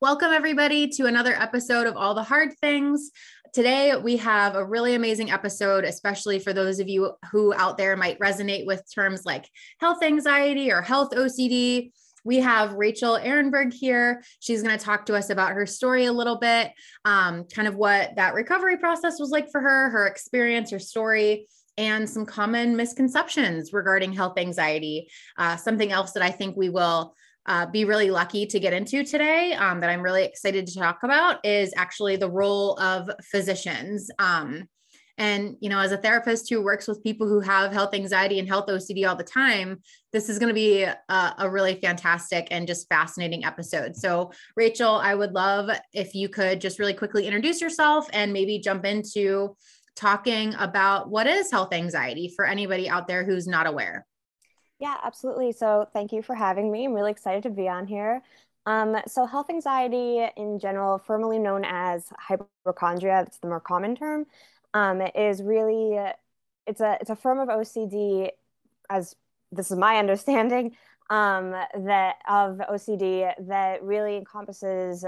Welcome, 0.00 0.30
everybody, 0.30 0.86
to 0.90 1.06
another 1.06 1.34
episode 1.34 1.88
of 1.88 1.96
All 1.96 2.14
the 2.14 2.22
Hard 2.22 2.56
Things. 2.60 3.10
Today, 3.52 3.96
we 3.96 4.16
have 4.18 4.54
a 4.54 4.64
really 4.64 4.94
amazing 4.94 5.32
episode, 5.32 5.82
especially 5.82 6.38
for 6.38 6.52
those 6.52 6.78
of 6.78 6.88
you 6.88 7.14
who 7.32 7.52
out 7.54 7.76
there 7.76 7.96
might 7.96 8.16
resonate 8.20 8.64
with 8.64 8.80
terms 8.94 9.26
like 9.26 9.50
health 9.80 10.04
anxiety 10.04 10.70
or 10.70 10.82
health 10.82 11.10
OCD. 11.10 11.90
We 12.24 12.36
have 12.36 12.74
Rachel 12.74 13.18
Ehrenberg 13.18 13.74
here. 13.74 14.22
She's 14.38 14.62
going 14.62 14.78
to 14.78 14.84
talk 14.84 15.06
to 15.06 15.16
us 15.16 15.30
about 15.30 15.50
her 15.50 15.66
story 15.66 16.04
a 16.04 16.12
little 16.12 16.38
bit, 16.38 16.70
um, 17.04 17.46
kind 17.52 17.66
of 17.66 17.74
what 17.74 18.14
that 18.14 18.34
recovery 18.34 18.76
process 18.76 19.18
was 19.18 19.30
like 19.30 19.50
for 19.50 19.60
her, 19.60 19.90
her 19.90 20.06
experience, 20.06 20.70
her 20.70 20.78
story 20.78 21.48
and 21.76 22.08
some 22.08 22.24
common 22.24 22.76
misconceptions 22.76 23.72
regarding 23.72 24.12
health 24.12 24.38
anxiety. 24.38 25.08
Uh, 25.36 25.56
something 25.56 25.90
else 25.90 26.12
that 26.12 26.22
I 26.22 26.30
think 26.30 26.56
we 26.56 26.68
will 26.68 27.16
uh, 27.48 27.66
be 27.66 27.84
really 27.84 28.10
lucky 28.10 28.46
to 28.46 28.60
get 28.60 28.74
into 28.74 29.02
today 29.02 29.54
um, 29.54 29.80
that 29.80 29.90
I'm 29.90 30.02
really 30.02 30.22
excited 30.22 30.66
to 30.66 30.78
talk 30.78 31.02
about 31.02 31.44
is 31.44 31.72
actually 31.76 32.16
the 32.16 32.30
role 32.30 32.78
of 32.78 33.10
physicians. 33.22 34.10
Um, 34.18 34.68
and, 35.16 35.56
you 35.60 35.68
know, 35.68 35.80
as 35.80 35.90
a 35.90 35.96
therapist 35.96 36.48
who 36.48 36.62
works 36.62 36.86
with 36.86 37.02
people 37.02 37.26
who 37.26 37.40
have 37.40 37.72
health 37.72 37.92
anxiety 37.92 38.38
and 38.38 38.46
health 38.46 38.68
OCD 38.68 39.08
all 39.08 39.16
the 39.16 39.24
time, 39.24 39.80
this 40.12 40.28
is 40.28 40.38
going 40.38 40.48
to 40.48 40.54
be 40.54 40.84
a, 40.84 40.96
a, 41.38 41.50
really 41.50 41.74
fantastic 41.74 42.46
and 42.52 42.68
just 42.68 42.88
fascinating 42.88 43.44
episode. 43.44 43.96
So, 43.96 44.30
Rachel, 44.54 44.94
I 44.94 45.16
would 45.16 45.32
love 45.32 45.70
if 45.92 46.14
you 46.14 46.28
could 46.28 46.60
just 46.60 46.78
really 46.78 46.94
quickly 46.94 47.26
introduce 47.26 47.60
yourself 47.60 48.08
and 48.12 48.32
maybe 48.32 48.60
jump 48.60 48.84
into 48.84 49.56
talking 49.96 50.54
about 50.54 51.10
what 51.10 51.26
is 51.26 51.50
health 51.50 51.72
anxiety 51.72 52.32
for 52.36 52.44
anybody 52.44 52.88
out 52.88 53.08
there 53.08 53.24
who's 53.24 53.48
not 53.48 53.66
aware. 53.66 54.06
Yeah, 54.78 54.96
absolutely. 55.02 55.52
So 55.52 55.88
thank 55.92 56.12
you 56.12 56.22
for 56.22 56.34
having 56.34 56.70
me. 56.70 56.84
I'm 56.84 56.92
really 56.92 57.10
excited 57.10 57.42
to 57.44 57.50
be 57.50 57.68
on 57.68 57.86
here. 57.86 58.22
Um, 58.66 58.96
so 59.06 59.26
health 59.26 59.50
anxiety 59.50 60.24
in 60.36 60.58
general, 60.58 60.98
formerly 60.98 61.38
known 61.38 61.64
as 61.64 62.06
hypochondria, 62.18 63.22
that's 63.24 63.38
the 63.38 63.48
more 63.48 63.60
common 63.60 63.96
term, 63.96 64.26
um, 64.74 65.00
is 65.14 65.42
really 65.42 65.98
it's 66.66 66.80
a 66.80 66.98
it's 67.00 67.10
a 67.10 67.16
form 67.16 67.38
of 67.40 67.48
OCD, 67.48 68.30
as 68.90 69.16
this 69.52 69.70
is 69.70 69.78
my 69.78 69.96
understanding, 69.98 70.76
um, 71.10 71.52
that 71.52 72.16
of 72.28 72.58
OCD 72.58 73.32
that 73.48 73.82
really 73.82 74.16
encompasses 74.16 75.04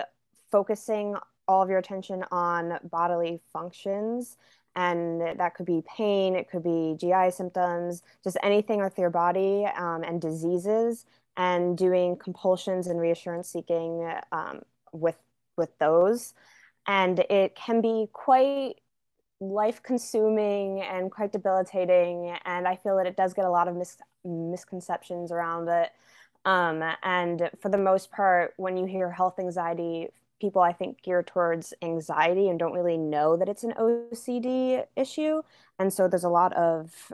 focusing 0.50 1.16
all 1.46 1.62
of 1.62 1.68
your 1.68 1.78
attention 1.78 2.24
on 2.32 2.78
bodily 2.84 3.40
functions 3.52 4.36
and 4.76 5.20
that 5.20 5.54
could 5.54 5.66
be 5.66 5.82
pain 5.96 6.36
it 6.36 6.48
could 6.48 6.62
be 6.62 6.94
gi 6.98 7.30
symptoms 7.30 8.02
just 8.22 8.36
anything 8.42 8.80
with 8.80 8.96
your 8.98 9.10
body 9.10 9.66
um, 9.76 10.02
and 10.04 10.20
diseases 10.20 11.06
and 11.36 11.78
doing 11.78 12.16
compulsions 12.16 12.86
and 12.86 13.00
reassurance 13.00 13.48
seeking 13.48 14.12
um, 14.32 14.60
with 14.92 15.16
with 15.56 15.76
those. 15.78 16.34
And 16.86 17.18
it 17.18 17.54
can 17.54 17.80
be 17.80 18.08
quite 18.12 18.74
life 19.40 19.82
consuming 19.82 20.82
and 20.82 21.10
quite 21.10 21.32
debilitating 21.32 22.36
and 22.44 22.68
i 22.68 22.76
feel 22.76 22.94
that 22.98 23.06
it 23.06 23.16
does 23.16 23.32
get 23.32 23.46
a 23.46 23.50
lot 23.50 23.68
of 23.68 23.74
mis- 23.74 23.96
misconceptions 24.22 25.32
around 25.32 25.66
it. 25.66 25.90
Um, 26.44 26.82
and 27.02 27.48
for 27.58 27.70
the 27.70 27.78
most 27.78 28.10
part 28.10 28.52
when 28.58 28.76
you 28.76 28.84
hear 28.84 29.10
health 29.10 29.38
anxiety 29.38 30.08
people 30.40 30.62
I 30.62 30.72
think 30.72 31.02
gear 31.02 31.22
towards 31.22 31.74
anxiety 31.82 32.48
and 32.48 32.58
don't 32.58 32.72
really 32.72 32.96
know 32.96 33.36
that 33.36 33.48
it's 33.48 33.64
an 33.64 33.74
OCD 33.78 34.84
issue. 34.96 35.42
And 35.78 35.92
so 35.92 36.08
there's 36.08 36.24
a 36.24 36.28
lot 36.28 36.52
of 36.54 37.12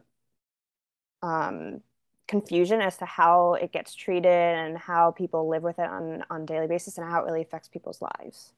um, 1.22 1.80
confusion 2.28 2.80
as 2.80 2.96
to 2.98 3.04
how 3.04 3.54
it 3.54 3.72
gets 3.72 3.94
treated 3.94 4.26
and 4.26 4.78
how 4.78 5.10
people 5.10 5.48
live 5.48 5.62
with 5.62 5.78
it 5.78 5.88
on 5.88 6.24
on 6.30 6.46
daily 6.46 6.66
basis 6.66 6.98
and 6.98 7.08
how 7.08 7.20
it 7.20 7.24
really 7.24 7.42
affects 7.42 7.68
people's 7.68 8.00
lives. 8.00 8.52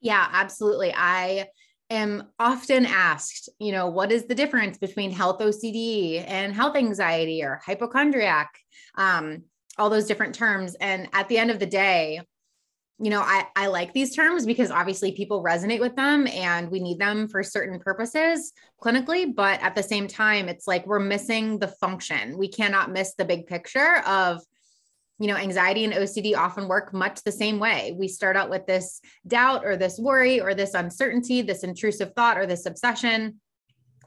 Yeah, 0.00 0.28
absolutely. 0.32 0.92
I 0.94 1.48
am 1.90 2.24
often 2.38 2.86
asked, 2.86 3.48
you 3.58 3.70
know, 3.72 3.88
what 3.88 4.10
is 4.10 4.24
the 4.24 4.34
difference 4.34 4.78
between 4.78 5.12
health 5.12 5.40
OCD 5.40 6.24
and 6.26 6.54
health 6.54 6.76
anxiety 6.76 7.42
or 7.42 7.60
hypochondriac? 7.64 8.58
Um, 8.96 9.44
all 9.78 9.90
those 9.90 10.06
different 10.06 10.34
terms. 10.34 10.74
And 10.74 11.08
at 11.12 11.28
the 11.28 11.38
end 11.38 11.50
of 11.50 11.58
the 11.58 11.66
day, 11.66 12.20
you 13.02 13.10
know, 13.10 13.20
I, 13.20 13.46
I 13.56 13.66
like 13.66 13.92
these 13.92 14.14
terms 14.14 14.46
because 14.46 14.70
obviously 14.70 15.10
people 15.10 15.42
resonate 15.42 15.80
with 15.80 15.96
them 15.96 16.28
and 16.28 16.70
we 16.70 16.78
need 16.78 17.00
them 17.00 17.26
for 17.26 17.42
certain 17.42 17.80
purposes 17.80 18.52
clinically. 18.80 19.34
But 19.34 19.60
at 19.60 19.74
the 19.74 19.82
same 19.82 20.06
time, 20.06 20.48
it's 20.48 20.68
like 20.68 20.86
we're 20.86 21.00
missing 21.00 21.58
the 21.58 21.66
function. 21.66 22.38
We 22.38 22.46
cannot 22.46 22.92
miss 22.92 23.14
the 23.14 23.24
big 23.24 23.48
picture 23.48 24.04
of, 24.06 24.40
you 25.18 25.26
know, 25.26 25.34
anxiety 25.34 25.84
and 25.84 25.92
OCD 25.92 26.36
often 26.36 26.68
work 26.68 26.94
much 26.94 27.24
the 27.24 27.32
same 27.32 27.58
way. 27.58 27.92
We 27.98 28.06
start 28.06 28.36
out 28.36 28.50
with 28.50 28.66
this 28.66 29.00
doubt 29.26 29.64
or 29.64 29.76
this 29.76 29.98
worry 29.98 30.40
or 30.40 30.54
this 30.54 30.74
uncertainty, 30.74 31.42
this 31.42 31.64
intrusive 31.64 32.12
thought 32.14 32.38
or 32.38 32.46
this 32.46 32.66
obsession 32.66 33.40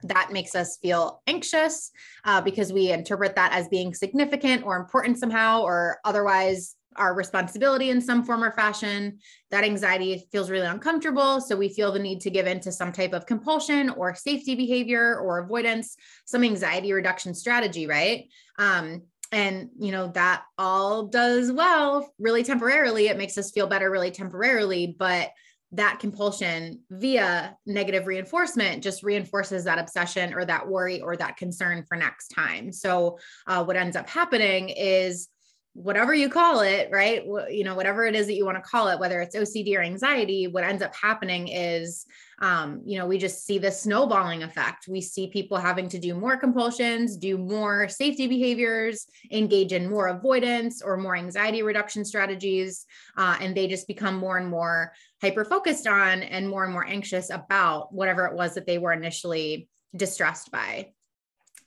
that 0.04 0.32
makes 0.32 0.56
us 0.56 0.78
feel 0.82 1.22
anxious 1.28 1.92
uh, 2.24 2.40
because 2.40 2.72
we 2.72 2.92
interpret 2.92 3.36
that 3.36 3.52
as 3.52 3.68
being 3.68 3.94
significant 3.94 4.64
or 4.64 4.78
important 4.78 5.18
somehow 5.18 5.64
or 5.64 5.98
otherwise 6.06 6.76
our 6.96 7.14
responsibility 7.14 7.90
in 7.90 8.02
some 8.02 8.24
form 8.24 8.44
or 8.44 8.52
fashion. 8.52 9.20
That 9.52 9.64
anxiety 9.64 10.28
feels 10.32 10.50
really 10.50 10.66
uncomfortable. 10.68 11.42
So 11.42 11.56
we 11.56 11.70
feel 11.70 11.92
the 11.92 12.00
need 12.00 12.22
to 12.22 12.30
give 12.30 12.48
in 12.48 12.60
to 12.62 12.72
some 12.72 12.92
type 12.92 13.14
of 13.14 13.26
compulsion 13.26 13.90
or 13.90 14.16
safety 14.16 14.56
behavior 14.56 15.20
or 15.20 15.40
avoidance, 15.40 15.96
some 16.26 16.44
anxiety 16.44 16.94
reduction 16.94 17.34
strategy, 17.34 17.88
right? 17.88 18.28
Um, 18.58 19.04
and 19.32 19.70
you 19.80 19.92
know 19.92 20.10
that 20.10 20.44
all 20.58 21.08
does 21.08 21.52
well 21.52 22.14
really 22.20 22.44
temporarily 22.44 23.08
it 23.08 23.18
makes 23.18 23.38
us 23.38 23.52
feel 23.52 23.68
better 23.68 23.90
really 23.90 24.12
temporarily 24.12 24.96
but 24.98 25.32
that 25.72 26.00
compulsion 26.00 26.80
via 26.90 27.58
negative 27.66 28.08
reinforcement 28.08 28.84
just 28.84 29.04
reinforces 29.04 29.64
that 29.64 29.80
obsession 29.80 30.34
or 30.34 30.46
that 30.46 30.68
worry 30.68 31.02
or 31.02 31.18
that 31.18 31.38
concern 31.38 31.84
for 31.88 31.98
next 31.98 32.30
time 32.30 32.72
so 32.72 33.18
uh, 33.48 33.64
what 33.64 33.76
ends 33.76 33.96
up 33.96 34.08
happening 34.08 34.70
is 34.70 35.28
whatever 35.76 36.14
you 36.14 36.30
call 36.30 36.62
it, 36.62 36.88
right? 36.90 37.26
You 37.50 37.66
know, 37.66 37.76
whatever 37.76 38.06
it 38.06 38.16
is 38.16 38.28
that 38.28 38.36
you 38.36 38.46
want 38.46 38.56
to 38.56 38.62
call 38.62 38.88
it, 38.88 38.98
whether 38.98 39.20
it's 39.20 39.36
OCD 39.36 39.76
or 39.76 39.82
anxiety, 39.82 40.48
what 40.48 40.64
ends 40.64 40.82
up 40.82 40.96
happening 40.96 41.50
is, 41.50 42.06
um, 42.40 42.82
you 42.86 42.98
know, 42.98 43.06
we 43.06 43.18
just 43.18 43.46
see 43.46 43.58
the 43.58 43.70
snowballing 43.70 44.42
effect. 44.42 44.88
We 44.88 45.02
see 45.02 45.28
people 45.28 45.58
having 45.58 45.90
to 45.90 46.00
do 46.00 46.16
more 46.16 46.38
compulsions, 46.38 47.18
do 47.18 47.38
more 47.38 47.90
safety 47.90 48.26
behaviors, 48.26 49.06
engage 49.30 49.74
in 49.74 49.90
more 49.90 50.08
avoidance 50.08 50.82
or 50.82 50.96
more 50.96 51.18
anxiety 51.18 51.62
reduction 51.62 52.06
strategies, 52.06 52.86
uh, 53.18 53.36
and 53.42 53.56
they 53.56 53.68
just 53.68 53.86
become 53.86 54.16
more 54.16 54.38
and 54.38 54.48
more 54.48 54.94
hyper 55.22 55.44
focused 55.44 55.88
on 55.88 56.24
and 56.24 56.48
more 56.48 56.64
and 56.64 56.72
more 56.72 56.88
anxious 56.88 57.30
about 57.30 57.94
whatever 57.94 58.26
it 58.28 58.34
was 58.34 58.56
that 58.56 58.66
they 58.66 58.78
were 58.78 58.94
initially 58.94 59.68
distressed 59.94 60.52
by. 60.52 60.94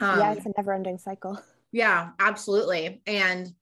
Um, 0.00 0.18
yeah, 0.18 0.32
it's 0.32 0.46
a 0.46 0.52
never 0.56 0.72
ending 0.72 0.96
cycle. 0.96 1.38
Yeah, 1.72 2.10
absolutely. 2.18 3.02
And 3.06 3.52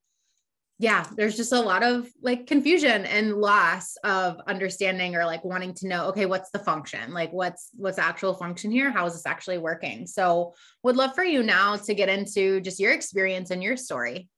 yeah, 0.79 1.07
there's 1.17 1.37
just 1.37 1.53
a 1.53 1.61
lot 1.61 1.83
of 1.83 2.07
like 2.21 2.47
confusion 2.47 3.07
and 3.07 3.35
loss 3.35 3.97
of 4.05 4.39
understanding 4.47 5.17
or 5.17 5.25
like 5.25 5.43
wanting 5.43 5.73
to 5.75 5.89
know, 5.89 6.09
okay, 6.09 6.27
what's 6.27 6.51
the 6.51 6.59
function? 6.59 7.15
Like 7.15 7.33
what's 7.33 7.71
what's 7.77 7.97
the 7.97 8.05
actual 8.05 8.35
function 8.35 8.71
here? 8.71 8.91
How 8.91 9.07
is 9.07 9.15
this 9.15 9.25
actually 9.25 9.57
working? 9.57 10.07
So 10.07 10.55
would 10.83 10.97
love 10.97 11.15
for 11.15 11.25
you 11.25 11.43
now 11.43 11.77
to 11.77 11.95
get 11.95 12.11
into 12.11 12.61
just 12.61 12.79
your 12.79 12.93
experience 12.93 13.51
and 13.51 13.63
your 13.63 13.77
story. 13.77 14.29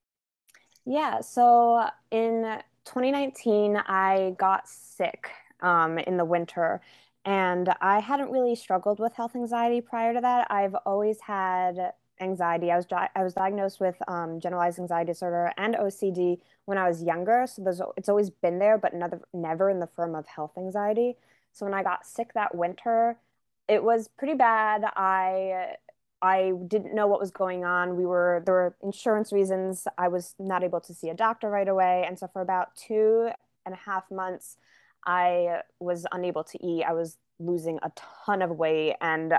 Yeah. 0.86 1.20
So 1.22 1.84
in 2.12 2.60
2019, 2.84 3.76
I 3.76 4.34
got 4.38 4.68
sick 4.68 5.30
um, 5.60 5.98
in 5.98 6.16
the 6.16 6.24
winter. 6.24 6.80
And 7.24 7.68
I 7.80 7.98
hadn't 7.98 8.30
really 8.30 8.54
struggled 8.54 9.00
with 9.00 9.12
health 9.12 9.34
anxiety 9.34 9.80
prior 9.80 10.14
to 10.14 10.20
that. 10.20 10.46
I've 10.50 10.74
always 10.86 11.20
had 11.20 11.92
anxiety. 12.20 12.70
I 12.70 12.76
was 12.76 12.86
di- 12.86 13.10
I 13.14 13.22
was 13.22 13.34
diagnosed 13.34 13.80
with 13.80 13.96
um, 14.08 14.40
generalized 14.40 14.78
anxiety 14.78 15.12
disorder 15.12 15.52
and 15.56 15.74
OCD 15.74 16.38
when 16.64 16.78
I 16.78 16.88
was 16.88 17.02
younger. 17.02 17.46
So 17.46 17.62
there's 17.62 17.80
it's 17.96 18.08
always 18.08 18.30
been 18.30 18.58
there, 18.58 18.78
but 18.78 18.94
never 18.94 19.20
never 19.32 19.70
in 19.70 19.80
the 19.80 19.86
form 19.86 20.14
of 20.14 20.26
health 20.26 20.52
anxiety. 20.56 21.16
So 21.52 21.66
when 21.66 21.74
I 21.74 21.82
got 21.82 22.06
sick 22.06 22.32
that 22.34 22.54
winter, 22.54 23.16
it 23.68 23.82
was 23.82 24.08
pretty 24.08 24.34
bad. 24.34 24.84
I 24.96 25.76
I 26.20 26.52
didn't 26.66 26.94
know 26.94 27.06
what 27.06 27.20
was 27.20 27.30
going 27.30 27.64
on. 27.64 27.96
We 27.96 28.06
were 28.06 28.42
there 28.44 28.54
were 28.54 28.76
insurance 28.82 29.32
reasons. 29.32 29.86
I 29.96 30.08
was 30.08 30.34
not 30.38 30.64
able 30.64 30.80
to 30.82 30.94
see 30.94 31.10
a 31.10 31.14
doctor 31.14 31.48
right 31.48 31.68
away, 31.68 32.04
and 32.06 32.18
so 32.18 32.28
for 32.28 32.42
about 32.42 32.74
two 32.76 33.30
and 33.64 33.74
a 33.74 33.78
half 33.78 34.10
months, 34.10 34.56
I 35.06 35.62
was 35.78 36.06
unable 36.12 36.44
to 36.44 36.66
eat. 36.66 36.84
I 36.84 36.92
was 36.92 37.18
losing 37.38 37.78
a 37.82 37.92
ton 38.26 38.42
of 38.42 38.50
weight, 38.50 38.96
and 39.00 39.34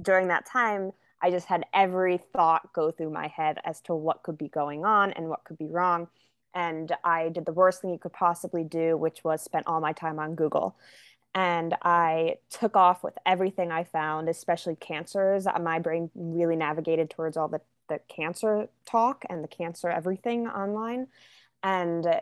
during 0.00 0.28
that 0.28 0.46
time, 0.46 0.92
I 1.22 1.30
just 1.30 1.46
had 1.46 1.64
every 1.72 2.18
thought 2.18 2.72
go 2.72 2.90
through 2.90 3.10
my 3.10 3.28
head 3.28 3.58
as 3.64 3.80
to 3.82 3.94
what 3.94 4.22
could 4.22 4.36
be 4.36 4.48
going 4.48 4.84
on 4.84 5.12
and 5.12 5.28
what 5.28 5.44
could 5.44 5.58
be 5.58 5.68
wrong. 5.68 6.08
And 6.54 6.92
I 7.04 7.30
did 7.30 7.46
the 7.46 7.52
worst 7.52 7.80
thing 7.80 7.90
you 7.90 7.98
could 7.98 8.12
possibly 8.12 8.64
do, 8.64 8.96
which 8.96 9.24
was 9.24 9.42
spent 9.42 9.66
all 9.66 9.80
my 9.80 9.92
time 9.92 10.18
on 10.18 10.34
Google 10.34 10.76
and 11.34 11.74
I 11.82 12.36
took 12.50 12.76
off 12.76 13.02
with 13.02 13.16
everything 13.24 13.72
I 13.72 13.84
found, 13.84 14.28
especially 14.28 14.76
cancers. 14.76 15.46
My 15.60 15.78
brain 15.78 16.10
really 16.14 16.56
navigated 16.56 17.08
towards 17.10 17.36
all 17.36 17.48
the, 17.48 17.60
the 17.88 18.00
cancer 18.08 18.68
talk 18.84 19.24
and 19.30 19.42
the 19.42 19.48
cancer 19.48 19.88
everything 19.88 20.46
online. 20.46 21.06
And 21.62 22.20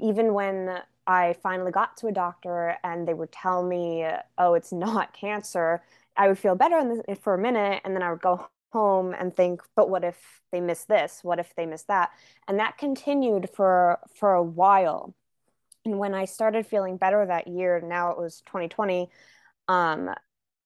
even 0.00 0.34
when 0.34 0.78
I 1.06 1.34
finally 1.42 1.72
got 1.72 1.96
to 1.98 2.06
a 2.06 2.12
doctor 2.12 2.76
and 2.84 3.08
they 3.08 3.14
would 3.14 3.32
tell 3.32 3.62
me, 3.62 4.06
oh, 4.38 4.54
it's 4.54 4.72
not 4.72 5.12
cancer, 5.12 5.82
I 6.16 6.28
would 6.28 6.38
feel 6.38 6.54
better 6.54 7.02
for 7.20 7.34
a 7.34 7.38
minute. 7.38 7.82
And 7.84 7.94
then 7.94 8.02
I 8.02 8.10
would 8.10 8.22
go 8.22 8.46
home 8.72 9.14
and 9.18 9.34
think, 9.34 9.60
but 9.76 9.88
what 9.88 10.04
if 10.04 10.16
they 10.52 10.60
miss 10.60 10.84
this? 10.84 11.20
What 11.22 11.38
if 11.38 11.54
they 11.56 11.66
miss 11.66 11.84
that? 11.84 12.10
And 12.48 12.58
that 12.58 12.78
continued 12.78 13.50
for 13.54 13.98
for 14.16 14.34
a 14.34 14.42
while 14.42 15.14
and 15.84 15.98
when 15.98 16.14
I 16.14 16.24
started 16.24 16.66
feeling 16.66 16.96
better 16.96 17.24
that 17.26 17.46
year, 17.46 17.80
now 17.84 18.10
it 18.10 18.18
was 18.18 18.42
2020, 18.46 19.10
um, 19.68 20.10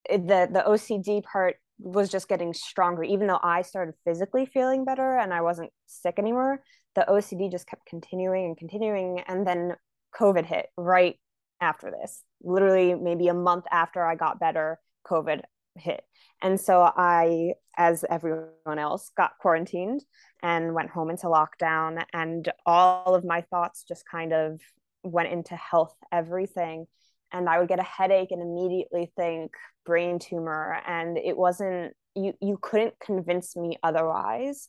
the 0.08 0.48
the 0.50 0.64
OCD 0.66 1.22
part 1.22 1.56
was 1.78 2.08
just 2.08 2.28
getting 2.28 2.54
stronger. 2.54 3.02
Even 3.02 3.26
though 3.26 3.40
I 3.42 3.62
started 3.62 3.94
physically 4.04 4.46
feeling 4.46 4.84
better 4.84 5.16
and 5.16 5.32
I 5.34 5.42
wasn't 5.42 5.70
sick 5.86 6.18
anymore, 6.18 6.62
the 6.94 7.04
OCD 7.08 7.50
just 7.50 7.66
kept 7.66 7.86
continuing 7.86 8.46
and 8.46 8.56
continuing. 8.56 9.20
And 9.26 9.46
then 9.46 9.76
COVID 10.14 10.46
hit 10.46 10.68
right 10.76 11.18
after 11.60 11.90
this. 11.90 12.22
Literally, 12.42 12.94
maybe 12.94 13.28
a 13.28 13.34
month 13.34 13.64
after 13.70 14.04
I 14.04 14.14
got 14.14 14.40
better, 14.40 14.78
COVID 15.06 15.42
hit. 15.76 16.02
And 16.40 16.60
so 16.60 16.82
I, 16.82 17.54
as 17.76 18.04
everyone 18.08 18.78
else, 18.78 19.10
got 19.16 19.38
quarantined 19.40 20.04
and 20.42 20.74
went 20.74 20.90
home 20.90 21.10
into 21.10 21.26
lockdown. 21.26 22.04
And 22.12 22.50
all 22.64 23.14
of 23.14 23.24
my 23.24 23.42
thoughts 23.42 23.84
just 23.86 24.04
kind 24.08 24.32
of 24.32 24.60
went 25.02 25.32
into 25.32 25.56
health 25.56 25.94
everything 26.12 26.86
and 27.32 27.48
i 27.48 27.58
would 27.58 27.68
get 27.68 27.78
a 27.78 27.84
headache 27.84 28.30
and 28.30 28.42
immediately 28.42 29.10
think 29.16 29.52
brain 29.84 30.18
tumor 30.18 30.80
and 30.86 31.18
it 31.18 31.36
wasn't 31.36 31.94
you 32.14 32.32
you 32.40 32.58
couldn't 32.60 32.94
convince 33.00 33.56
me 33.56 33.76
otherwise 33.82 34.68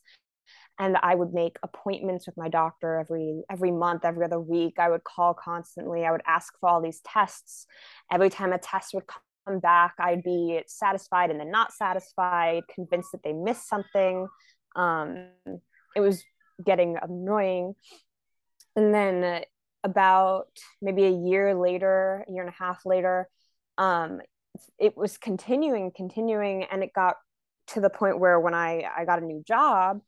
and 0.78 0.96
i 1.02 1.14
would 1.14 1.32
make 1.32 1.56
appointments 1.62 2.26
with 2.26 2.36
my 2.36 2.48
doctor 2.48 2.98
every 2.98 3.42
every 3.50 3.70
month 3.70 4.04
every 4.04 4.24
other 4.24 4.40
week 4.40 4.74
i 4.78 4.88
would 4.88 5.04
call 5.04 5.34
constantly 5.34 6.04
i 6.04 6.10
would 6.10 6.22
ask 6.26 6.54
for 6.60 6.68
all 6.68 6.80
these 6.80 7.00
tests 7.04 7.66
every 8.10 8.30
time 8.30 8.52
a 8.52 8.58
test 8.58 8.94
would 8.94 9.06
back 9.58 9.94
i'd 9.98 10.22
be 10.22 10.60
satisfied 10.66 11.30
and 11.30 11.40
then 11.40 11.50
not 11.50 11.72
satisfied 11.72 12.62
convinced 12.72 13.10
that 13.12 13.22
they 13.24 13.32
missed 13.32 13.68
something 13.68 14.28
um, 14.76 15.26
it 15.96 16.00
was 16.00 16.22
getting 16.64 16.96
annoying 17.02 17.74
and 18.76 18.94
then 18.94 19.42
about 19.84 20.48
maybe 20.80 21.04
a 21.04 21.10
year 21.10 21.54
later, 21.54 22.24
a 22.28 22.32
year 22.32 22.42
and 22.42 22.52
a 22.52 22.62
half 22.62 22.84
later, 22.84 23.28
um, 23.78 24.20
it 24.78 24.96
was 24.96 25.16
continuing, 25.16 25.90
continuing, 25.94 26.64
and 26.64 26.82
it 26.82 26.92
got 26.94 27.16
to 27.68 27.80
the 27.80 27.90
point 27.90 28.18
where 28.18 28.38
when 28.38 28.54
I 28.54 28.84
I 28.96 29.04
got 29.04 29.22
a 29.22 29.24
new 29.24 29.42
job 29.46 30.00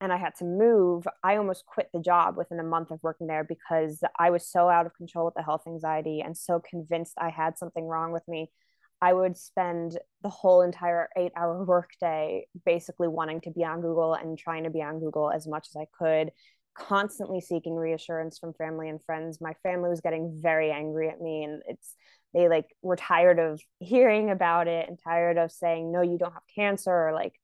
and 0.00 0.12
I 0.12 0.16
had 0.16 0.34
to 0.36 0.44
move, 0.44 1.06
I 1.22 1.36
almost 1.36 1.66
quit 1.66 1.88
the 1.92 2.00
job 2.00 2.36
within 2.36 2.58
a 2.58 2.64
month 2.64 2.90
of 2.90 2.98
working 3.02 3.26
there 3.26 3.44
because 3.44 4.02
I 4.18 4.30
was 4.30 4.50
so 4.50 4.68
out 4.68 4.86
of 4.86 4.94
control 4.94 5.26
with 5.26 5.34
the 5.34 5.42
health 5.42 5.62
anxiety 5.66 6.20
and 6.20 6.36
so 6.36 6.60
convinced 6.60 7.14
I 7.18 7.28
had 7.28 7.58
something 7.58 7.86
wrong 7.86 8.12
with 8.12 8.26
me. 8.26 8.50
I 9.02 9.12
would 9.12 9.36
spend 9.36 9.98
the 10.22 10.28
whole 10.28 10.62
entire 10.62 11.08
eight 11.16 11.32
hour 11.36 11.64
workday 11.66 12.46
basically 12.64 13.08
wanting 13.08 13.40
to 13.42 13.50
be 13.50 13.64
on 13.64 13.80
Google 13.80 14.14
and 14.14 14.38
trying 14.38 14.64
to 14.64 14.70
be 14.70 14.82
on 14.82 15.00
Google 15.00 15.30
as 15.30 15.46
much 15.46 15.68
as 15.68 15.76
I 15.76 15.86
could, 15.98 16.32
constantly 16.74 17.40
seeking 17.40 17.74
reassurance 17.74 18.38
from 18.38 18.54
family 18.54 18.88
and 18.88 19.02
friends. 19.02 19.40
My 19.40 19.54
family 19.62 19.88
was 19.88 20.00
getting 20.00 20.38
very 20.40 20.70
angry 20.70 21.08
at 21.08 21.20
me 21.20 21.44
and 21.44 21.62
it's 21.66 21.94
they 22.32 22.48
like 22.48 22.66
were 22.82 22.96
tired 22.96 23.38
of 23.38 23.60
hearing 23.80 24.30
about 24.30 24.68
it 24.68 24.88
and 24.88 24.98
tired 25.02 25.36
of 25.36 25.50
saying 25.50 25.90
no 25.90 26.00
you 26.00 26.16
don't 26.16 26.32
have 26.32 26.42
cancer 26.54 26.92
or 26.92 27.12
like 27.12 27.34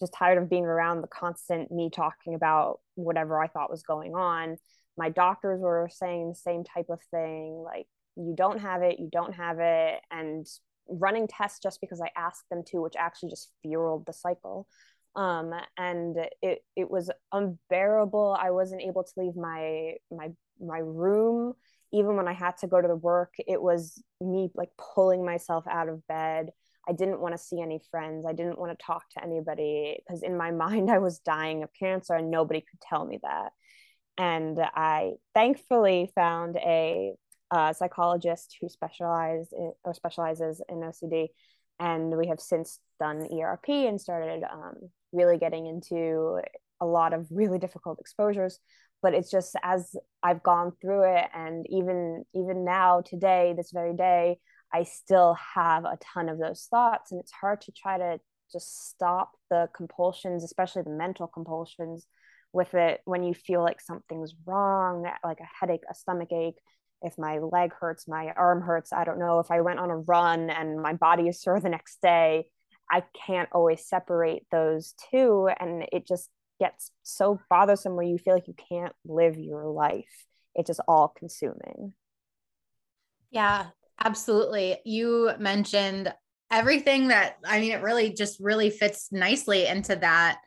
just 0.00 0.14
tired 0.14 0.38
of 0.38 0.48
being 0.48 0.64
around 0.64 1.00
the 1.00 1.08
constant 1.08 1.70
me 1.70 1.90
talking 1.90 2.34
about 2.34 2.80
whatever 2.94 3.40
I 3.40 3.46
thought 3.46 3.70
was 3.70 3.82
going 3.82 4.14
on. 4.14 4.56
My 4.96 5.10
doctors 5.10 5.60
were 5.60 5.88
saying 5.92 6.28
the 6.28 6.34
same 6.34 6.64
type 6.64 6.86
of 6.88 7.00
thing 7.10 7.62
like 7.64 7.86
you 8.16 8.34
don't 8.36 8.60
have 8.60 8.82
it, 8.82 8.98
you 8.98 9.08
don't 9.10 9.34
have 9.34 9.58
it 9.60 10.00
and 10.10 10.46
running 10.88 11.28
tests 11.28 11.60
just 11.62 11.80
because 11.80 12.00
I 12.00 12.10
asked 12.16 12.44
them 12.50 12.62
to 12.66 12.80
which 12.80 12.94
actually 12.98 13.30
just 13.30 13.50
fueled 13.62 14.06
the 14.06 14.12
cycle 14.12 14.66
um, 15.14 15.52
and 15.76 16.16
it 16.40 16.64
it 16.74 16.90
was 16.90 17.10
unbearable. 17.32 18.36
I 18.40 18.50
wasn't 18.50 18.82
able 18.82 19.04
to 19.04 19.12
leave 19.16 19.36
my 19.36 19.94
my 20.10 20.30
my 20.60 20.78
room 20.78 21.54
even 21.92 22.16
when 22.16 22.26
I 22.26 22.32
had 22.32 22.56
to 22.58 22.66
go 22.66 22.80
to 22.80 22.88
the 22.88 22.96
work. 22.96 23.34
It 23.46 23.60
was 23.60 24.02
me 24.20 24.50
like 24.54 24.70
pulling 24.94 25.24
myself 25.24 25.64
out 25.68 25.88
of 25.88 26.06
bed. 26.06 26.50
I 26.88 26.92
didn't 26.92 27.20
want 27.20 27.34
to 27.34 27.38
see 27.38 27.60
any 27.60 27.80
friends. 27.90 28.24
I 28.26 28.32
didn't 28.32 28.58
want 28.58 28.76
to 28.76 28.84
talk 28.84 29.02
to 29.10 29.22
anybody 29.22 29.98
because 29.98 30.22
in 30.22 30.36
my 30.36 30.50
mind 30.64 30.90
I 30.90 30.98
was 30.98 31.18
dying 31.18 31.62
of 31.62 31.70
cancer 31.78 32.14
and 32.14 32.30
nobody 32.30 32.60
could 32.60 32.80
tell 32.80 33.04
me 33.04 33.18
that. 33.22 33.52
And 34.18 34.58
I 34.60 35.12
thankfully 35.34 36.10
found 36.14 36.56
a, 36.56 37.14
psychologist 37.72 38.56
who 38.60 38.68
specialized 38.68 39.52
in, 39.52 39.72
or 39.84 39.94
specializes 39.94 40.62
in 40.68 40.78
OCD 40.80 41.28
and 41.78 42.16
we 42.16 42.28
have 42.28 42.40
since 42.40 42.78
done 43.00 43.26
ERP 43.32 43.68
and 43.68 44.00
started 44.00 44.44
um, 44.44 44.74
really 45.12 45.38
getting 45.38 45.66
into 45.66 46.40
a 46.80 46.86
lot 46.86 47.12
of 47.12 47.26
really 47.30 47.58
difficult 47.58 47.98
exposures 48.00 48.58
but 49.02 49.14
it's 49.14 49.30
just 49.30 49.54
as 49.62 49.94
i've 50.22 50.42
gone 50.42 50.72
through 50.80 51.04
it 51.16 51.26
and 51.34 51.66
even 51.70 52.24
even 52.34 52.64
now 52.64 53.00
today 53.00 53.54
this 53.56 53.70
very 53.72 53.94
day 53.94 54.36
i 54.72 54.82
still 54.82 55.36
have 55.54 55.84
a 55.84 55.98
ton 56.00 56.28
of 56.28 56.38
those 56.38 56.66
thoughts 56.70 57.12
and 57.12 57.20
it's 57.20 57.32
hard 57.32 57.60
to 57.60 57.72
try 57.72 57.98
to 57.98 58.18
just 58.50 58.88
stop 58.90 59.32
the 59.48 59.68
compulsions 59.74 60.42
especially 60.42 60.82
the 60.82 60.90
mental 60.90 61.26
compulsions 61.26 62.06
with 62.52 62.74
it 62.74 63.00
when 63.04 63.22
you 63.22 63.32
feel 63.32 63.62
like 63.62 63.80
something's 63.80 64.34
wrong 64.44 65.08
like 65.24 65.40
a 65.40 65.48
headache 65.60 65.84
a 65.90 65.94
stomach 65.94 66.32
ache 66.32 66.58
if 67.02 67.18
my 67.18 67.38
leg 67.38 67.72
hurts 67.72 68.06
my 68.06 68.32
arm 68.36 68.62
hurts 68.62 68.92
i 68.92 69.04
don't 69.04 69.18
know 69.18 69.38
if 69.38 69.50
i 69.50 69.60
went 69.60 69.78
on 69.78 69.90
a 69.90 69.96
run 69.96 70.50
and 70.50 70.80
my 70.80 70.92
body 70.92 71.28
is 71.28 71.40
sore 71.40 71.60
the 71.60 71.68
next 71.68 72.00
day 72.00 72.46
I 72.92 73.02
can't 73.26 73.48
always 73.52 73.86
separate 73.86 74.46
those 74.50 74.94
two. 75.10 75.48
And 75.58 75.86
it 75.90 76.06
just 76.06 76.28
gets 76.60 76.92
so 77.02 77.40
bothersome 77.48 77.96
where 77.96 78.04
you 78.04 78.18
feel 78.18 78.34
like 78.34 78.48
you 78.48 78.54
can't 78.68 78.92
live 79.06 79.38
your 79.38 79.66
life. 79.66 80.26
It's 80.54 80.66
just 80.66 80.80
all 80.86 81.08
consuming. 81.08 81.94
Yeah, 83.30 83.68
absolutely. 83.98 84.76
You 84.84 85.30
mentioned 85.38 86.12
everything 86.50 87.08
that, 87.08 87.38
I 87.46 87.60
mean, 87.60 87.72
it 87.72 87.80
really 87.80 88.12
just 88.12 88.38
really 88.40 88.68
fits 88.68 89.10
nicely 89.10 89.66
into 89.66 89.96
that 89.96 90.40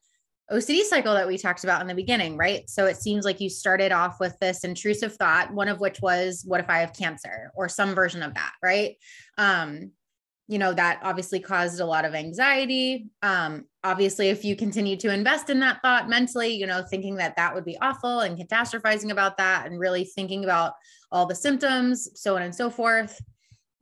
OCD 0.52 0.84
cycle 0.84 1.14
that 1.14 1.28
we 1.28 1.38
talked 1.38 1.64
about 1.64 1.82
in 1.82 1.88
the 1.88 1.96
beginning, 1.96 2.38
right? 2.38 2.70
So 2.70 2.86
it 2.86 2.98
seems 2.98 3.26
like 3.26 3.42
you 3.42 3.50
started 3.50 3.92
off 3.92 4.20
with 4.20 4.38
this 4.40 4.64
intrusive 4.64 5.16
thought, 5.16 5.54
one 5.54 5.68
of 5.68 5.80
which 5.80 6.02
was, 6.02 6.44
what 6.46 6.60
if 6.60 6.70
I 6.70 6.80
have 6.80 6.94
cancer 6.94 7.52
or 7.56 7.68
some 7.68 7.96
version 7.96 8.22
of 8.22 8.34
that, 8.36 8.54
right? 8.62 8.96
Um, 9.38 9.92
you 10.48 10.60
know 10.60 10.74
that 10.74 11.00
obviously 11.02 11.40
caused 11.40 11.80
a 11.80 11.86
lot 11.86 12.06
of 12.06 12.14
anxiety 12.14 13.08
um 13.24 13.66
obviously 13.84 14.30
if 14.30 14.46
you 14.46 14.56
continue 14.56 14.96
to 14.96 15.12
invest 15.12 15.50
in 15.50 15.60
that 15.60 15.82
thought 15.82 16.10
mentally 16.10 16.54
you 16.54 16.68
know 16.68 16.84
thinking 16.84 17.16
that 17.16 17.36
that 17.36 17.54
would 17.54 17.66
be 17.66 17.78
awful 17.82 18.20
and 18.20 18.38
catastrophizing 18.38 19.12
about 19.12 19.38
that 19.38 19.66
and 19.66 19.80
really 19.80 20.04
thinking 20.04 20.44
about 20.44 20.74
all 21.12 21.26
the 21.26 21.36
symptoms 21.36 22.10
so 22.14 22.36
on 22.36 22.44
and 22.44 22.54
so 22.54 22.70
forth 22.70 23.20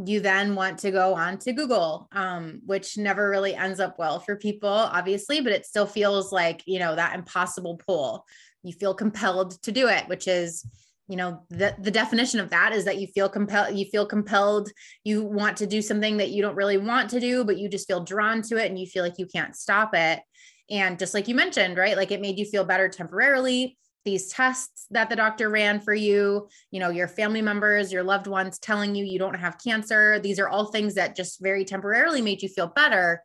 you 0.06 0.20
then 0.20 0.56
want 0.56 0.80
to 0.80 0.92
go 0.92 1.14
on 1.14 1.38
to 1.38 1.54
google 1.54 2.08
um, 2.12 2.62
which 2.66 2.98
never 2.98 3.30
really 3.30 3.56
ends 3.56 3.80
up 3.80 3.98
well 4.00 4.20
for 4.20 4.36
people 4.36 4.68
obviously 4.68 5.42
but 5.42 5.54
it 5.54 5.66
still 5.66 5.86
feels 5.86 6.32
like 6.32 6.64
you 6.66 6.80
know 6.80 6.96
that 6.96 7.16
impossible 7.16 7.78
pull. 7.86 8.26
You 8.64 8.74
feel 8.74 8.94
compelled 8.94 9.62
to 9.64 9.72
do 9.72 9.88
it, 9.88 10.08
which 10.08 10.28
is 10.28 10.66
you 11.08 11.18
know 11.18 11.44
the, 11.50 11.76
the 11.80 11.92
definition 11.92 12.40
of 12.40 12.50
that 12.52 12.72
is 12.72 12.86
that 12.86 12.98
you 12.98 13.08
feel 13.08 13.30
compelled 13.30 13.76
you 13.76 13.86
feel 13.86 14.06
compelled. 14.06 14.70
You 15.04 15.24
want 15.24 15.58
to 15.58 15.68
do 15.68 15.82
something 15.82 16.18
that 16.18 16.32
you 16.32 16.42
don't 16.42 16.56
really 16.56 16.78
want 16.78 17.10
to 17.12 17.20
do 17.20 17.44
but 17.44 17.58
you 17.58 17.70
just 17.70 17.88
feel 17.88 18.04
drawn 18.04 18.42
to 18.44 18.58
it 18.58 18.70
and 18.70 18.80
you 18.80 18.88
feel 18.88 19.04
like 19.04 19.20
you 19.20 19.28
can't 19.28 19.56
stop 19.56 19.92
it. 19.94 20.22
And 20.70 20.98
just 20.98 21.14
like 21.14 21.28
you 21.28 21.36
mentioned 21.36 21.78
right 21.78 21.98
like 21.98 22.12
it 22.12 22.22
made 22.22 22.40
you 22.40 22.46
feel 22.46 22.64
better 22.64 22.88
temporarily 22.88 23.78
these 24.06 24.30
tests 24.30 24.86
that 24.92 25.10
the 25.10 25.16
doctor 25.16 25.50
ran 25.50 25.80
for 25.80 25.94
you, 25.94 26.48
you 26.72 26.80
know, 26.80 26.90
your 26.90 27.08
family 27.08 27.42
members, 27.42 27.92
your 27.92 28.04
loved 28.04 28.28
ones 28.28 28.60
telling 28.60 28.96
you 28.96 29.06
you 29.06 29.20
don't 29.20 29.36
have 29.36 29.58
cancer. 29.64 30.20
These 30.20 30.40
are 30.40 30.50
all 30.50 30.66
things 30.66 30.96
that 30.96 31.16
just 31.16 31.42
very 31.42 31.66
temporarily 31.66 32.22
made 32.22 32.42
you 32.42 32.50
feel 32.50 32.68
better 32.68 33.22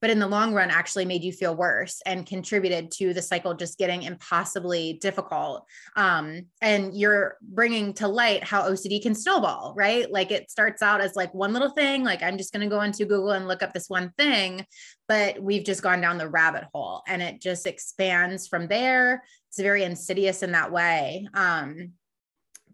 but 0.00 0.10
in 0.10 0.18
the 0.18 0.26
long 0.26 0.52
run 0.52 0.70
actually 0.70 1.04
made 1.04 1.24
you 1.24 1.32
feel 1.32 1.56
worse 1.56 2.02
and 2.04 2.26
contributed 2.26 2.90
to 2.90 3.14
the 3.14 3.22
cycle 3.22 3.54
just 3.54 3.78
getting 3.78 4.02
impossibly 4.02 4.94
difficult. 4.94 5.64
Um, 5.96 6.42
and 6.60 6.94
you're 6.94 7.36
bringing 7.40 7.94
to 7.94 8.08
light 8.08 8.44
how 8.44 8.68
ocd 8.70 9.02
can 9.02 9.14
snowball 9.14 9.74
right? 9.76 10.10
Like 10.10 10.30
it 10.30 10.50
starts 10.50 10.82
out 10.82 11.00
as 11.00 11.16
like 11.16 11.32
one 11.34 11.52
little 11.52 11.70
thing 11.70 12.04
like 12.04 12.22
i'm 12.22 12.38
just 12.38 12.52
going 12.52 12.68
to 12.68 12.74
go 12.74 12.80
into 12.82 13.04
google 13.04 13.30
and 13.30 13.48
look 13.48 13.62
up 13.62 13.72
this 13.72 13.88
one 13.88 14.12
thing 14.18 14.64
but 15.08 15.40
we've 15.40 15.64
just 15.64 15.82
gone 15.82 16.00
down 16.00 16.18
the 16.18 16.28
rabbit 16.28 16.64
hole 16.72 17.02
and 17.06 17.22
it 17.22 17.40
just 17.40 17.66
expands 17.66 18.46
from 18.48 18.66
there 18.68 19.22
it's 19.56 19.62
very 19.62 19.84
insidious 19.84 20.42
in 20.42 20.52
that 20.52 20.70
way 20.70 21.26
um, 21.34 21.92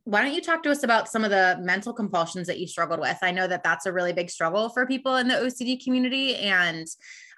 why 0.05 0.23
don't 0.23 0.35
you 0.35 0.41
talk 0.41 0.63
to 0.65 0.71
us 0.71 0.83
about 0.83 1.09
some 1.09 1.25
of 1.25 1.31
the 1.31 1.59
mental 1.63 1.93
compulsions 1.93 2.49
that 2.49 2.59
you 2.59 2.67
struggled 2.67 2.99
with? 2.99 3.17
I 3.23 3.31
know 3.31 3.47
that 3.47 3.63
that's 3.63 3.87
a 3.87 3.93
really 3.93 4.13
big 4.13 4.31
struggle 4.31 4.69
for 4.69 4.85
people 4.85 5.17
in 5.17 5.29
the 5.29 5.35
OCD 5.35 5.83
community. 5.83 6.37
And, 6.37 6.87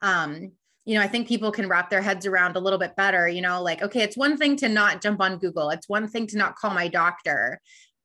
um, 0.01 0.53
you 0.87 0.95
know, 0.95 1.03
I 1.03 1.07
think 1.07 1.29
people 1.29 1.53
can 1.53 1.69
wrap 1.69 1.91
their 1.91 2.01
heads 2.01 2.25
around 2.25 2.57
a 2.57 2.61
little 2.61 2.79
bit 2.79 2.97
better, 2.97 3.29
you 3.29 3.43
know, 3.43 3.63
like, 3.63 3.83
okay, 3.83 4.03
it's 4.03 4.17
one 4.17 4.39
thing 4.39 4.57
to 4.57 4.69
not 4.69 5.03
jump 5.03 5.21
on 5.21 5.39
Google, 5.39 5.71
it's 5.71 5.89
one 5.89 6.09
thing 6.09 6.27
to 6.29 6.39
not 6.39 6.57
call 6.57 6.73
my 6.73 6.89
doctor. 6.89 7.61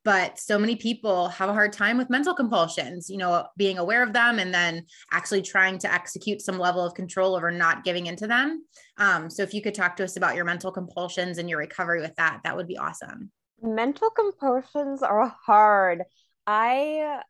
But 0.09 0.39
so 0.39 0.57
many 0.57 0.75
people 0.75 1.27
have 1.27 1.49
a 1.49 1.53
hard 1.53 1.71
time 1.71 1.99
with 1.99 2.09
mental 2.09 2.33
compulsions, 2.33 3.11
you 3.11 3.17
know, 3.17 3.45
being 3.57 3.77
aware 3.77 4.01
of 4.01 4.11
them 4.11 4.39
and 4.39 4.51
then 4.51 4.87
actually 5.11 5.43
trying 5.43 5.77
to 5.79 5.93
execute 5.93 6.41
some 6.41 6.57
level 6.57 6.83
of 6.83 6.95
control 6.95 7.35
over 7.35 7.51
not 7.51 7.83
giving 7.83 8.07
into 8.07 8.25
them. 8.25 8.65
Um, 8.97 9.29
so 9.29 9.43
if 9.43 9.53
you 9.53 9.61
could 9.61 9.75
talk 9.75 9.95
to 9.97 10.03
us 10.03 10.17
about 10.17 10.35
your 10.35 10.45
mental 10.45 10.71
compulsions 10.71 11.37
and 11.37 11.47
your 11.47 11.59
recovery 11.59 12.01
with 12.01 12.15
that, 12.15 12.39
that 12.43 12.57
would 12.57 12.67
be 12.67 12.77
awesome 12.77 13.31
mental 13.61 14.09
compulsions 14.09 15.03
are 15.03 15.35
hard. 15.45 16.03
I 16.47 17.21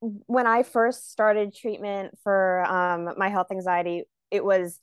when 0.00 0.46
I 0.46 0.62
first 0.62 1.10
started 1.10 1.54
treatment 1.54 2.16
for 2.22 2.64
um, 2.64 3.14
my 3.16 3.28
health 3.28 3.48
anxiety, 3.50 4.04
it 4.30 4.44
was 4.44 4.80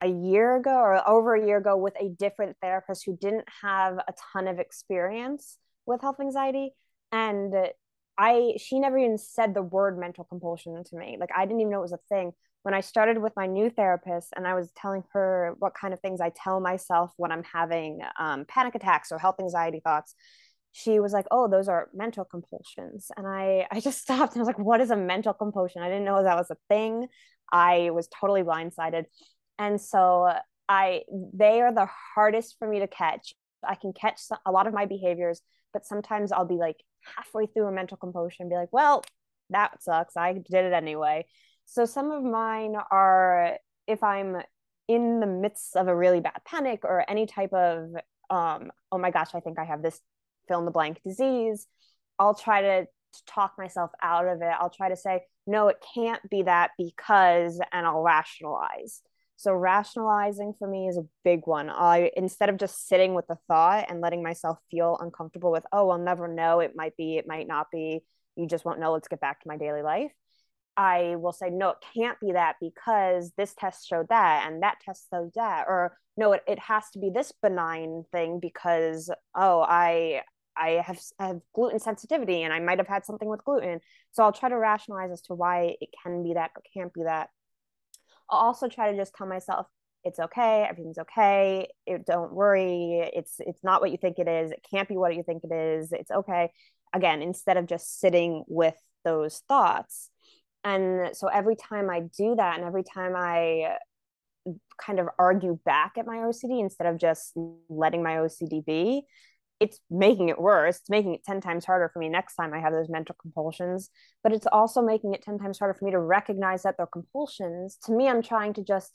a 0.00 0.08
year 0.08 0.56
ago 0.56 0.76
or 0.76 1.08
over 1.08 1.34
a 1.34 1.46
year 1.46 1.56
ago 1.56 1.76
with 1.76 1.94
a 2.00 2.08
different 2.10 2.56
therapist 2.60 3.04
who 3.04 3.16
didn't 3.16 3.48
have 3.62 3.98
a 3.98 4.14
ton 4.32 4.46
of 4.46 4.58
experience 4.58 5.58
with 5.86 6.00
health 6.00 6.20
anxiety 6.20 6.72
and 7.12 7.54
I 8.16 8.54
she 8.58 8.78
never 8.78 8.98
even 8.98 9.18
said 9.18 9.54
the 9.54 9.62
word 9.62 9.98
mental 9.98 10.24
compulsion 10.24 10.82
to 10.84 10.96
me. 10.96 11.16
Like 11.18 11.30
I 11.36 11.44
didn't 11.44 11.60
even 11.60 11.72
know 11.72 11.80
it 11.80 11.82
was 11.82 11.92
a 11.92 11.98
thing 12.08 12.32
when 12.62 12.74
I 12.74 12.80
started 12.80 13.18
with 13.18 13.34
my 13.36 13.46
new 13.46 13.68
therapist 13.68 14.32
and 14.34 14.46
I 14.46 14.54
was 14.54 14.70
telling 14.72 15.04
her 15.12 15.54
what 15.58 15.74
kind 15.74 15.92
of 15.92 16.00
things 16.00 16.20
I 16.20 16.30
tell 16.34 16.60
myself 16.60 17.12
when 17.18 17.30
I'm 17.30 17.44
having 17.44 18.00
um, 18.18 18.46
panic 18.46 18.74
attacks 18.74 19.12
or 19.12 19.18
health 19.18 19.36
anxiety 19.38 19.80
thoughts, 19.84 20.14
she 20.72 20.98
was 20.98 21.12
like, 21.12 21.26
"Oh, 21.30 21.46
those 21.48 21.68
are 21.68 21.90
mental 21.92 22.24
compulsions." 22.24 23.10
And 23.16 23.26
I 23.26 23.66
I 23.70 23.80
just 23.80 24.00
stopped 24.02 24.34
and 24.34 24.40
I 24.40 24.42
was 24.42 24.46
like, 24.48 24.58
"What 24.58 24.80
is 24.80 24.90
a 24.90 24.96
mental 24.96 25.34
compulsion?" 25.34 25.82
I 25.82 25.88
didn't 25.88 26.04
know 26.04 26.22
that 26.22 26.36
was 26.36 26.50
a 26.50 26.56
thing. 26.68 27.08
I 27.52 27.90
was 27.90 28.08
totally 28.08 28.42
blindsided. 28.42 29.04
And 29.58 29.80
so 29.80 30.32
I 30.68 31.02
they 31.34 31.60
are 31.60 31.72
the 31.72 31.88
hardest 32.14 32.56
for 32.58 32.66
me 32.68 32.80
to 32.80 32.88
catch. 32.88 33.34
I 33.66 33.74
can 33.76 33.92
catch 33.92 34.20
a 34.46 34.52
lot 34.52 34.66
of 34.66 34.74
my 34.74 34.86
behaviors, 34.86 35.42
but 35.74 35.84
sometimes 35.84 36.32
I'll 36.32 36.46
be 36.46 36.54
like 36.54 36.82
halfway 37.16 37.46
through 37.46 37.66
a 37.66 37.72
mental 37.72 37.98
compulsion 37.98 38.44
and 38.44 38.50
be 38.50 38.56
like, 38.56 38.72
"Well, 38.72 39.04
that 39.50 39.82
sucks. 39.82 40.16
I 40.16 40.32
did 40.32 40.64
it 40.64 40.72
anyway." 40.72 41.26
So 41.66 41.84
some 41.84 42.10
of 42.10 42.22
mine 42.24 42.76
are 42.90 43.58
if 43.86 44.02
I'm 44.02 44.38
in 44.88 45.20
the 45.20 45.26
midst 45.26 45.76
of 45.76 45.88
a 45.88 45.96
really 45.96 46.20
bad 46.20 46.40
panic 46.46 46.84
or 46.84 47.04
any 47.08 47.26
type 47.26 47.52
of 47.52 47.90
um 48.30 48.72
oh 48.92 48.98
my 48.98 49.10
gosh, 49.10 49.34
I 49.34 49.40
think 49.40 49.58
I 49.58 49.64
have 49.64 49.82
this 49.82 50.00
fill 50.48 50.60
in 50.60 50.64
the 50.64 50.70
blank 50.70 51.00
disease, 51.04 51.66
I'll 52.18 52.34
try 52.34 52.62
to 52.62 52.86
talk 53.26 53.54
myself 53.58 53.90
out 54.02 54.26
of 54.26 54.42
it. 54.42 54.52
I'll 54.58 54.70
try 54.70 54.88
to 54.88 54.96
say, 54.96 55.22
no, 55.46 55.68
it 55.68 55.76
can't 55.94 56.20
be 56.30 56.42
that 56.42 56.72
because, 56.78 57.60
and 57.72 57.86
I'll 57.86 58.02
rationalize. 58.02 59.02
So 59.36 59.52
rationalizing 59.52 60.54
for 60.58 60.68
me 60.68 60.88
is 60.88 60.96
a 60.96 61.06
big 61.24 61.46
one. 61.46 61.68
I 61.68 62.10
instead 62.16 62.48
of 62.48 62.56
just 62.56 62.88
sitting 62.88 63.14
with 63.14 63.26
the 63.26 63.36
thought 63.48 63.86
and 63.88 64.00
letting 64.00 64.22
myself 64.22 64.58
feel 64.70 64.96
uncomfortable 65.00 65.50
with, 65.50 65.66
oh, 65.72 65.90
I'll 65.90 65.98
never 65.98 66.28
know. 66.28 66.60
It 66.60 66.72
might 66.76 66.96
be, 66.96 67.16
it 67.16 67.26
might 67.26 67.48
not 67.48 67.70
be. 67.72 68.00
You 68.36 68.46
just 68.46 68.64
won't 68.64 68.80
know. 68.80 68.92
Let's 68.92 69.08
get 69.08 69.20
back 69.20 69.40
to 69.40 69.48
my 69.48 69.56
daily 69.56 69.82
life. 69.82 70.12
I 70.76 71.16
will 71.16 71.32
say, 71.32 71.50
no, 71.50 71.70
it 71.70 71.76
can't 71.94 72.18
be 72.20 72.32
that 72.32 72.56
because 72.60 73.32
this 73.36 73.54
test 73.54 73.86
showed 73.88 74.08
that 74.08 74.46
and 74.46 74.62
that 74.62 74.78
test 74.84 75.06
showed 75.12 75.32
that. 75.36 75.66
Or 75.68 75.96
no, 76.16 76.32
it, 76.32 76.42
it 76.48 76.58
has 76.58 76.90
to 76.92 76.98
be 76.98 77.10
this 77.10 77.32
benign 77.42 78.04
thing 78.12 78.40
because, 78.40 79.10
oh, 79.34 79.62
I 79.62 80.22
I 80.56 80.82
have, 80.86 81.00
have 81.18 81.40
gluten 81.52 81.80
sensitivity 81.80 82.42
and 82.42 82.52
I 82.52 82.60
might 82.60 82.78
have 82.78 82.86
had 82.86 83.04
something 83.04 83.28
with 83.28 83.44
gluten. 83.44 83.80
So 84.12 84.22
I'll 84.22 84.32
try 84.32 84.48
to 84.48 84.56
rationalize 84.56 85.10
as 85.10 85.22
to 85.22 85.34
why 85.34 85.76
it 85.80 85.88
can 86.02 86.22
be 86.22 86.34
that 86.34 86.52
or 86.56 86.62
can't 86.72 86.94
be 86.94 87.02
that. 87.02 87.30
I'll 88.30 88.40
also 88.46 88.68
try 88.68 88.90
to 88.90 88.96
just 88.96 89.14
tell 89.14 89.26
myself 89.26 89.66
it's 90.04 90.18
okay, 90.18 90.66
everything's 90.68 90.98
okay. 90.98 91.68
It, 91.86 92.04
don't 92.04 92.32
worry. 92.32 93.10
It's 93.14 93.36
it's 93.38 93.64
not 93.64 93.80
what 93.80 93.90
you 93.90 93.96
think 93.96 94.18
it 94.18 94.28
is. 94.28 94.50
It 94.50 94.64
can't 94.70 94.88
be 94.88 94.96
what 94.96 95.16
you 95.16 95.22
think 95.22 95.42
it 95.44 95.52
is. 95.52 95.92
It's 95.92 96.10
okay. 96.10 96.50
Again, 96.92 97.22
instead 97.22 97.56
of 97.56 97.66
just 97.66 98.00
sitting 98.00 98.44
with 98.46 98.76
those 99.04 99.42
thoughts. 99.48 100.10
And 100.62 101.14
so 101.16 101.28
every 101.28 101.56
time 101.56 101.90
I 101.90 102.00
do 102.00 102.34
that 102.36 102.56
and 102.56 102.64
every 102.66 102.84
time 102.84 103.14
I 103.16 103.76
kind 104.78 104.98
of 105.00 105.08
argue 105.18 105.58
back 105.64 105.92
at 105.98 106.06
my 106.06 106.18
OCD 106.18 106.60
instead 106.60 106.86
of 106.86 106.98
just 106.98 107.32
letting 107.68 108.02
my 108.02 108.16
OCD 108.16 108.64
be, 108.64 109.02
it's 109.64 109.80
making 109.90 110.28
it 110.28 110.38
worse. 110.38 110.76
It's 110.76 110.90
making 110.90 111.14
it 111.14 111.24
10 111.24 111.40
times 111.40 111.64
harder 111.64 111.88
for 111.88 111.98
me 111.98 112.10
next 112.10 112.34
time 112.36 112.52
I 112.52 112.60
have 112.60 112.72
those 112.72 112.90
mental 112.90 113.16
compulsions, 113.20 113.88
but 114.22 114.32
it's 114.32 114.46
also 114.52 114.82
making 114.82 115.14
it 115.14 115.22
10 115.22 115.38
times 115.38 115.58
harder 115.58 115.72
for 115.72 115.86
me 115.86 115.90
to 115.92 115.98
recognize 115.98 116.62
that 116.62 116.76
they're 116.76 116.86
compulsions. 116.86 117.78
To 117.84 117.92
me, 117.92 118.06
I'm 118.06 118.22
trying 118.22 118.52
to 118.54 118.62
just, 118.62 118.92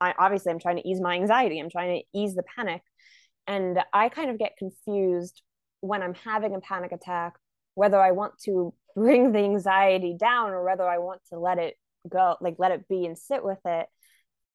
I 0.00 0.12
obviously 0.18 0.50
I'm 0.50 0.58
trying 0.58 0.76
to 0.76 0.88
ease 0.88 1.00
my 1.00 1.14
anxiety. 1.14 1.60
I'm 1.60 1.70
trying 1.70 2.00
to 2.00 2.18
ease 2.18 2.34
the 2.34 2.42
panic. 2.56 2.82
And 3.46 3.78
I 3.92 4.08
kind 4.08 4.30
of 4.30 4.38
get 4.38 4.56
confused 4.58 5.40
when 5.80 6.02
I'm 6.02 6.14
having 6.14 6.54
a 6.56 6.60
panic 6.60 6.90
attack, 6.90 7.34
whether 7.74 8.00
I 8.00 8.10
want 8.10 8.34
to 8.44 8.74
bring 8.96 9.30
the 9.30 9.38
anxiety 9.38 10.16
down 10.18 10.50
or 10.50 10.64
whether 10.64 10.88
I 10.88 10.98
want 10.98 11.20
to 11.32 11.38
let 11.38 11.58
it 11.58 11.76
go, 12.08 12.36
like 12.40 12.56
let 12.58 12.72
it 12.72 12.88
be 12.88 13.06
and 13.06 13.16
sit 13.16 13.44
with 13.44 13.60
it. 13.64 13.86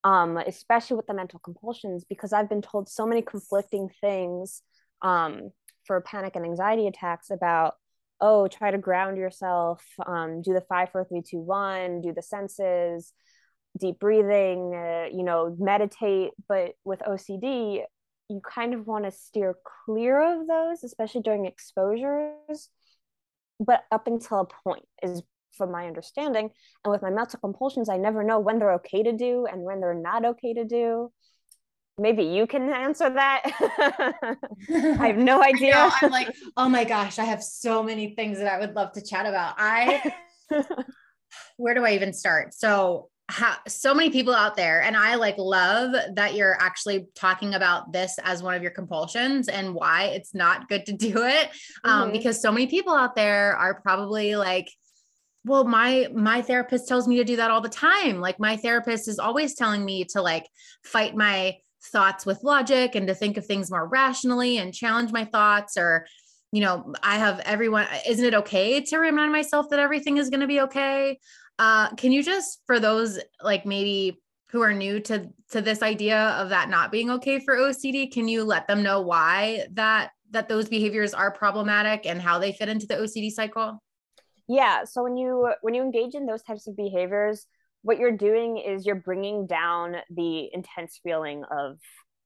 Um, 0.04 0.38
especially 0.38 0.98
with 0.98 1.08
the 1.08 1.14
mental 1.14 1.40
compulsions, 1.40 2.06
because 2.08 2.32
I've 2.32 2.50
been 2.50 2.62
told 2.62 2.88
so 2.88 3.06
many 3.06 3.22
conflicting 3.22 3.90
things 4.00 4.62
um, 5.02 5.52
for 5.86 6.00
panic 6.02 6.36
and 6.36 6.46
anxiety 6.46 6.88
attacks 6.88 7.30
about 7.30 7.76
oh 8.20 8.48
try 8.48 8.72
to 8.72 8.78
ground 8.78 9.18
yourself 9.18 9.84
um, 10.06 10.42
do 10.42 10.54
the 10.54 10.62
five 10.62 10.92
four 10.92 11.06
three 11.06 11.22
two 11.22 11.40
one 11.40 12.02
do 12.02 12.14
the 12.14 12.22
senses 12.22 13.14
deep 13.80 14.00
breathing 14.00 14.74
uh, 14.76 15.06
you 15.12 15.24
know 15.24 15.56
meditate. 15.60 16.32
But 16.48 16.74
with 16.84 17.00
ocd 17.00 17.84
you 18.30 18.42
kind 18.42 18.74
of 18.74 18.86
want 18.86 19.06
to 19.06 19.12
steer 19.12 19.56
clear 19.86 20.22
of 20.22 20.48
those 20.48 20.84
especially 20.84 21.22
during 21.22 21.46
exposures 21.46 22.70
but 23.60 23.84
up 23.92 24.08
until 24.08 24.42
a 24.42 24.70
point 24.70 24.86
is 25.02 25.24
from 25.58 25.72
my 25.72 25.88
understanding. 25.88 26.52
And 26.84 26.92
with 26.92 27.02
my 27.02 27.10
mental 27.10 27.40
compulsions 27.40 27.90
i 27.90 27.98
never 27.98 28.24
know 28.24 28.40
when 28.40 28.60
they're 28.60 28.74
okay 28.74 29.04
to 29.04 29.14
do 29.14 29.46
and 29.46 29.62
when 29.62 29.80
they're 29.80 29.94
not 29.94 30.26
okay 30.26 30.54
to 30.54 30.66
do 30.66 31.12
maybe 31.98 32.24
you 32.24 32.46
can 32.46 32.72
answer 32.72 33.10
that. 33.10 33.42
I 34.70 35.08
have 35.08 35.18
no 35.18 35.42
idea. 35.44 35.74
Know, 35.74 35.92
I'm 36.02 36.12
like, 36.12 36.36
oh 36.56 36.70
my 36.70 36.84
gosh, 36.84 37.20
I 37.20 37.26
have 37.26 37.44
so 37.44 37.82
many 37.82 38.14
things 38.16 38.38
that 38.38 38.52
I 38.52 38.60
would 38.60 38.76
love 38.76 38.92
to 38.94 39.02
chat 39.02 39.26
about. 39.26 39.56
I, 39.58 40.14
where 41.58 41.74
do 41.74 41.84
I 41.84 41.94
even 41.94 42.14
start? 42.14 42.54
So, 42.54 43.10
ha- 43.30 43.62
so 43.68 43.96
many 43.96 44.12
people 44.12 44.34
out 44.34 44.56
there, 44.56 44.82
and 44.82 44.96
I 44.96 45.16
like 45.16 45.38
love 45.38 45.96
that 46.14 46.36
you're 46.36 46.56
actually 46.60 47.08
talking 47.16 47.56
about 47.56 47.92
this 47.92 48.20
as 48.24 48.44
one 48.44 48.54
of 48.54 48.62
your 48.62 48.72
compulsions 48.72 49.48
and 49.48 49.74
why 49.74 50.06
it's 50.06 50.36
not 50.36 50.70
good 50.70 50.86
to 50.86 50.94
do 50.94 51.24
it. 51.24 51.50
Um, 51.84 52.04
mm-hmm. 52.04 52.12
Because 52.12 52.42
so 52.42 52.52
many 52.52 52.68
people 52.68 52.94
out 52.94 53.16
there 53.16 53.56
are 53.56 53.82
probably 53.82 54.36
like, 54.36 54.70
well 55.46 55.64
my 55.64 56.10
my 56.14 56.42
therapist 56.42 56.90
tells 56.90 57.08
me 57.08 57.18
to 57.18 57.24
do 57.24 57.38
that 57.38 57.52
all 57.52 57.62
the 57.62 57.70
time 57.70 58.20
like 58.20 58.38
my 58.38 58.58
therapist 58.58 59.08
is 59.08 59.18
always 59.18 59.54
telling 59.54 59.86
me 59.86 60.04
to 60.04 60.22
like 60.22 60.46
fight 60.84 61.16
my 61.16 61.56
thoughts 61.88 62.26
with 62.26 62.44
logic 62.44 62.96
and 62.96 63.08
to 63.08 63.16
think 63.16 63.38
of 63.38 63.46
things 63.46 63.72
more 63.72 63.88
rationally 63.88 64.58
and 64.58 64.74
challenge 64.74 65.12
my 65.12 65.26
thoughts 65.26 65.78
or 65.78 66.06
you 66.52 66.62
know 66.62 66.94
i 67.04 67.18
have 67.18 67.40
everyone 67.42 67.86
isn't 68.08 68.26
it 68.26 68.34
okay 68.34 68.82
to 68.82 68.98
remind 68.98 69.32
myself 69.32 69.68
that 69.70 69.80
everything 69.80 70.18
is 70.18 70.30
going 70.30 70.40
to 70.40 70.48
be 70.48 70.62
okay 70.62 71.20
uh 71.60 71.94
can 71.96 72.12
you 72.12 72.24
just 72.24 72.62
for 72.66 72.80
those 72.80 73.20
like 73.42 73.66
maybe 73.66 74.18
who 74.52 74.62
are 74.62 74.74
new 74.74 75.00
to 75.00 75.30
to 75.52 75.62
this 75.62 75.82
idea 75.82 76.18
of 76.18 76.50
that 76.50 76.70
not 76.70 76.92
being 76.92 77.10
okay 77.12 77.40
for 77.40 77.56
OCD, 77.56 78.12
can 78.12 78.28
you 78.28 78.44
let 78.44 78.68
them 78.68 78.84
know 78.84 79.02
why 79.02 79.66
that 79.74 80.12
that 80.32 80.50
those 80.50 80.68
behaviors 80.68 81.14
are 81.14 81.32
problematic 81.32 82.06
and 82.06 82.22
how 82.22 82.40
they 82.40 82.52
fit 82.52 82.70
into 82.70 82.88
the 82.88 82.96
OCD 82.96 83.30
cycle? 83.30 83.82
Yeah, 84.48 84.86
so 84.86 85.04
when 85.04 85.18
you 85.18 85.54
when 85.62 85.74
you 85.74 85.82
engage 85.82 86.16
in 86.16 86.26
those 86.26 86.44
types 86.44 86.68
of 86.68 86.78
behaviors, 86.78 87.46
what 87.82 87.98
you're 87.98 88.18
doing 88.18 88.58
is 88.58 88.86
you're 88.86 88.96
bringing 88.96 89.48
down 89.48 89.98
the 90.10 90.50
intense 90.54 91.00
feeling 91.04 91.44
of 91.52 91.78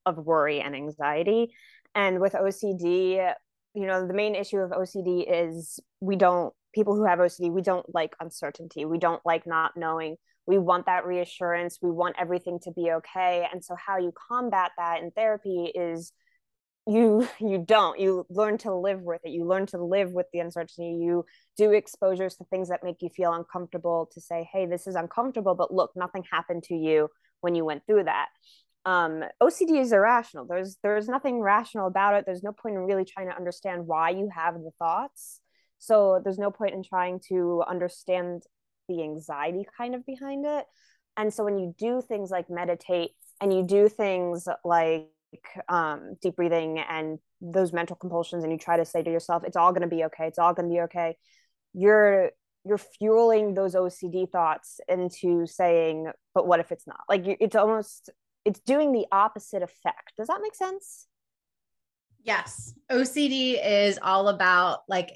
of 0.04 0.16
worry 0.18 0.60
and 0.60 0.74
anxiety. 0.74 1.54
And 1.94 2.20
with 2.20 2.32
OCD, 2.32 3.32
you 3.74 3.86
know, 3.86 4.06
the 4.06 4.14
main 4.14 4.34
issue 4.34 4.58
of 4.58 4.70
OCD 4.70 5.24
is 5.28 5.78
we 6.00 6.16
don't 6.16 6.52
people 6.74 6.96
who 6.96 7.04
have 7.04 7.18
OCD, 7.18 7.52
we 7.52 7.62
don't 7.62 7.86
like 7.94 8.14
uncertainty. 8.20 8.84
We 8.84 8.98
don't 8.98 9.24
like 9.24 9.46
not 9.46 9.72
knowing. 9.76 10.16
We 10.46 10.58
want 10.58 10.86
that 10.86 11.06
reassurance. 11.06 11.78
We 11.80 11.90
want 11.90 12.16
everything 12.18 12.58
to 12.64 12.72
be 12.72 12.90
okay. 12.92 13.46
And 13.52 13.64
so 13.64 13.76
how 13.76 13.98
you 13.98 14.12
combat 14.28 14.72
that 14.76 15.02
in 15.02 15.10
therapy 15.12 15.70
is 15.74 16.12
you 16.86 17.28
you 17.40 17.64
don't. 17.66 17.98
You 17.98 18.26
learn 18.30 18.58
to 18.58 18.74
live 18.74 19.02
with 19.02 19.20
it. 19.24 19.30
You 19.30 19.46
learn 19.46 19.66
to 19.66 19.82
live 19.82 20.12
with 20.12 20.26
the 20.32 20.40
uncertainty. 20.40 20.98
You 21.00 21.24
do 21.56 21.72
exposures 21.72 22.36
to 22.36 22.44
things 22.44 22.68
that 22.68 22.84
make 22.84 23.02
you 23.02 23.08
feel 23.08 23.32
uncomfortable 23.32 24.08
to 24.12 24.20
say 24.20 24.48
hey 24.52 24.66
this 24.66 24.86
is 24.86 24.94
uncomfortable 24.94 25.54
but 25.54 25.72
look 25.72 25.92
nothing 25.94 26.24
happened 26.30 26.62
to 26.64 26.74
you 26.74 27.08
when 27.40 27.54
you 27.54 27.64
went 27.64 27.84
through 27.86 28.04
that. 28.04 28.28
Um, 28.84 29.22
ocd 29.40 29.80
is 29.80 29.92
irrational 29.92 30.44
there's 30.44 30.76
there's 30.82 31.06
nothing 31.06 31.40
rational 31.40 31.86
about 31.86 32.14
it. 32.14 32.24
There's 32.26 32.42
no 32.42 32.52
point 32.52 32.74
in 32.74 32.82
really 32.82 33.04
trying 33.04 33.28
to 33.28 33.36
understand 33.36 33.86
why 33.86 34.10
you 34.10 34.28
have 34.34 34.54
the 34.54 34.72
thoughts. 34.78 35.40
So 35.78 36.20
there's 36.22 36.38
no 36.38 36.50
point 36.50 36.74
in 36.74 36.82
trying 36.82 37.20
to 37.28 37.62
understand 37.68 38.42
the 38.88 39.02
anxiety 39.02 39.66
kind 39.76 39.94
of 39.94 40.04
behind 40.04 40.44
it. 40.46 40.64
And 41.16 41.32
so 41.32 41.44
when 41.44 41.58
you 41.58 41.74
do 41.78 42.00
things 42.00 42.30
like 42.30 42.48
meditate 42.48 43.10
and 43.40 43.52
you 43.52 43.64
do 43.64 43.88
things 43.88 44.48
like 44.64 45.08
um, 45.68 46.16
deep 46.20 46.36
breathing 46.36 46.78
and 46.78 47.18
those 47.40 47.72
mental 47.72 47.96
compulsions 47.96 48.44
and 48.44 48.52
you 48.52 48.58
try 48.58 48.76
to 48.76 48.84
say 48.84 49.02
to 49.02 49.10
yourself 49.10 49.42
it's 49.44 49.56
all 49.56 49.72
going 49.72 49.88
to 49.88 49.94
be 49.94 50.04
okay. 50.04 50.26
It's 50.26 50.38
all 50.38 50.54
going 50.54 50.68
to 50.68 50.74
be 50.74 50.80
okay. 50.82 51.16
You're 51.74 52.30
you're 52.64 52.78
fueling 52.78 53.54
those 53.54 53.74
ocd 53.74 54.30
thoughts 54.30 54.78
into 54.88 55.46
saying 55.46 56.06
but 56.34 56.46
what 56.46 56.60
if 56.60 56.70
it's 56.70 56.86
not? 56.86 57.00
Like 57.08 57.24
it's 57.26 57.56
almost 57.56 58.10
it's 58.44 58.60
doing 58.60 58.92
the 58.92 59.06
opposite 59.10 59.62
effect. 59.62 60.12
Does 60.16 60.28
that 60.28 60.40
make 60.42 60.54
sense? 60.54 61.06
Yes. 62.22 62.74
Ocd 62.90 63.58
is 63.64 63.98
all 64.02 64.28
about 64.28 64.80
like 64.88 65.10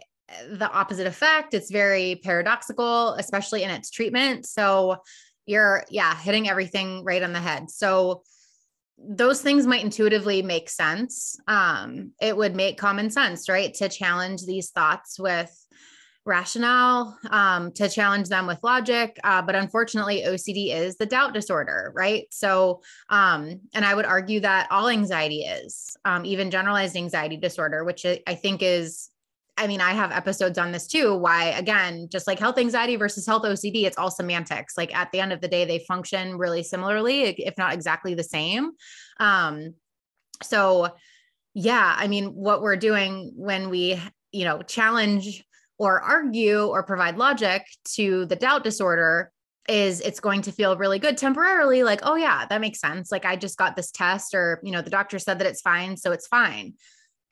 the 0.49 0.71
opposite 0.71 1.07
effect. 1.07 1.55
It's 1.55 1.71
very 1.71 2.21
paradoxical 2.25 3.13
especially 3.15 3.63
in 3.63 3.71
its 3.71 3.91
treatment. 3.91 4.47
So 4.47 4.97
you're 5.45 5.85
yeah 5.91 6.17
hitting 6.17 6.49
everything 6.49 7.05
right 7.05 7.23
on 7.23 7.33
the 7.33 7.41
head. 7.41 7.71
So 7.71 8.23
those 8.99 9.43
things 9.43 9.67
might 9.67 9.85
intuitively 9.85 10.43
make 10.43 10.71
sense. 10.71 11.39
Um, 11.47 12.13
it 12.21 12.37
would 12.37 12.57
make 12.57 12.79
common 12.79 13.11
sense, 13.11 13.49
right? 13.49 13.73
To 13.75 13.89
challenge 13.89 14.45
these 14.45 14.71
thoughts 14.71 15.19
with 15.19 15.53
rationale, 16.25 17.17
um, 17.31 17.73
to 17.73 17.89
challenge 17.89 18.29
them 18.29 18.47
with 18.47 18.59
logic. 18.63 19.17
Uh, 19.23 19.41
but 19.43 19.55
unfortunately, 19.55 20.25
OCD 20.27 20.75
is 20.75 20.97
the 20.97 21.07
doubt 21.07 21.33
disorder, 21.33 21.93
right? 21.95 22.27
So, 22.31 22.83
um, 23.09 23.61
and 23.73 23.85
I 23.85 23.95
would 23.95 24.07
argue 24.07 24.41
that 24.41 24.67
all 24.71 24.89
anxiety 24.89 25.43
is, 25.43 25.97
um, 26.05 26.25
even 26.25 26.51
generalized 26.51 26.97
anxiety 26.97 27.37
disorder, 27.37 27.85
which 27.85 28.05
I 28.05 28.35
think 28.35 28.63
is 28.63 29.11
I 29.59 29.67
mean, 29.67 29.81
I 29.81 29.93
have 29.93 30.13
episodes 30.13 30.59
on 30.59 30.73
this 30.73 30.87
too. 30.87 31.17
Why, 31.17 31.47
again, 31.47 32.09
just 32.11 32.27
like 32.27 32.39
health 32.39 32.59
anxiety 32.59 32.97
versus 32.97 33.27
health 33.27 33.43
OCD, 33.43 33.85
it's 33.85 33.97
all 33.97 34.11
semantics. 34.11 34.77
Like 34.77 34.95
at 34.95 35.11
the 35.13 35.21
end 35.21 35.33
of 35.33 35.41
the 35.41 35.49
day, 35.49 35.65
they 35.65 35.79
function 35.81 36.37
really 36.37 36.63
similarly, 36.63 37.23
if 37.23 37.57
not 37.57 37.73
exactly 37.73 38.15
the 38.15 38.23
same. 38.23 38.73
Um, 39.19 39.75
so, 40.43 40.89
yeah, 41.55 41.95
I 41.97 42.07
mean, 42.07 42.27
what 42.27 42.61
we're 42.61 42.77
doing 42.77 43.33
when 43.35 43.71
we, 43.71 44.01
you 44.31 44.45
know, 44.45 44.61
challenge 44.61 45.43
or 45.79 46.01
argue 46.01 46.67
or 46.67 46.83
provide 46.83 47.17
logic 47.17 47.67
to 47.95 48.27
the 48.27 48.37
doubt 48.37 48.63
disorder 48.63 49.33
is 49.69 50.01
it's 50.01 50.21
going 50.21 50.43
to 50.43 50.53
feel 50.53 50.77
really 50.77 50.99
good 50.99 51.19
temporarily 51.19 51.83
like 51.83 51.99
oh 52.05 52.15
yeah 52.15 52.47
that 52.47 52.61
makes 52.61 52.79
sense 52.79 53.11
like 53.11 53.25
i 53.25 53.35
just 53.35 53.59
got 53.59 53.75
this 53.75 53.91
test 53.91 54.33
or 54.33 54.61
you 54.63 54.71
know 54.71 54.81
the 54.81 54.91
doctor 54.91 55.19
said 55.19 55.41
that 55.41 55.47
it's 55.47 55.61
fine 55.61 55.97
so 55.97 56.13
it's 56.13 56.29
fine 56.29 56.73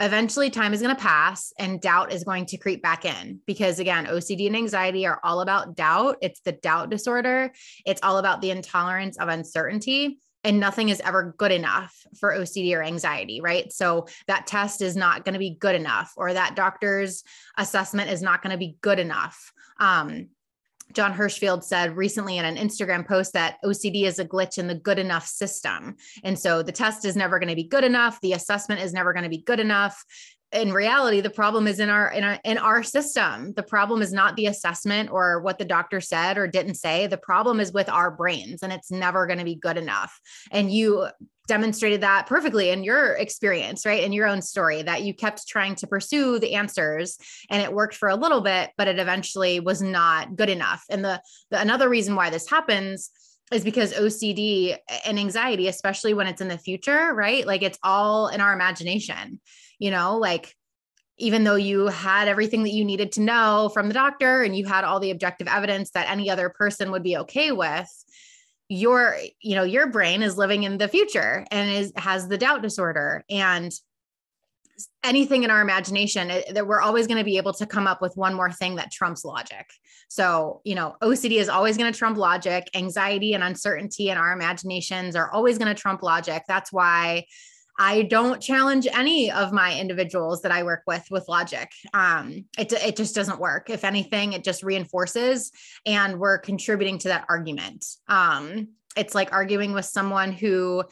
eventually 0.00 0.50
time 0.50 0.74
is 0.74 0.82
going 0.82 0.94
to 0.94 1.00
pass 1.00 1.52
and 1.58 1.80
doubt 1.80 2.12
is 2.12 2.24
going 2.24 2.46
to 2.46 2.56
creep 2.56 2.82
back 2.82 3.04
in 3.04 3.40
because 3.46 3.78
again 3.78 4.06
OCD 4.06 4.46
and 4.46 4.56
anxiety 4.56 5.06
are 5.06 5.20
all 5.22 5.40
about 5.40 5.76
doubt. 5.76 6.16
It's 6.20 6.40
the 6.40 6.52
doubt 6.52 6.90
disorder. 6.90 7.52
It's 7.86 8.02
all 8.02 8.18
about 8.18 8.40
the 8.40 8.50
intolerance 8.50 9.18
of 9.18 9.28
uncertainty 9.28 10.18
and 10.42 10.60
nothing 10.60 10.88
is 10.88 11.00
ever 11.00 11.34
good 11.38 11.52
enough 11.52 11.96
for 12.18 12.32
OCD 12.32 12.76
or 12.76 12.82
anxiety 12.82 13.40
right? 13.40 13.72
So 13.72 14.06
that 14.26 14.46
test 14.46 14.82
is 14.82 14.96
not 14.96 15.24
going 15.24 15.34
to 15.34 15.38
be 15.38 15.56
good 15.58 15.76
enough 15.76 16.12
or 16.16 16.32
that 16.32 16.56
doctor's 16.56 17.22
assessment 17.56 18.10
is 18.10 18.20
not 18.20 18.42
going 18.42 18.52
to 18.52 18.58
be 18.58 18.76
good 18.80 18.98
enough. 18.98 19.52
Um, 19.78 20.28
Jon 20.94 21.12
Hershfield 21.12 21.64
said 21.64 21.96
recently 21.96 22.38
in 22.38 22.44
an 22.44 22.56
Instagram 22.56 23.06
post 23.06 23.32
that 23.32 23.56
OCD 23.64 24.04
is 24.04 24.18
a 24.18 24.24
glitch 24.24 24.58
in 24.58 24.66
the 24.66 24.74
good 24.74 24.98
enough 24.98 25.26
system. 25.26 25.96
And 26.22 26.38
so 26.38 26.62
the 26.62 26.72
test 26.72 27.04
is 27.04 27.16
never 27.16 27.38
going 27.38 27.48
to 27.48 27.56
be 27.56 27.64
good 27.64 27.84
enough. 27.84 28.20
The 28.20 28.32
assessment 28.32 28.80
is 28.80 28.92
never 28.92 29.12
going 29.12 29.24
to 29.24 29.28
be 29.28 29.42
good 29.42 29.60
enough. 29.60 30.04
In 30.52 30.72
reality, 30.72 31.20
the 31.20 31.30
problem 31.30 31.66
is 31.66 31.80
in 31.80 31.90
our, 31.90 32.12
in 32.12 32.22
our 32.22 32.38
in 32.44 32.58
our 32.58 32.84
system. 32.84 33.54
The 33.54 33.64
problem 33.64 34.02
is 34.02 34.12
not 34.12 34.36
the 34.36 34.46
assessment 34.46 35.10
or 35.10 35.40
what 35.40 35.58
the 35.58 35.64
doctor 35.64 36.00
said 36.00 36.38
or 36.38 36.46
didn't 36.46 36.76
say. 36.76 37.08
The 37.08 37.16
problem 37.16 37.58
is 37.58 37.72
with 37.72 37.88
our 37.88 38.12
brains, 38.12 38.62
and 38.62 38.72
it's 38.72 38.92
never 38.92 39.26
going 39.26 39.40
to 39.40 39.44
be 39.44 39.56
good 39.56 39.76
enough. 39.76 40.16
And 40.52 40.72
you 40.72 41.08
demonstrated 41.46 42.00
that 42.00 42.26
perfectly 42.26 42.70
in 42.70 42.84
your 42.84 43.12
experience, 43.12 43.84
right? 43.84 44.02
In 44.02 44.12
your 44.12 44.26
own 44.26 44.40
story, 44.40 44.82
that 44.82 45.02
you 45.02 45.12
kept 45.14 45.46
trying 45.46 45.74
to 45.76 45.86
pursue 45.86 46.38
the 46.38 46.54
answers 46.54 47.18
and 47.50 47.62
it 47.62 47.72
worked 47.72 47.94
for 47.94 48.08
a 48.08 48.16
little 48.16 48.40
bit, 48.40 48.70
but 48.76 48.88
it 48.88 48.98
eventually 48.98 49.60
was 49.60 49.82
not 49.82 50.36
good 50.36 50.48
enough. 50.48 50.84
And 50.88 51.04
the, 51.04 51.20
the 51.50 51.60
another 51.60 51.88
reason 51.88 52.16
why 52.16 52.30
this 52.30 52.48
happens 52.48 53.10
is 53.52 53.62
because 53.62 53.92
OCD 53.92 54.76
and 55.04 55.18
anxiety, 55.18 55.68
especially 55.68 56.14
when 56.14 56.26
it's 56.26 56.40
in 56.40 56.48
the 56.48 56.58
future, 56.58 57.12
right? 57.12 57.46
Like 57.46 57.62
it's 57.62 57.78
all 57.82 58.28
in 58.28 58.40
our 58.40 58.54
imagination, 58.54 59.40
you 59.78 59.90
know, 59.90 60.16
like 60.16 60.54
even 61.18 61.44
though 61.44 61.54
you 61.54 61.86
had 61.86 62.26
everything 62.26 62.64
that 62.64 62.72
you 62.72 62.84
needed 62.84 63.12
to 63.12 63.20
know 63.20 63.70
from 63.72 63.88
the 63.88 63.94
doctor 63.94 64.42
and 64.42 64.56
you 64.56 64.66
had 64.66 64.82
all 64.82 64.98
the 64.98 65.10
objective 65.10 65.46
evidence 65.46 65.90
that 65.90 66.10
any 66.10 66.28
other 66.28 66.48
person 66.48 66.90
would 66.90 67.02
be 67.02 67.18
okay 67.18 67.52
with 67.52 67.88
your 68.74 69.16
you 69.40 69.54
know 69.54 69.62
your 69.62 69.86
brain 69.86 70.22
is 70.22 70.36
living 70.36 70.64
in 70.64 70.78
the 70.78 70.88
future 70.88 71.46
and 71.50 71.70
is 71.70 71.92
has 71.96 72.28
the 72.28 72.38
doubt 72.38 72.62
disorder 72.62 73.24
and 73.30 73.72
anything 75.04 75.44
in 75.44 75.50
our 75.50 75.60
imagination 75.60 76.30
it, 76.30 76.52
that 76.54 76.66
we're 76.66 76.80
always 76.80 77.06
going 77.06 77.18
to 77.18 77.24
be 77.24 77.36
able 77.36 77.52
to 77.52 77.64
come 77.64 77.86
up 77.86 78.02
with 78.02 78.16
one 78.16 78.34
more 78.34 78.50
thing 78.50 78.74
that 78.74 78.90
trumps 78.90 79.24
logic. 79.24 79.66
So 80.08 80.60
you 80.64 80.74
know 80.74 80.96
ocd 81.02 81.30
is 81.30 81.48
always 81.48 81.76
going 81.76 81.92
to 81.92 81.98
trump 81.98 82.18
logic. 82.18 82.68
Anxiety 82.74 83.34
and 83.34 83.44
uncertainty 83.44 84.10
in 84.10 84.18
our 84.18 84.32
imaginations 84.32 85.14
are 85.14 85.30
always 85.30 85.58
going 85.58 85.74
to 85.74 85.80
trump 85.80 86.02
logic. 86.02 86.42
That's 86.48 86.72
why 86.72 87.26
I 87.78 88.02
don't 88.02 88.40
challenge 88.40 88.86
any 88.92 89.32
of 89.32 89.52
my 89.52 89.78
individuals 89.78 90.42
that 90.42 90.52
I 90.52 90.62
work 90.62 90.82
with 90.86 91.06
with 91.10 91.28
logic. 91.28 91.72
Um, 91.92 92.44
it, 92.56 92.72
it 92.72 92.96
just 92.96 93.14
doesn't 93.14 93.40
work. 93.40 93.68
If 93.68 93.84
anything, 93.84 94.32
it 94.32 94.44
just 94.44 94.62
reinforces 94.62 95.50
and 95.84 96.20
we're 96.20 96.38
contributing 96.38 96.98
to 96.98 97.08
that 97.08 97.26
argument. 97.28 97.84
Um, 98.08 98.68
it's 98.96 99.14
like 99.14 99.32
arguing 99.32 99.72
with 99.72 99.86
someone 99.86 100.30
who, 100.30 100.84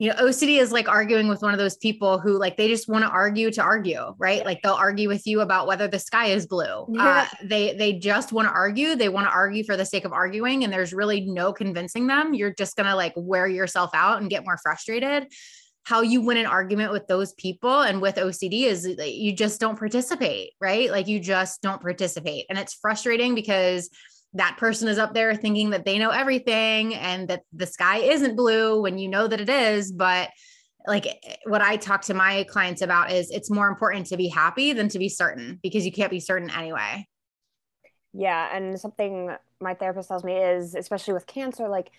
you 0.00 0.08
know, 0.08 0.16
OCD 0.16 0.60
is 0.60 0.72
like 0.72 0.88
arguing 0.88 1.28
with 1.28 1.42
one 1.42 1.52
of 1.52 1.58
those 1.58 1.76
people 1.76 2.18
who 2.18 2.36
like 2.36 2.56
they 2.56 2.68
just 2.68 2.88
want 2.88 3.04
to 3.04 3.10
argue 3.10 3.50
to 3.52 3.62
argue, 3.62 4.14
right? 4.18 4.44
Like 4.44 4.60
they'll 4.62 4.72
argue 4.72 5.08
with 5.08 5.24
you 5.24 5.40
about 5.40 5.68
whether 5.68 5.86
the 5.86 5.98
sky 6.00 6.26
is 6.26 6.46
blue. 6.46 6.86
Yeah. 6.88 7.26
Uh, 7.32 7.36
they 7.44 7.74
they 7.74 7.94
just 7.94 8.32
want 8.32 8.48
to 8.48 8.54
argue. 8.54 8.94
They 8.96 9.08
want 9.08 9.26
to 9.28 9.32
argue 9.32 9.64
for 9.64 9.76
the 9.76 9.84
sake 9.84 10.04
of 10.04 10.12
arguing, 10.12 10.62
and 10.62 10.72
there's 10.72 10.92
really 10.92 11.22
no 11.22 11.52
convincing 11.52 12.06
them. 12.06 12.32
You're 12.32 12.54
just 12.54 12.76
gonna 12.76 12.94
like 12.94 13.12
wear 13.16 13.48
yourself 13.48 13.90
out 13.92 14.20
and 14.20 14.30
get 14.30 14.44
more 14.44 14.58
frustrated 14.58 15.32
how 15.88 16.02
you 16.02 16.20
win 16.20 16.36
an 16.36 16.44
argument 16.44 16.92
with 16.92 17.06
those 17.06 17.32
people 17.32 17.80
and 17.80 18.02
with 18.02 18.16
OCD 18.16 18.64
is 18.64 18.86
you 18.86 19.32
just 19.32 19.58
don't 19.58 19.78
participate, 19.78 20.50
right? 20.60 20.90
Like 20.90 21.08
you 21.08 21.18
just 21.18 21.62
don't 21.62 21.80
participate. 21.80 22.44
And 22.50 22.58
it's 22.58 22.74
frustrating 22.74 23.34
because 23.34 23.88
that 24.34 24.58
person 24.58 24.86
is 24.86 24.98
up 24.98 25.14
there 25.14 25.34
thinking 25.34 25.70
that 25.70 25.86
they 25.86 25.98
know 25.98 26.10
everything 26.10 26.94
and 26.94 27.26
that 27.28 27.40
the 27.54 27.64
sky 27.64 28.00
isn't 28.00 28.36
blue 28.36 28.82
when 28.82 28.98
you 28.98 29.08
know 29.08 29.28
that 29.28 29.40
it 29.40 29.48
is. 29.48 29.90
But 29.90 30.28
like 30.86 31.06
what 31.44 31.62
I 31.62 31.78
talk 31.78 32.02
to 32.02 32.12
my 32.12 32.44
clients 32.50 32.82
about 32.82 33.10
is 33.10 33.30
it's 33.30 33.50
more 33.50 33.68
important 33.68 34.08
to 34.08 34.18
be 34.18 34.28
happy 34.28 34.74
than 34.74 34.90
to 34.90 34.98
be 34.98 35.08
certain 35.08 35.58
because 35.62 35.86
you 35.86 35.92
can't 35.92 36.10
be 36.10 36.20
certain 36.20 36.50
anyway. 36.50 37.06
Yeah. 38.12 38.54
And 38.54 38.78
something 38.78 39.34
my 39.58 39.72
therapist 39.72 40.08
tells 40.08 40.22
me 40.22 40.36
is, 40.36 40.74
especially 40.74 41.14
with 41.14 41.26
cancer, 41.26 41.66
like 41.66 41.90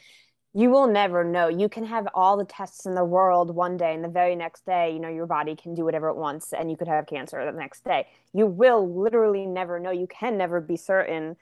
you 0.53 0.69
will 0.69 0.87
never 0.87 1.23
know. 1.23 1.47
You 1.47 1.69
can 1.69 1.85
have 1.85 2.07
all 2.13 2.37
the 2.37 2.45
tests 2.45 2.85
in 2.85 2.95
the 2.95 3.05
world 3.05 3.53
one 3.53 3.77
day, 3.77 3.93
and 3.93 4.03
the 4.03 4.09
very 4.09 4.35
next 4.35 4.65
day, 4.65 4.91
you 4.91 4.99
know, 4.99 5.09
your 5.09 5.27
body 5.27 5.55
can 5.55 5.75
do 5.75 5.83
whatever 5.83 6.09
it 6.09 6.15
wants, 6.15 6.53
and 6.53 6.71
you 6.71 6.77
could 6.77 6.87
have 6.87 7.05
cancer 7.05 7.43
the 7.45 7.57
next 7.57 7.83
day. 7.83 8.07
You 8.33 8.47
will 8.47 8.87
literally 9.01 9.45
never 9.45 9.79
know. 9.79 9.91
You 9.91 10.07
can 10.07 10.37
never 10.37 10.59
be 10.59 10.77
certain 10.77 11.35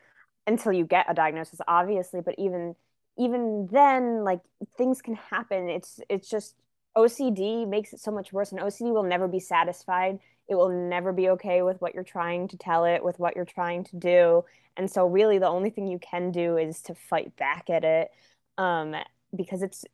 until 0.46 0.74
you 0.74 0.86
get 0.86 1.06
a 1.10 1.14
diagnosis, 1.14 1.60
obviously. 1.68 2.22
But 2.22 2.36
even 2.38 2.76
even 3.18 3.68
then 3.72 4.24
like 4.24 4.40
things 4.78 5.02
can 5.02 5.16
happen 5.16 5.70
it's 5.70 6.00
it's 6.10 6.30
just 6.30 6.56
OCD 6.96 7.68
makes 7.68 7.94
it 7.94 8.00
so 8.00 8.12
much 8.12 8.32
worse 8.32 8.52
and 8.52 8.62
OCD 8.62 8.94
will 8.94 9.04
never 9.04 9.28
be 9.28 9.40
satisfied 9.40 10.20
it 10.48 10.56
will 10.56 10.70
never 10.70 11.12
be 11.12 11.30
okay 11.30 11.62
with 11.62 11.82
what 11.82 11.94
you're 11.94 12.04
trying 12.04 12.48
to 12.48 12.58
tell 12.58 12.86
it 12.86 13.04
with 13.04 13.20
what 13.20 13.36
you're 13.36 13.46
trying 13.46 13.84
to 13.84 13.96
do 13.98 14.44
and 14.78 14.90
so 14.90 15.06
really 15.06 15.40
the 15.40 15.48
only 15.48 15.70
thing 15.70 15.88
you 15.88 16.00
can 16.00 16.32
do 16.32 16.58
is 16.58 16.82
to 16.82 16.96
fight 16.96 17.36
back 17.36 17.70
at 17.70 17.84
it 17.84 18.12
um, 18.58 18.96
because 19.36 19.62
it's 19.62 19.86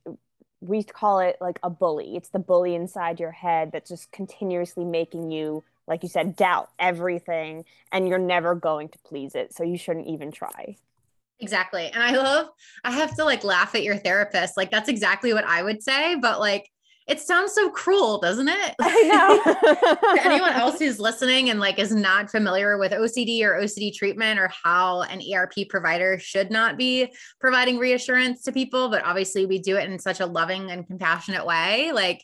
we 0.62 0.84
call 0.84 1.20
it 1.20 1.36
like 1.42 1.60
a 1.62 1.70
bully 1.70 2.16
it's 2.16 2.30
the 2.30 2.40
bully 2.40 2.74
inside 2.74 3.20
your 3.20 3.32
head 3.32 3.72
that's 3.72 3.90
just 3.90 4.12
continuously 4.12 4.86
making 4.86 5.30
you 5.30 5.62
like 5.88 6.04
you 6.04 6.10
said 6.10 6.38
doubt 6.38 6.70
everything 6.80 7.66
and 7.92 8.08
you're 8.08 8.18
never 8.18 8.56
going 8.56 8.88
to 8.88 8.98
please 9.00 9.36
it 9.36 9.54
so 9.54 9.64
you 9.64 9.78
shouldn't 9.78 10.08
even 10.08 10.32
try 10.32 10.76
Exactly. 11.40 11.88
And 11.88 12.02
I 12.02 12.12
love, 12.12 12.48
I 12.86 12.92
have 12.92 13.16
to 13.18 13.26
like 13.26 13.44
laugh 13.44 13.76
at 13.76 13.84
your 13.84 13.98
therapist. 13.98 14.56
Like, 14.56 14.72
that's 14.72 14.88
exactly 14.88 15.34
what 15.34 15.44
I 15.44 15.62
would 15.62 15.84
say. 15.84 16.16
But 16.16 16.40
like, 16.40 16.72
it 17.08 17.20
sounds 17.20 17.54
so 17.54 17.70
cruel, 17.70 18.20
doesn't 18.20 18.48
it? 18.48 18.76
I 18.80 19.04
know. 19.04 20.20
anyone 20.24 20.54
else 20.54 20.80
who's 20.80 21.00
listening 21.00 21.50
and 21.50 21.60
like 21.60 21.80
is 21.80 21.94
not 21.94 22.30
familiar 22.30 22.78
with 22.78 22.92
OCD 22.92 23.44
or 23.44 23.60
OCD 23.60 23.94
treatment 23.94 24.40
or 24.40 24.50
how 24.64 25.02
an 25.04 25.22
ERP 25.22 25.68
provider 25.70 26.18
should 26.18 26.50
not 26.50 26.78
be 26.78 27.14
providing 27.40 27.78
reassurance 27.78 28.44
to 28.44 28.52
people, 28.52 28.90
but 28.90 29.04
obviously 29.04 29.46
we 29.46 29.60
do 29.60 29.78
it 29.78 29.90
in 29.90 30.00
such 30.00 30.20
a 30.20 30.26
loving 30.26 30.72
and 30.72 30.88
compassionate 30.88 31.46
way. 31.46 31.92
Like, 31.94 32.24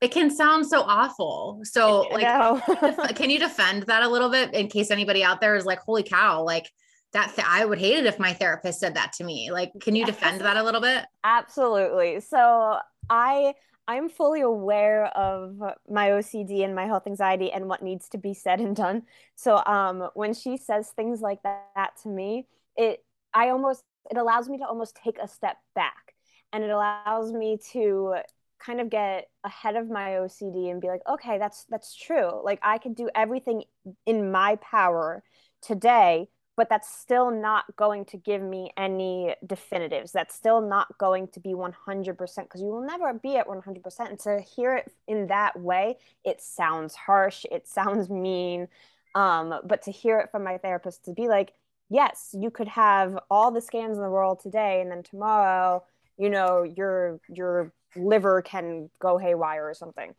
it 0.00 0.10
can 0.10 0.30
sound 0.30 0.66
so 0.66 0.82
awful. 0.82 1.60
So, 1.62 2.02
like, 2.10 3.14
can 3.16 3.30
you 3.30 3.38
defend 3.38 3.84
that 3.84 4.02
a 4.02 4.08
little 4.08 4.28
bit 4.28 4.52
in 4.52 4.68
case 4.68 4.90
anybody 4.90 5.24
out 5.24 5.40
there 5.40 5.56
is 5.56 5.64
like, 5.64 5.78
holy 5.78 6.02
cow, 6.02 6.42
like, 6.42 6.70
that 7.14 7.32
th- 7.34 7.46
I 7.48 7.64
would 7.64 7.78
hate 7.78 7.96
it 7.96 8.06
if 8.06 8.18
my 8.18 8.34
therapist 8.34 8.80
said 8.80 8.94
that 8.94 9.12
to 9.14 9.24
me. 9.24 9.50
Like, 9.50 9.72
can 9.80 9.94
you 9.94 10.04
defend 10.04 10.40
that 10.42 10.56
a 10.56 10.62
little 10.62 10.80
bit? 10.80 11.06
Absolutely. 11.22 12.20
So 12.20 12.78
I 13.08 13.54
I'm 13.86 14.08
fully 14.08 14.40
aware 14.40 15.06
of 15.06 15.60
my 15.90 16.10
OCD 16.10 16.64
and 16.64 16.74
my 16.74 16.86
health 16.86 17.06
anxiety 17.06 17.52
and 17.52 17.68
what 17.68 17.82
needs 17.82 18.08
to 18.10 18.18
be 18.18 18.32
said 18.34 18.60
and 18.60 18.74
done. 18.74 19.02
So 19.36 19.62
um 19.66 20.08
when 20.14 20.34
she 20.34 20.56
says 20.56 20.90
things 20.90 21.20
like 21.20 21.42
that, 21.42 21.68
that 21.76 21.96
to 22.02 22.08
me, 22.08 22.46
it 22.76 23.04
I 23.34 23.50
almost 23.50 23.84
it 24.10 24.16
allows 24.16 24.48
me 24.48 24.58
to 24.58 24.64
almost 24.64 24.96
take 25.02 25.18
a 25.18 25.28
step 25.28 25.56
back 25.74 26.14
and 26.52 26.62
it 26.64 26.70
allows 26.70 27.32
me 27.32 27.58
to 27.72 28.16
kind 28.58 28.80
of 28.80 28.88
get 28.88 29.28
ahead 29.44 29.76
of 29.76 29.90
my 29.90 30.12
OCD 30.12 30.70
and 30.70 30.80
be 30.80 30.88
like, 30.88 31.02
okay, 31.08 31.38
that's 31.38 31.64
that's 31.68 31.94
true. 31.94 32.42
Like 32.42 32.60
I 32.62 32.78
could 32.78 32.94
do 32.94 33.10
everything 33.14 33.64
in 34.06 34.30
my 34.30 34.56
power 34.56 35.22
today 35.60 36.28
but 36.56 36.68
that's 36.68 36.88
still 36.88 37.30
not 37.30 37.64
going 37.76 38.04
to 38.06 38.16
give 38.16 38.42
me 38.42 38.70
any 38.76 39.34
definitives. 39.46 40.12
That's 40.12 40.34
still 40.34 40.60
not 40.60 40.96
going 40.98 41.28
to 41.28 41.40
be 41.40 41.50
100% 41.50 42.16
because 42.16 42.60
you 42.60 42.68
will 42.68 42.86
never 42.86 43.12
be 43.14 43.36
at 43.36 43.46
100%. 43.46 44.08
And 44.08 44.18
to 44.20 44.40
hear 44.40 44.76
it 44.76 44.92
in 45.08 45.26
that 45.28 45.58
way, 45.58 45.96
it 46.24 46.40
sounds 46.40 46.94
harsh, 46.94 47.44
it 47.50 47.66
sounds 47.68 48.08
mean. 48.08 48.68
Um, 49.14 49.60
but 49.64 49.82
to 49.82 49.90
hear 49.90 50.18
it 50.18 50.30
from 50.30 50.44
my 50.44 50.58
therapist 50.58 51.04
to 51.04 51.12
be 51.12 51.28
like, 51.28 51.52
yes, 51.90 52.34
you 52.38 52.50
could 52.50 52.68
have 52.68 53.18
all 53.30 53.50
the 53.50 53.60
scans 53.60 53.96
in 53.96 54.02
the 54.02 54.10
world 54.10 54.40
today, 54.40 54.80
and 54.80 54.90
then 54.90 55.02
tomorrow, 55.02 55.84
you 56.18 56.30
know, 56.30 56.62
your 56.62 57.20
your 57.28 57.72
liver 57.94 58.42
can 58.42 58.90
go 58.98 59.18
haywire 59.18 59.68
or 59.68 59.74
something. 59.74 60.14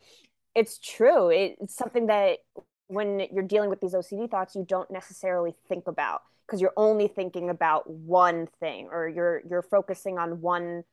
It's 0.53 0.77
true. 0.77 1.29
It's 1.29 1.75
something 1.75 2.07
that 2.07 2.39
when 2.87 3.27
you're 3.31 3.43
dealing 3.43 3.69
with 3.69 3.81
these 3.81 3.93
OCD 3.93 4.29
thoughts, 4.29 4.55
you 4.55 4.65
don't 4.67 4.89
necessarily 4.91 5.55
think 5.67 5.87
about 5.87 6.21
because 6.45 6.61
you're 6.61 6.73
only 6.77 7.07
thinking 7.07 7.49
about 7.49 7.89
one 7.89 8.47
thing 8.59 8.89
or 8.91 9.07
you're 9.07 9.41
you're 9.49 9.61
focusing 9.61 10.17
on 10.17 10.41
one 10.41 10.83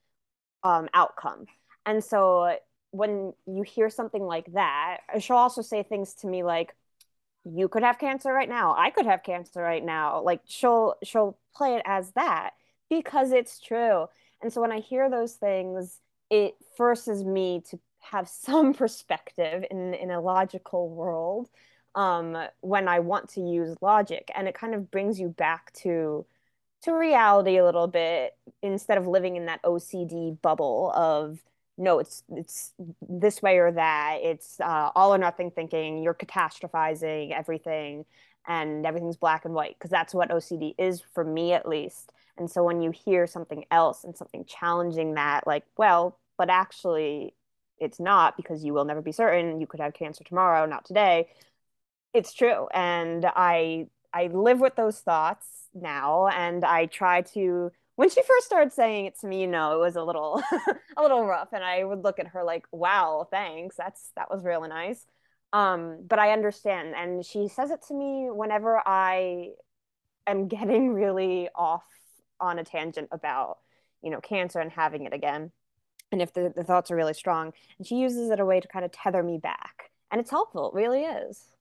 um, 0.63 0.89
outcome. 0.95 1.47
And 1.85 2.03
so 2.03 2.57
when 2.91 3.33
you 3.47 3.63
hear 3.63 3.91
something 3.91 4.23
like 4.23 4.53
that, 4.53 4.99
she'll 5.19 5.37
also 5.37 5.63
say 5.63 5.83
things 5.83 6.15
to 6.15 6.27
me 6.27 6.43
like, 6.43 6.75
"You 7.45 7.69
could 7.69 7.83
have 7.83 7.99
cancer 7.99 8.33
right 8.33 8.49
now. 8.49 8.75
I 8.77 8.91
could 8.91 9.07
have 9.07 9.23
cancer 9.23 9.61
right 9.61 9.85
now." 9.85 10.23
Like 10.23 10.41
she'll 10.47 10.95
she'll 11.03 11.39
play 11.55 11.77
it 11.77 11.83
as 11.85 12.13
that 12.13 12.51
because 12.89 13.33
it's 13.33 13.61
true. 13.61 14.07
And 14.41 14.53
so 14.53 14.61
when 14.61 14.73
I 14.73 14.81
hear 14.81 15.11
those 15.11 15.35
things, 15.35 16.01
it 16.31 16.55
forces 16.77 17.25
me 17.25 17.63
to 17.71 17.79
have 18.01 18.29
some 18.29 18.73
perspective 18.83 19.65
in 19.71 19.95
in 19.95 20.11
a 20.11 20.21
logical 20.21 20.89
world 20.89 21.51
um, 21.95 22.37
when 22.61 22.89
I 22.89 23.01
want 23.01 23.29
to 23.31 23.41
use 23.41 23.77
logic. 23.81 24.31
And 24.35 24.49
it 24.49 24.55
kind 24.55 24.75
of 24.75 24.91
brings 24.91 25.21
you 25.21 25.29
back 25.29 25.73
to 25.83 26.27
to 26.83 26.93
reality 26.93 27.59
a 27.59 27.65
little 27.65 27.87
bit 27.87 28.35
instead 28.61 28.99
of 28.99 29.07
living 29.07 29.37
in 29.37 29.47
that 29.47 29.63
OCD 29.63 30.41
bubble 30.43 30.91
of 30.97 31.39
no, 31.79 31.99
it's 31.99 32.23
it's 32.29 32.75
this 33.09 33.41
way 33.41 33.59
or 33.59 33.73
that. 33.73 34.19
It's 34.23 34.61
uh, 34.61 34.91
all 34.95 35.15
or 35.15 35.19
nothing 35.19 35.51
thinking. 35.51 36.03
You're 36.03 36.15
catastrophizing 36.15 37.33
everything, 37.33 38.05
and 38.47 38.85
everything's 38.85 39.17
black 39.17 39.45
and 39.45 39.55
white 39.55 39.77
because 39.79 39.91
that's 39.91 40.15
what 40.15 40.31
OCD 40.31 40.75
is 40.79 41.03
for 41.15 41.25
me 41.25 41.53
at 41.55 41.69
least. 41.69 42.13
And 42.37 42.51
so 42.51 42.63
when 42.65 42.83
you 42.83 42.91
hear 42.91 43.27
something 43.27 43.65
else 43.71 44.05
and 44.05 44.17
something 44.17 44.45
challenging 44.45 45.15
that, 45.15 45.47
like, 45.47 45.65
well, 45.77 46.19
but 46.39 46.51
actually, 46.51 47.35
it's 47.79 48.01
not 48.01 48.37
because 48.37 48.65
you 48.65 48.75
will 48.75 48.85
never 48.85 49.03
be 49.03 49.13
certain. 49.13 49.61
You 49.61 49.67
could 49.67 49.81
have 49.81 49.95
cancer 49.95 50.25
tomorrow, 50.25 50.67
not 50.67 50.85
today 50.85 51.29
it's 52.15 52.33
true 52.33 52.69
and 52.75 53.25
i 53.37 53.87
i 54.13 54.27
live 54.29 54.61
with 54.61 54.77
those 54.77 55.01
thoughts 55.01 55.47
now 55.75 56.29
and 56.29 56.65
i 56.65 56.87
try 56.87 57.23
to 57.23 57.71
when 57.97 58.11
she 58.11 58.23
first 58.23 58.47
started 58.47 58.73
saying 58.73 59.07
it 59.07 59.19
to 59.19 59.27
me 59.27 59.41
you 59.41 59.47
know 59.47 59.77
it 59.77 59.81
was 59.81 59.97
a 59.97 60.03
little 60.03 60.43
a 60.97 61.03
little 61.03 61.25
rough 61.25 61.49
and 61.53 61.65
i 61.65 61.83
would 61.83 62.03
look 62.03 62.19
at 62.19 62.29
her 62.29 62.45
like 62.45 62.65
wow 62.73 63.27
thanks 63.31 63.77
that's 63.77 64.11
that 64.17 64.31
was 64.31 64.45
really 64.45 64.69
nice. 64.69 65.07
Um 65.53 66.05
but 66.09 66.19
i 66.19 66.33
understand 66.33 66.95
and 66.97 67.25
she 67.25 67.49
says 67.49 67.71
it 67.71 67.83
to 67.89 67.95
me 67.95 68.29
whenever 68.31 68.81
i 68.87 69.51
am 70.27 70.49
getting 70.49 70.93
really 70.93 71.49
off 71.55 71.85
on 72.41 72.59
a 72.59 72.65
tangent 72.65 73.09
about 73.13 73.59
you 74.03 74.11
know 74.11 74.21
cancer 74.21 74.61
and 74.61 74.73
having 74.73 75.05
it 75.05 75.13
again 75.13 75.53
and 76.11 76.21
if 76.21 76.33
the, 76.35 76.53
the 76.55 76.65
thoughts 76.65 76.91
are 76.91 76.97
really 76.97 77.15
strong 77.15 77.53
and 77.79 77.87
she 77.87 77.97
uses 77.97 78.31
it 78.31 78.41
a 78.41 78.45
way 78.45 78.61
to 78.61 78.69
kind 78.69 78.85
of 78.85 78.93
tether 78.93 79.23
me 79.23 79.39
back 79.39 79.91
and 80.11 80.21
it's 80.21 80.31
helpful 80.31 80.69
it 80.69 80.75
really 80.75 81.05
is 81.05 81.53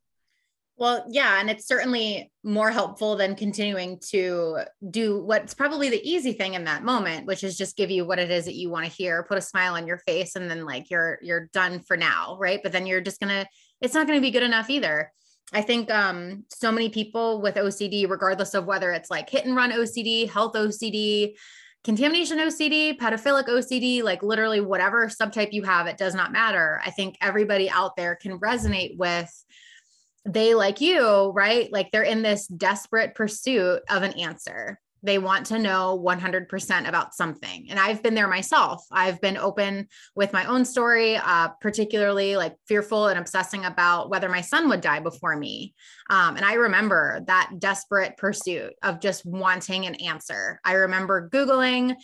well, 0.81 1.05
yeah, 1.07 1.39
and 1.39 1.47
it's 1.47 1.67
certainly 1.67 2.31
more 2.43 2.71
helpful 2.71 3.15
than 3.15 3.35
continuing 3.35 3.99
to 4.09 4.61
do 4.89 5.21
what's 5.23 5.53
probably 5.53 5.91
the 5.91 6.01
easy 6.03 6.33
thing 6.33 6.55
in 6.55 6.63
that 6.63 6.83
moment, 6.83 7.27
which 7.27 7.43
is 7.43 7.55
just 7.55 7.77
give 7.77 7.91
you 7.91 8.03
what 8.03 8.17
it 8.17 8.31
is 8.31 8.45
that 8.45 8.55
you 8.55 8.71
want 8.71 8.87
to 8.87 8.91
hear, 8.91 9.21
put 9.21 9.37
a 9.37 9.41
smile 9.41 9.75
on 9.75 9.85
your 9.85 9.99
face 10.07 10.35
and 10.35 10.49
then 10.49 10.65
like 10.65 10.89
you're 10.89 11.19
you're 11.21 11.49
done 11.53 11.81
for 11.81 11.95
now, 11.97 12.35
right? 12.39 12.61
But 12.63 12.71
then 12.71 12.87
you're 12.87 12.99
just 12.99 13.19
going 13.19 13.29
to 13.29 13.47
it's 13.79 13.93
not 13.93 14.07
going 14.07 14.17
to 14.17 14.23
be 14.23 14.31
good 14.31 14.41
enough 14.41 14.71
either. 14.71 15.11
I 15.53 15.61
think 15.61 15.91
um 15.91 16.45
so 16.49 16.71
many 16.71 16.89
people 16.89 17.43
with 17.43 17.57
OCD 17.57 18.09
regardless 18.09 18.55
of 18.55 18.65
whether 18.65 18.91
it's 18.91 19.11
like 19.11 19.29
hit 19.29 19.45
and 19.45 19.55
run 19.55 19.71
OCD, 19.71 20.27
health 20.27 20.53
OCD, 20.55 21.35
contamination 21.83 22.39
OCD, 22.39 22.97
pedophilic 22.97 23.47
OCD, 23.47 24.01
like 24.01 24.23
literally 24.23 24.61
whatever 24.61 25.09
subtype 25.09 25.53
you 25.53 25.61
have, 25.61 25.85
it 25.85 25.97
does 25.97 26.15
not 26.15 26.31
matter. 26.31 26.81
I 26.83 26.89
think 26.89 27.17
everybody 27.21 27.69
out 27.69 27.95
there 27.95 28.15
can 28.15 28.39
resonate 28.39 28.97
with 28.97 29.31
they 30.25 30.53
like 30.53 30.81
you, 30.81 31.31
right? 31.31 31.71
Like 31.71 31.91
they're 31.91 32.03
in 32.03 32.21
this 32.21 32.47
desperate 32.47 33.15
pursuit 33.15 33.81
of 33.89 34.03
an 34.03 34.13
answer. 34.13 34.79
They 35.03 35.17
want 35.17 35.47
to 35.47 35.57
know 35.57 35.99
100% 35.99 36.87
about 36.87 37.15
something. 37.15 37.67
And 37.71 37.79
I've 37.79 38.03
been 38.03 38.13
there 38.13 38.27
myself. 38.27 38.85
I've 38.91 39.19
been 39.19 39.37
open 39.37 39.87
with 40.15 40.31
my 40.31 40.45
own 40.45 40.63
story, 40.63 41.17
uh, 41.17 41.49
particularly 41.59 42.35
like 42.35 42.55
fearful 42.67 43.07
and 43.07 43.17
obsessing 43.17 43.65
about 43.65 44.11
whether 44.11 44.29
my 44.29 44.41
son 44.41 44.69
would 44.69 44.81
die 44.81 44.99
before 44.99 45.35
me. 45.35 45.73
Um, 46.11 46.35
and 46.35 46.45
I 46.45 46.53
remember 46.53 47.21
that 47.25 47.53
desperate 47.57 48.17
pursuit 48.17 48.73
of 48.83 48.99
just 48.99 49.25
wanting 49.25 49.87
an 49.87 49.95
answer. 49.95 50.59
I 50.63 50.73
remember 50.73 51.29
Googling, 51.29 51.95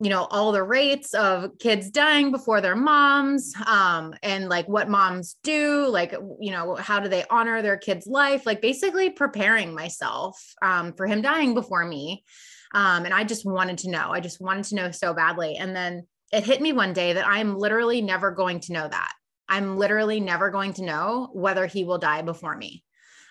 you 0.00 0.10
know 0.10 0.26
all 0.30 0.52
the 0.52 0.62
rates 0.62 1.14
of 1.14 1.56
kids 1.58 1.90
dying 1.90 2.32
before 2.32 2.60
their 2.60 2.74
moms 2.74 3.54
um 3.66 4.12
and 4.22 4.48
like 4.48 4.66
what 4.68 4.88
moms 4.88 5.36
do 5.44 5.86
like 5.86 6.12
you 6.40 6.50
know 6.50 6.74
how 6.74 6.98
do 6.98 7.08
they 7.08 7.24
honor 7.30 7.62
their 7.62 7.76
kids 7.76 8.06
life 8.06 8.44
like 8.44 8.60
basically 8.60 9.10
preparing 9.10 9.72
myself 9.74 10.42
um 10.62 10.92
for 10.94 11.06
him 11.06 11.22
dying 11.22 11.54
before 11.54 11.84
me. 11.84 12.24
Um 12.72 13.04
and 13.04 13.14
i 13.14 13.22
just 13.22 13.46
wanted 13.46 13.78
to 13.78 13.90
know 13.90 14.10
i 14.10 14.20
just 14.20 14.40
wanted 14.40 14.64
to 14.66 14.74
know 14.74 14.90
so 14.90 15.14
badly. 15.14 15.56
And 15.56 15.76
then 15.76 16.06
it 16.32 16.44
hit 16.44 16.60
me 16.60 16.72
one 16.72 16.92
day 16.92 17.12
that 17.12 17.26
i'm 17.26 17.56
literally 17.56 18.02
never 18.02 18.32
going 18.32 18.60
to 18.60 18.72
know 18.72 18.88
that. 18.88 19.12
I'm 19.48 19.76
literally 19.76 20.18
never 20.20 20.50
going 20.50 20.72
to 20.74 20.84
know 20.84 21.28
whether 21.32 21.66
he 21.66 21.84
will 21.84 21.98
die 21.98 22.22
before 22.22 22.56
me. 22.56 22.82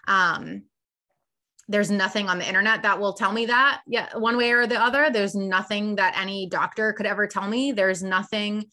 Um 0.08 0.64
there's 1.68 1.90
nothing 1.92 2.28
on 2.30 2.40
the 2.40 2.48
internet 2.48 2.82
that 2.84 3.00
will 3.00 3.14
tell 3.14 3.32
me 3.32 3.46
that 3.46 3.82
yeah 3.88 4.10
one 4.18 4.38
way 4.38 4.52
or 4.52 4.68
the 4.68 4.80
other 4.80 5.10
there's 5.12 5.36
nothing 5.36 5.96
that 5.96 6.18
any 6.18 6.48
doctor 6.48 6.94
could 6.94 7.06
ever 7.06 7.28
tell 7.28 7.48
me 7.48 7.72
there's 7.72 8.04
nothing 8.04 8.66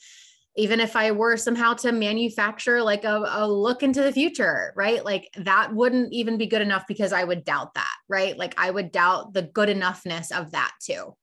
even 0.57 0.81
if 0.81 0.96
i 0.96 1.12
were 1.12 1.37
somehow 1.37 1.72
to 1.72 1.92
manufacture 1.92 2.83
like 2.83 3.05
a, 3.05 3.22
a 3.29 3.48
look 3.48 3.83
into 3.83 4.03
the 4.03 4.12
future 4.12 4.72
right 4.76 5.05
like 5.05 5.29
that 5.37 5.72
wouldn't 5.74 6.12
even 6.12 6.37
be 6.37 6.46
good 6.46 6.62
enough 6.62 6.85
because 6.88 7.12
i 7.12 7.22
would 7.22 7.44
doubt 7.44 7.72
that 7.74 7.94
right 8.09 8.37
like 8.37 8.55
i 8.59 8.70
would 8.70 8.90
doubt 8.90 9.33
the 9.33 9.42
good 9.42 9.68
enoughness 9.68 10.33
of 10.33 10.50
that 10.50 10.72
too 10.81 11.14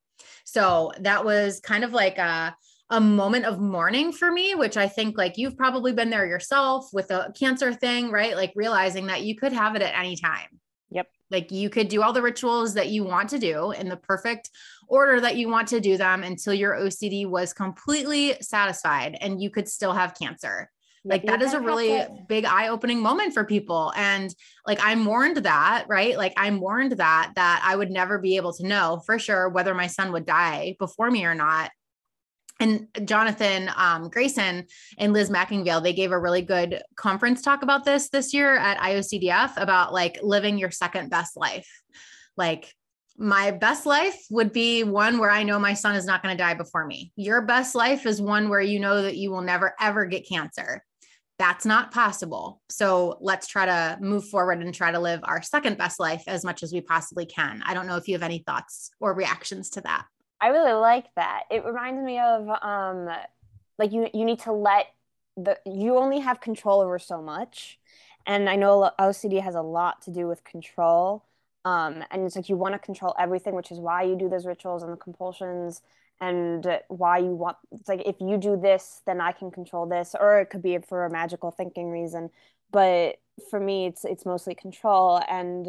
So 0.46 0.92
that 1.02 1.26
was 1.26 1.60
kind 1.60 1.84
of 1.84 1.92
like 1.92 2.18
a, 2.18 2.56
a 2.90 3.02
moment 3.02 3.46
of 3.46 3.60
mourning 3.60 4.14
for 4.14 4.32
me, 4.32 4.56
which 4.56 4.78
I 4.78 4.88
think 4.88 5.18
like 5.18 5.38
you've 5.38 5.58
probably 5.58 5.92
been 5.92 6.10
there 6.10 6.26
yourself 6.26 6.88
with 6.94 7.12
a 7.12 7.34
cancer 7.38 7.74
thing, 7.74 8.12
right? 8.12 8.34
Like 8.36 8.54
realizing 8.56 9.08
that 9.08 9.24
you 9.24 9.36
could 9.36 9.52
have 9.52 9.76
it 9.76 9.82
at 9.82 9.94
any 10.00 10.16
time. 10.16 10.48
Yep. 10.92 11.08
Like 11.30 11.52
you 11.52 11.70
could 11.70 11.90
do 11.90 12.02
all 12.02 12.14
the 12.14 12.22
rituals 12.22 12.74
that 12.76 12.90
you 12.90 13.04
want 13.04 13.30
to 13.32 13.40
do 13.40 13.72
in 13.72 13.90
the 13.90 13.98
perfect 13.98 14.50
order 14.88 15.20
that 15.20 15.36
you 15.36 15.50
want 15.50 15.68
to 15.70 15.80
do 15.80 15.98
them 15.98 16.24
until 16.24 16.54
your 16.54 16.74
OCD 16.76 17.28
was 17.28 17.54
completely 17.54 18.36
satisfied 18.42 19.18
and 19.20 19.42
you 19.42 19.50
could 19.50 19.68
still 19.68 19.94
have 19.94 20.18
cancer. 20.18 20.70
Like 21.04 21.26
that 21.26 21.42
is 21.42 21.54
a 21.54 21.60
really 21.60 22.06
big 22.28 22.44
eye-opening 22.44 23.02
moment 23.02 23.34
for 23.34 23.46
people. 23.46 23.94
And 23.96 24.34
like 24.66 24.80
I 24.84 24.96
mourned 24.96 25.38
that, 25.38 25.86
right? 25.88 26.18
Like 26.18 26.34
I 26.36 26.50
mourned 26.52 26.94
that 26.94 27.32
that 27.36 27.62
I 27.64 27.76
would 27.76 27.92
never 27.92 28.20
be 28.20 28.36
able 28.36 28.54
to 28.54 28.68
know 28.68 29.02
for 29.06 29.18
sure 29.18 29.48
whether 29.48 29.74
my 29.74 29.88
son 29.88 30.12
would 30.12 30.26
die 30.26 30.76
before 30.80 31.10
me 31.10 31.24
or 31.26 31.36
not 31.36 31.72
and 32.60 32.88
Jonathan 33.06 33.70
um, 33.76 34.10
Grayson 34.10 34.66
and 34.98 35.14
Liz 35.14 35.30
McIngvale, 35.30 35.84
they 35.84 35.94
gave 35.94 36.12
a 36.12 36.20
really 36.20 36.42
good 36.42 36.82
conference 36.96 37.42
talk 37.42 37.64
about 37.64 37.86
this 37.86 38.10
this 38.10 38.34
year 38.34 38.56
at 38.58 38.80
IOCDF 38.80 39.54
about 39.58 39.94
like 39.94 40.20
living 40.22 40.58
your 40.58 40.72
second 40.72 41.10
best 41.10 41.38
life. 41.38 41.70
Like 42.36 42.74
my 43.18 43.52
best 43.52 43.86
life 43.86 44.18
would 44.30 44.54
be 44.54 44.84
one 44.84 45.18
where 45.18 45.32
I 45.32 45.44
know 45.44 45.60
my 45.60 45.74
son 45.74 45.96
is 45.96 46.06
not 46.06 46.22
going 46.22 46.36
to 46.36 46.44
die 46.44 46.54
before 46.54 46.86
me. 46.86 47.12
Your 47.16 47.42
best 47.42 47.76
life 47.76 48.06
is 48.06 48.22
one 48.22 48.50
where 48.50 48.62
you 48.62 48.80
know 48.80 49.02
that 49.02 49.18
you 49.18 49.32
will 49.32 49.42
never 49.42 49.74
ever 49.80 50.06
get 50.06 50.28
cancer. 50.28 50.84
That's 51.40 51.66
not 51.66 51.92
possible. 51.92 52.62
So 52.70 53.18
let's 53.22 53.48
try 53.48 53.68
to 53.68 53.98
move 54.02 54.28
forward 54.28 54.64
and 54.64 54.74
try 54.74 54.92
to 54.92 55.00
live 55.00 55.20
our 55.24 55.44
second 55.44 55.78
best 55.78 56.00
life 56.00 56.24
as 56.26 56.44
much 56.44 56.64
as 56.64 56.74
we 56.74 56.82
possibly 56.82 57.28
can. 57.28 57.62
I 57.64 57.76
don't 57.76 57.86
know 57.86 57.98
if 57.98 58.08
you 58.08 58.16
have 58.16 58.24
any 58.24 58.40
thoughts 58.40 58.90
or 59.00 59.14
reactions 59.14 59.70
to 59.72 59.82
that. 59.82 60.06
I 60.40 60.48
really 60.48 60.74
like 60.74 61.14
that. 61.16 61.44
It 61.50 61.66
reminds 61.66 62.04
me 62.04 62.20
of 62.20 62.48
um 62.62 63.10
like 63.78 63.92
you 63.92 64.08
you 64.14 64.26
need 64.26 64.40
to 64.42 64.52
let 64.52 64.88
the 65.36 65.60
you 65.66 65.98
only 65.98 66.20
have 66.20 66.42
control 66.42 66.82
over 66.82 67.00
so 67.00 67.22
much. 67.22 67.80
And 68.26 68.50
I 68.50 68.56
know 68.56 68.92
OCD 69.00 69.42
has 69.42 69.56
a 69.56 69.62
lot 69.62 70.02
to 70.04 70.12
do 70.12 70.28
with 70.28 70.44
control. 70.44 71.24
Um, 71.66 72.04
and 72.12 72.24
it's 72.26 72.36
like 72.36 72.50
you 72.50 72.56
want 72.58 72.74
to 72.76 72.80
control 72.80 73.16
everything, 73.20 73.56
which 73.56 73.72
is 73.72 73.80
why 73.80 74.04
you 74.04 74.16
do 74.16 74.30
those 74.30 74.46
rituals 74.46 74.84
and 74.84 74.92
the 74.94 74.98
compulsions 74.98 75.82
and 76.20 76.66
why 76.88 77.20
you 77.20 77.30
want 77.32 77.58
it's 77.72 77.88
like 77.88 78.02
if 78.06 78.18
you 78.20 78.38
do 78.38 78.58
this, 78.58 79.02
then 79.06 79.22
I 79.22 79.32
can 79.32 79.52
control 79.52 79.86
this, 79.86 80.16
or 80.20 80.40
it 80.40 80.48
could 80.50 80.62
be 80.64 80.78
for 80.80 81.06
a 81.06 81.10
magical 81.12 81.52
thinking 81.52 81.90
reason. 81.90 82.30
But 82.72 83.20
for 83.50 83.60
me, 83.60 83.88
it's 83.88 84.06
it's 84.06 84.26
mostly 84.26 84.56
control 84.56 85.22
and 85.30 85.68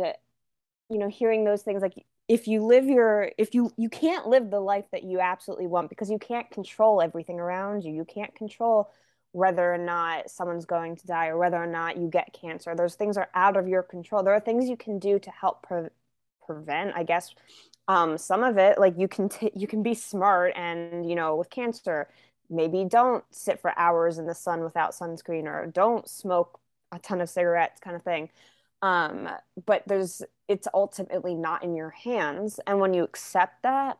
you 0.91 0.99
know, 0.99 1.09
hearing 1.09 1.45
those 1.45 1.63
things 1.63 1.83
like 1.83 2.05
if 2.29 2.47
you 2.47 2.65
live 2.65 2.85
your 2.85 3.33
if 3.39 3.55
you 3.55 3.73
you 3.77 3.89
can't 3.89 4.27
live 4.27 4.51
the 4.51 4.61
life 4.61 4.85
that 4.93 5.03
you 5.03 5.19
absolutely 5.19 5.67
want 5.67 5.89
because 5.89 6.11
you 6.11 6.19
can't 6.19 6.51
control 6.51 7.01
everything 7.01 7.41
around 7.41 7.83
you. 7.83 7.93
You 7.93 8.05
can't 8.05 8.35
control 8.35 8.91
whether 9.33 9.73
or 9.73 9.79
not 9.79 10.31
someone's 10.31 10.67
going 10.67 10.97
to 10.97 11.07
die 11.07 11.29
or 11.29 11.39
whether 11.39 11.57
or 11.57 11.67
not 11.67 11.97
you 11.97 12.09
get 12.09 12.33
cancer. 12.33 12.75
Those 12.75 12.95
things 12.95 13.17
are 13.17 13.29
out 13.35 13.57
of 13.57 13.67
your 13.67 13.83
control. 13.83 14.23
There 14.23 14.35
are 14.35 14.41
things 14.41 14.69
you 14.69 14.77
can 14.77 14.99
do 14.99 15.19
to 15.19 15.31
help 15.31 15.63
pre- 15.63 15.89
prevent 16.47 16.95
i 16.95 17.03
guess 17.03 17.35
um, 17.89 18.19
some 18.19 18.43
of 18.43 18.59
it. 18.59 18.79
Like 18.79 18.99
you 18.99 19.09
can 19.09 19.29
t- 19.31 19.53
you 19.55 19.67
can 19.67 19.83
be 19.83 19.95
smart 19.95 20.53
and 20.55 21.09
you 21.09 21.17
know 21.17 21.37
with 21.37 21.51
cancer 21.51 22.09
maybe 22.51 22.85
don't 22.85 23.25
sit 23.31 23.61
for 23.61 23.79
hours 23.79 24.19
in 24.19 24.27
the 24.27 24.35
sun 24.35 24.63
without 24.63 24.93
sunscreen 24.93 25.45
or 25.45 25.67
don't 25.67 26.09
smoke 26.09 26.61
a 26.93 26.99
ton 26.99 27.21
of 27.21 27.29
cigarettes 27.29 27.81
kind 27.81 27.97
of 27.97 28.03
thing 28.03 28.31
um, 28.83 29.29
but 29.67 29.83
there's 29.87 30.23
it's 30.49 30.69
ultimately 30.73 31.35
not 31.35 31.63
in 31.63 31.75
your 31.75 31.91
hands. 31.91 32.59
And 32.67 32.81
when 32.81 32.95
you 32.95 33.03
accept 33.05 33.63
that 33.63 33.99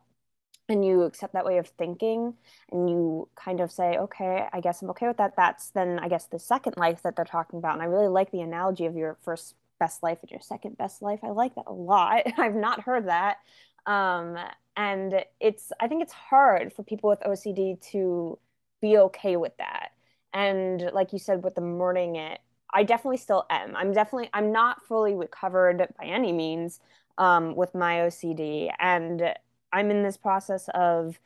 and 0.67 0.85
you 0.85 1.03
accept 1.03 1.33
that 1.33 1.45
way 1.45 1.57
of 1.57 1.67
thinking 1.67 2.33
and 2.71 2.89
you 2.89 3.27
kind 3.35 3.59
of 3.59 3.71
say 3.71 3.97
okay 3.97 4.47
i 4.53 4.59
guess 4.59 4.83
i'm 4.83 4.89
okay 4.91 5.07
with 5.07 5.17
that 5.17 5.35
that's 5.35 5.71
then 5.71 5.97
i 5.97 6.07
guess 6.07 6.27
the 6.27 6.37
second 6.37 6.75
life 6.77 7.01
that 7.01 7.15
they're 7.15 7.25
talking 7.25 7.57
about. 7.57 7.73
And 7.73 7.81
i 7.81 7.85
really 7.85 8.07
like 8.07 8.31
the 8.31 8.41
analogy 8.41 8.85
of 8.85 8.95
your 8.95 9.17
first 9.23 9.55
best 9.79 10.03
life 10.03 10.19
and 10.21 10.29
your 10.29 10.41
second 10.41 10.77
best 10.77 11.01
life. 11.01 11.19
I 11.23 11.29
like 11.29 11.55
that 11.55 11.63
a 11.67 11.73
lot. 11.73 12.23
I've 12.37 12.55
not 12.55 12.81
heard 12.81 13.07
that. 13.07 13.37
Um, 13.85 14.37
and 14.75 15.25
it's 15.39 15.71
i 15.79 15.87
think 15.87 16.01
it's 16.01 16.13
hard 16.13 16.71
for 16.71 16.83
people 16.83 17.09
with 17.09 17.19
ocd 17.21 17.81
to 17.91 18.39
be 18.81 18.97
okay 18.97 19.35
with 19.35 19.55
that. 19.57 19.89
And 20.33 20.89
like 20.93 21.11
you 21.11 21.19
said 21.19 21.43
with 21.43 21.55
the 21.55 21.61
mourning 21.61 22.15
it 22.15 22.39
I 22.73 22.83
definitely 22.83 23.17
still 23.17 23.45
am. 23.49 23.75
I'm 23.75 23.93
definitely 23.93 24.29
I'm 24.33 24.51
not 24.51 24.85
fully 24.85 25.15
recovered 25.15 25.87
by 25.97 26.05
any 26.05 26.31
means 26.31 26.79
um, 27.17 27.55
with 27.55 27.75
my 27.75 28.01
OCD, 28.01 28.71
and 28.79 29.33
I'm 29.71 29.91
in 29.91 30.03
this 30.03 30.17
process 30.17 30.69
of 30.73 31.19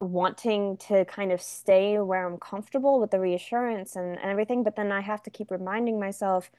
wanting 0.00 0.76
to 0.76 1.04
kind 1.04 1.30
of 1.32 1.40
stay 1.40 1.98
where 1.98 2.26
I'm 2.26 2.38
comfortable 2.38 3.00
with 3.00 3.10
the 3.12 3.20
reassurance 3.20 3.94
and, 3.96 4.18
and 4.18 4.30
everything, 4.30 4.64
but 4.64 4.76
then 4.76 4.90
I 4.90 5.00
have 5.00 5.22
to 5.24 5.30
keep 5.30 5.50
reminding 5.50 6.00
myself, 6.00 6.50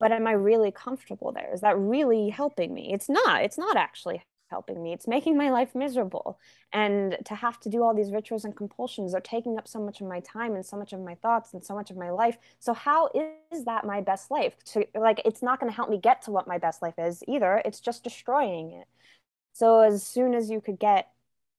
but 0.00 0.10
am 0.12 0.26
I 0.26 0.32
really 0.32 0.72
comfortable 0.72 1.32
there? 1.32 1.52
Is 1.54 1.60
that 1.60 1.78
really 1.78 2.30
helping 2.30 2.74
me? 2.74 2.92
It's 2.92 3.08
not. 3.08 3.44
It's 3.44 3.58
not 3.58 3.76
actually 3.76 4.22
helping 4.50 4.82
me. 4.82 4.92
It's 4.92 5.06
making 5.06 5.36
my 5.36 5.50
life 5.50 5.74
miserable. 5.74 6.38
And 6.72 7.16
to 7.24 7.34
have 7.34 7.58
to 7.60 7.68
do 7.68 7.82
all 7.82 7.94
these 7.94 8.12
rituals 8.12 8.44
and 8.44 8.56
compulsions 8.56 9.14
are 9.14 9.20
taking 9.20 9.56
up 9.56 9.68
so 9.68 9.80
much 9.80 10.00
of 10.00 10.08
my 10.08 10.20
time 10.20 10.54
and 10.54 10.66
so 10.66 10.76
much 10.76 10.92
of 10.92 11.00
my 11.00 11.14
thoughts 11.14 11.54
and 11.54 11.64
so 11.64 11.74
much 11.74 11.90
of 11.90 11.96
my 11.96 12.10
life. 12.10 12.36
So 12.58 12.74
how 12.74 13.10
is 13.52 13.64
that 13.64 13.84
my 13.86 14.00
best 14.00 14.30
life? 14.30 14.54
To 14.72 14.86
like 14.94 15.22
it's 15.24 15.42
not 15.42 15.60
going 15.60 15.70
to 15.70 15.76
help 15.76 15.88
me 15.88 15.98
get 15.98 16.22
to 16.22 16.30
what 16.30 16.48
my 16.48 16.58
best 16.58 16.82
life 16.82 16.98
is 16.98 17.22
either. 17.26 17.62
It's 17.64 17.80
just 17.80 18.04
destroying 18.04 18.72
it. 18.72 18.88
So 19.52 19.80
as 19.80 20.06
soon 20.06 20.34
as 20.34 20.50
you 20.50 20.60
could 20.60 20.78
get 20.78 21.08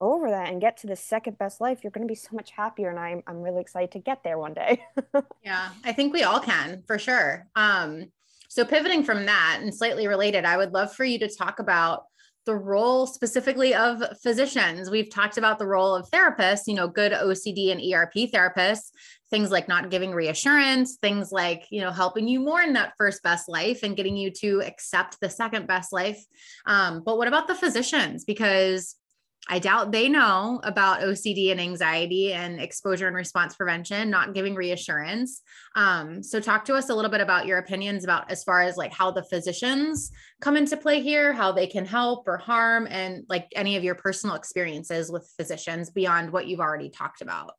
over 0.00 0.30
that 0.30 0.48
and 0.48 0.60
get 0.60 0.78
to 0.78 0.86
the 0.86 0.96
second 0.96 1.38
best 1.38 1.60
life, 1.60 1.82
you're 1.82 1.92
going 1.92 2.06
to 2.06 2.10
be 2.10 2.16
so 2.16 2.34
much 2.34 2.50
happier. 2.50 2.90
And 2.90 2.98
I'm, 2.98 3.22
I'm 3.26 3.40
really 3.40 3.60
excited 3.60 3.92
to 3.92 4.00
get 4.00 4.24
there 4.24 4.38
one 4.38 4.52
day. 4.52 4.84
yeah, 5.44 5.70
I 5.84 5.92
think 5.92 6.12
we 6.12 6.24
all 6.24 6.40
can 6.40 6.82
for 6.86 6.98
sure. 6.98 7.46
Um, 7.54 8.10
so 8.48 8.64
pivoting 8.64 9.04
from 9.04 9.24
that 9.26 9.60
and 9.62 9.74
slightly 9.74 10.08
related, 10.08 10.44
I 10.44 10.56
would 10.58 10.72
love 10.72 10.92
for 10.92 11.04
you 11.04 11.18
to 11.20 11.28
talk 11.28 11.58
about 11.58 12.04
the 12.44 12.54
role 12.54 13.06
specifically 13.06 13.74
of 13.74 14.02
physicians. 14.20 14.90
We've 14.90 15.10
talked 15.10 15.38
about 15.38 15.58
the 15.58 15.66
role 15.66 15.94
of 15.94 16.10
therapists, 16.10 16.66
you 16.66 16.74
know, 16.74 16.88
good 16.88 17.12
OCD 17.12 17.70
and 17.70 17.80
ERP 17.80 18.30
therapists, 18.32 18.90
things 19.30 19.50
like 19.50 19.68
not 19.68 19.90
giving 19.90 20.12
reassurance, 20.12 20.96
things 20.96 21.30
like, 21.32 21.66
you 21.70 21.80
know, 21.80 21.90
helping 21.90 22.28
you 22.28 22.40
mourn 22.40 22.72
that 22.72 22.94
first 22.98 23.22
best 23.22 23.48
life 23.48 23.82
and 23.82 23.96
getting 23.96 24.16
you 24.16 24.30
to 24.30 24.60
accept 24.62 25.18
the 25.20 25.30
second 25.30 25.66
best 25.66 25.92
life. 25.92 26.22
Um, 26.66 27.02
but 27.04 27.16
what 27.16 27.28
about 27.28 27.46
the 27.46 27.54
physicians? 27.54 28.24
Because 28.24 28.96
I 29.48 29.58
doubt 29.58 29.90
they 29.90 30.08
know 30.08 30.60
about 30.62 31.00
OCD 31.00 31.50
and 31.50 31.60
anxiety 31.60 32.32
and 32.32 32.60
exposure 32.60 33.08
and 33.08 33.16
response 33.16 33.56
prevention, 33.56 34.08
not 34.08 34.34
giving 34.34 34.54
reassurance. 34.54 35.42
Um, 35.74 36.22
so, 36.22 36.38
talk 36.38 36.64
to 36.66 36.74
us 36.74 36.90
a 36.90 36.94
little 36.94 37.10
bit 37.10 37.20
about 37.20 37.46
your 37.46 37.58
opinions 37.58 38.04
about 38.04 38.30
as 38.30 38.44
far 38.44 38.62
as 38.62 38.76
like 38.76 38.92
how 38.92 39.10
the 39.10 39.24
physicians 39.24 40.12
come 40.40 40.56
into 40.56 40.76
play 40.76 41.02
here, 41.02 41.32
how 41.32 41.50
they 41.50 41.66
can 41.66 41.84
help 41.84 42.28
or 42.28 42.36
harm, 42.36 42.86
and 42.88 43.24
like 43.28 43.48
any 43.56 43.76
of 43.76 43.82
your 43.82 43.96
personal 43.96 44.36
experiences 44.36 45.10
with 45.10 45.28
physicians 45.36 45.90
beyond 45.90 46.32
what 46.32 46.46
you've 46.46 46.60
already 46.60 46.88
talked 46.88 47.20
about. 47.20 47.54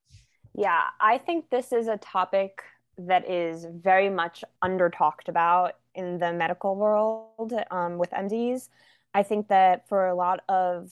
Yeah, 0.55 0.83
I 1.01 1.17
think 1.17 1.49
this 1.49 1.73
is 1.73 1.87
a 1.87 1.97
topic 1.97 2.63
that 2.97 3.29
is 3.29 3.65
very 3.69 4.09
much 4.09 4.43
under 4.61 4.89
talked 4.89 5.27
about 5.27 5.73
in 5.95 6.17
the 6.17 6.31
medical 6.31 6.75
world 6.75 7.53
um, 7.71 7.97
with 7.97 8.11
MDs. 8.11 8.69
I 9.13 9.23
think 9.23 9.49
that 9.49 9.87
for 9.89 10.07
a 10.07 10.15
lot 10.15 10.41
of 10.47 10.91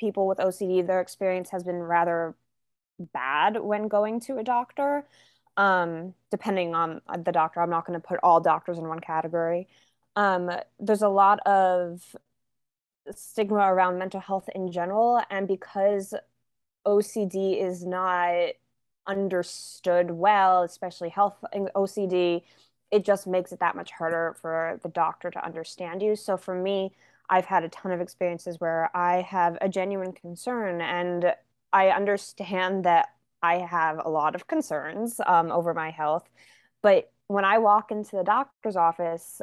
people 0.00 0.26
with 0.26 0.38
OCD, 0.38 0.84
their 0.84 1.00
experience 1.00 1.50
has 1.50 1.62
been 1.62 1.76
rather 1.76 2.34
bad 3.12 3.60
when 3.60 3.88
going 3.88 4.20
to 4.20 4.38
a 4.38 4.42
doctor. 4.42 5.06
Um, 5.56 6.14
depending 6.30 6.74
on 6.74 7.02
the 7.24 7.32
doctor, 7.32 7.60
I'm 7.60 7.70
not 7.70 7.86
going 7.86 8.00
to 8.00 8.06
put 8.06 8.18
all 8.22 8.40
doctors 8.40 8.78
in 8.78 8.88
one 8.88 9.00
category. 9.00 9.68
Um, 10.16 10.50
there's 10.78 11.02
a 11.02 11.08
lot 11.08 11.40
of 11.46 12.16
stigma 13.14 13.72
around 13.72 13.98
mental 13.98 14.20
health 14.20 14.48
in 14.54 14.72
general, 14.72 15.22
and 15.30 15.46
because 15.46 16.14
OCD 16.86 17.62
is 17.62 17.84
not 17.84 18.52
understood 19.06 20.10
well, 20.10 20.62
especially 20.62 21.10
health 21.10 21.36
OCD, 21.52 22.42
it 22.90 23.04
just 23.04 23.26
makes 23.26 23.52
it 23.52 23.60
that 23.60 23.76
much 23.76 23.90
harder 23.92 24.36
for 24.40 24.78
the 24.82 24.88
doctor 24.88 25.30
to 25.30 25.44
understand 25.44 26.02
you. 26.02 26.16
So 26.16 26.36
for 26.36 26.54
me, 26.54 26.92
I've 27.30 27.46
had 27.46 27.62
a 27.64 27.68
ton 27.68 27.92
of 27.92 28.00
experiences 28.00 28.58
where 28.58 28.94
I 28.94 29.22
have 29.22 29.56
a 29.60 29.68
genuine 29.68 30.12
concern 30.12 30.80
and 30.80 31.32
I 31.72 31.90
understand 31.90 32.84
that 32.84 33.06
I 33.42 33.58
have 33.58 34.00
a 34.04 34.10
lot 34.10 34.34
of 34.34 34.48
concerns 34.48 35.20
um, 35.24 35.52
over 35.52 35.72
my 35.72 35.90
health. 35.90 36.28
But 36.82 37.10
when 37.28 37.44
I 37.44 37.58
walk 37.58 37.92
into 37.92 38.16
the 38.16 38.24
doctor's 38.24 38.76
office, 38.76 39.40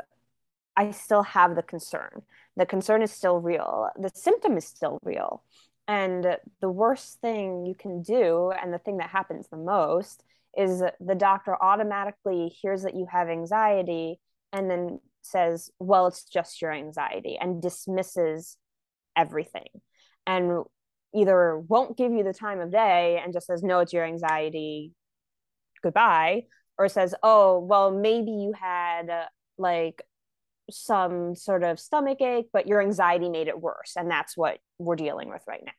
I 0.76 0.92
still 0.92 1.24
have 1.24 1.56
the 1.56 1.64
concern. 1.64 2.22
The 2.58 2.66
concern 2.66 3.02
is 3.02 3.12
still 3.12 3.40
real. 3.40 3.90
The 3.98 4.12
symptom 4.14 4.58
is 4.58 4.66
still 4.66 5.00
real. 5.04 5.44
And 5.88 6.38
the 6.60 6.70
worst 6.70 7.22
thing 7.22 7.66
you 7.66 7.74
can 7.74 8.02
do, 8.02 8.52
and 8.52 8.74
the 8.74 8.78
thing 8.78 8.98
that 8.98 9.10
happens 9.10 9.48
the 9.48 9.58
most, 9.58 10.24
is 10.58 10.84
the 11.00 11.16
doctor 11.16 11.56
automatically 11.62 12.50
hears 12.50 12.84
that 12.84 12.96
you 12.96 13.08
have 13.10 13.30
anxiety 13.30 14.20
and 14.52 14.70
then 14.70 15.00
says, 15.28 15.70
well, 15.80 16.08
it's 16.08 16.24
just 16.24 16.62
your 16.62 16.72
anxiety 16.72 17.38
and 17.40 17.62
dismisses 17.62 18.58
everything. 19.16 19.70
And, 20.26 20.64
either 21.16 21.58
won't 21.58 21.98
give 21.98 22.12
you 22.12 22.24
the 22.24 22.34
time 22.34 22.60
of 22.60 22.72
day 22.72 23.20
and 23.24 23.34
just 23.34 23.48
says, 23.48 23.64
no, 23.64 23.80
it's 23.80 23.94
your 23.94 24.06
anxiety, 24.06 24.92
goodbye, 25.82 26.44
or 26.78 26.90
says, 26.90 27.16
oh, 27.24 27.60
well, 27.60 27.92
maybe 27.92 28.32
you 28.32 28.54
had 28.54 29.10
uh, 29.10 29.26
like 29.58 30.04
some 30.70 31.34
sort 31.34 31.64
of 31.64 31.80
stomach 31.80 32.22
ache, 32.22 32.48
but 32.52 32.68
your 32.68 32.82
anxiety 32.82 33.30
made 33.30 33.48
it 33.48 33.60
worse. 33.60 33.94
And 33.96 34.12
that's 34.12 34.36
what 34.36 34.60
we're 34.78 34.98
dealing 34.98 35.30
with 35.30 35.42
right 35.48 35.64
now. 35.66 35.72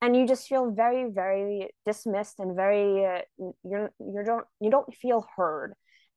And 0.00 0.14
you 0.14 0.28
just 0.28 0.46
feel 0.46 0.70
very, 0.70 1.10
very 1.10 1.70
dismissed 1.84 2.38
and 2.38 2.54
very, 2.54 3.04
uh, 3.04 3.20
you're, 3.64 3.90
you 3.98 4.22
don't, 4.24 4.46
you 4.60 4.70
don't 4.70 4.94
feel 4.94 5.26
heard. 5.34 5.72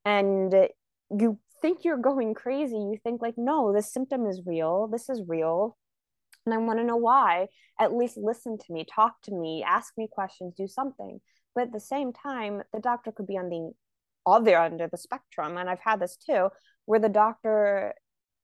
And 0.05 0.53
you 1.10 1.39
think 1.62 1.84
you're 1.84 1.97
going 1.97 2.34
crazy. 2.34 2.76
You 2.76 2.97
think 3.04 3.21
like, 3.21 3.36
no, 3.38 3.74
this 3.74 3.91
symptom 3.93 4.26
is 4.26 4.41
real. 4.45 4.88
This 4.88 5.10
is 5.10 5.21
real. 5.28 5.78
And 6.45 6.54
I 6.54 6.58
want 6.58 6.80
to 6.80 6.86
know 6.86 6.97
why. 6.97 7.47
At 7.80 7.93
least 7.93 8.17
listen 8.17 8.58
to 8.58 8.74
me, 8.74 8.86
talk 8.86 9.21
to 9.24 9.32
me, 9.32 9.63
ask 9.67 9.93
me 9.97 10.08
questions, 10.12 10.54
do 10.56 10.67
something. 10.67 11.19
But 11.54 11.65
at 11.65 11.74
the 11.74 11.80
same 11.80 12.13
time, 12.13 12.62
the 12.74 12.80
doctor 12.80 13.12
could 13.12 13.28
be 13.28 13.38
on 13.38 13.50
the 13.50 13.71
other 14.26 14.58
end 14.58 14.82
of 14.82 14.91
the 14.91 14.97
spectrum. 14.97 15.58
And 15.58 15.69
I've 15.69 15.80
had 15.80 16.00
this 16.00 16.17
too, 16.17 16.50
where 16.86 17.00
the 17.00 17.10
doctor 17.10 17.93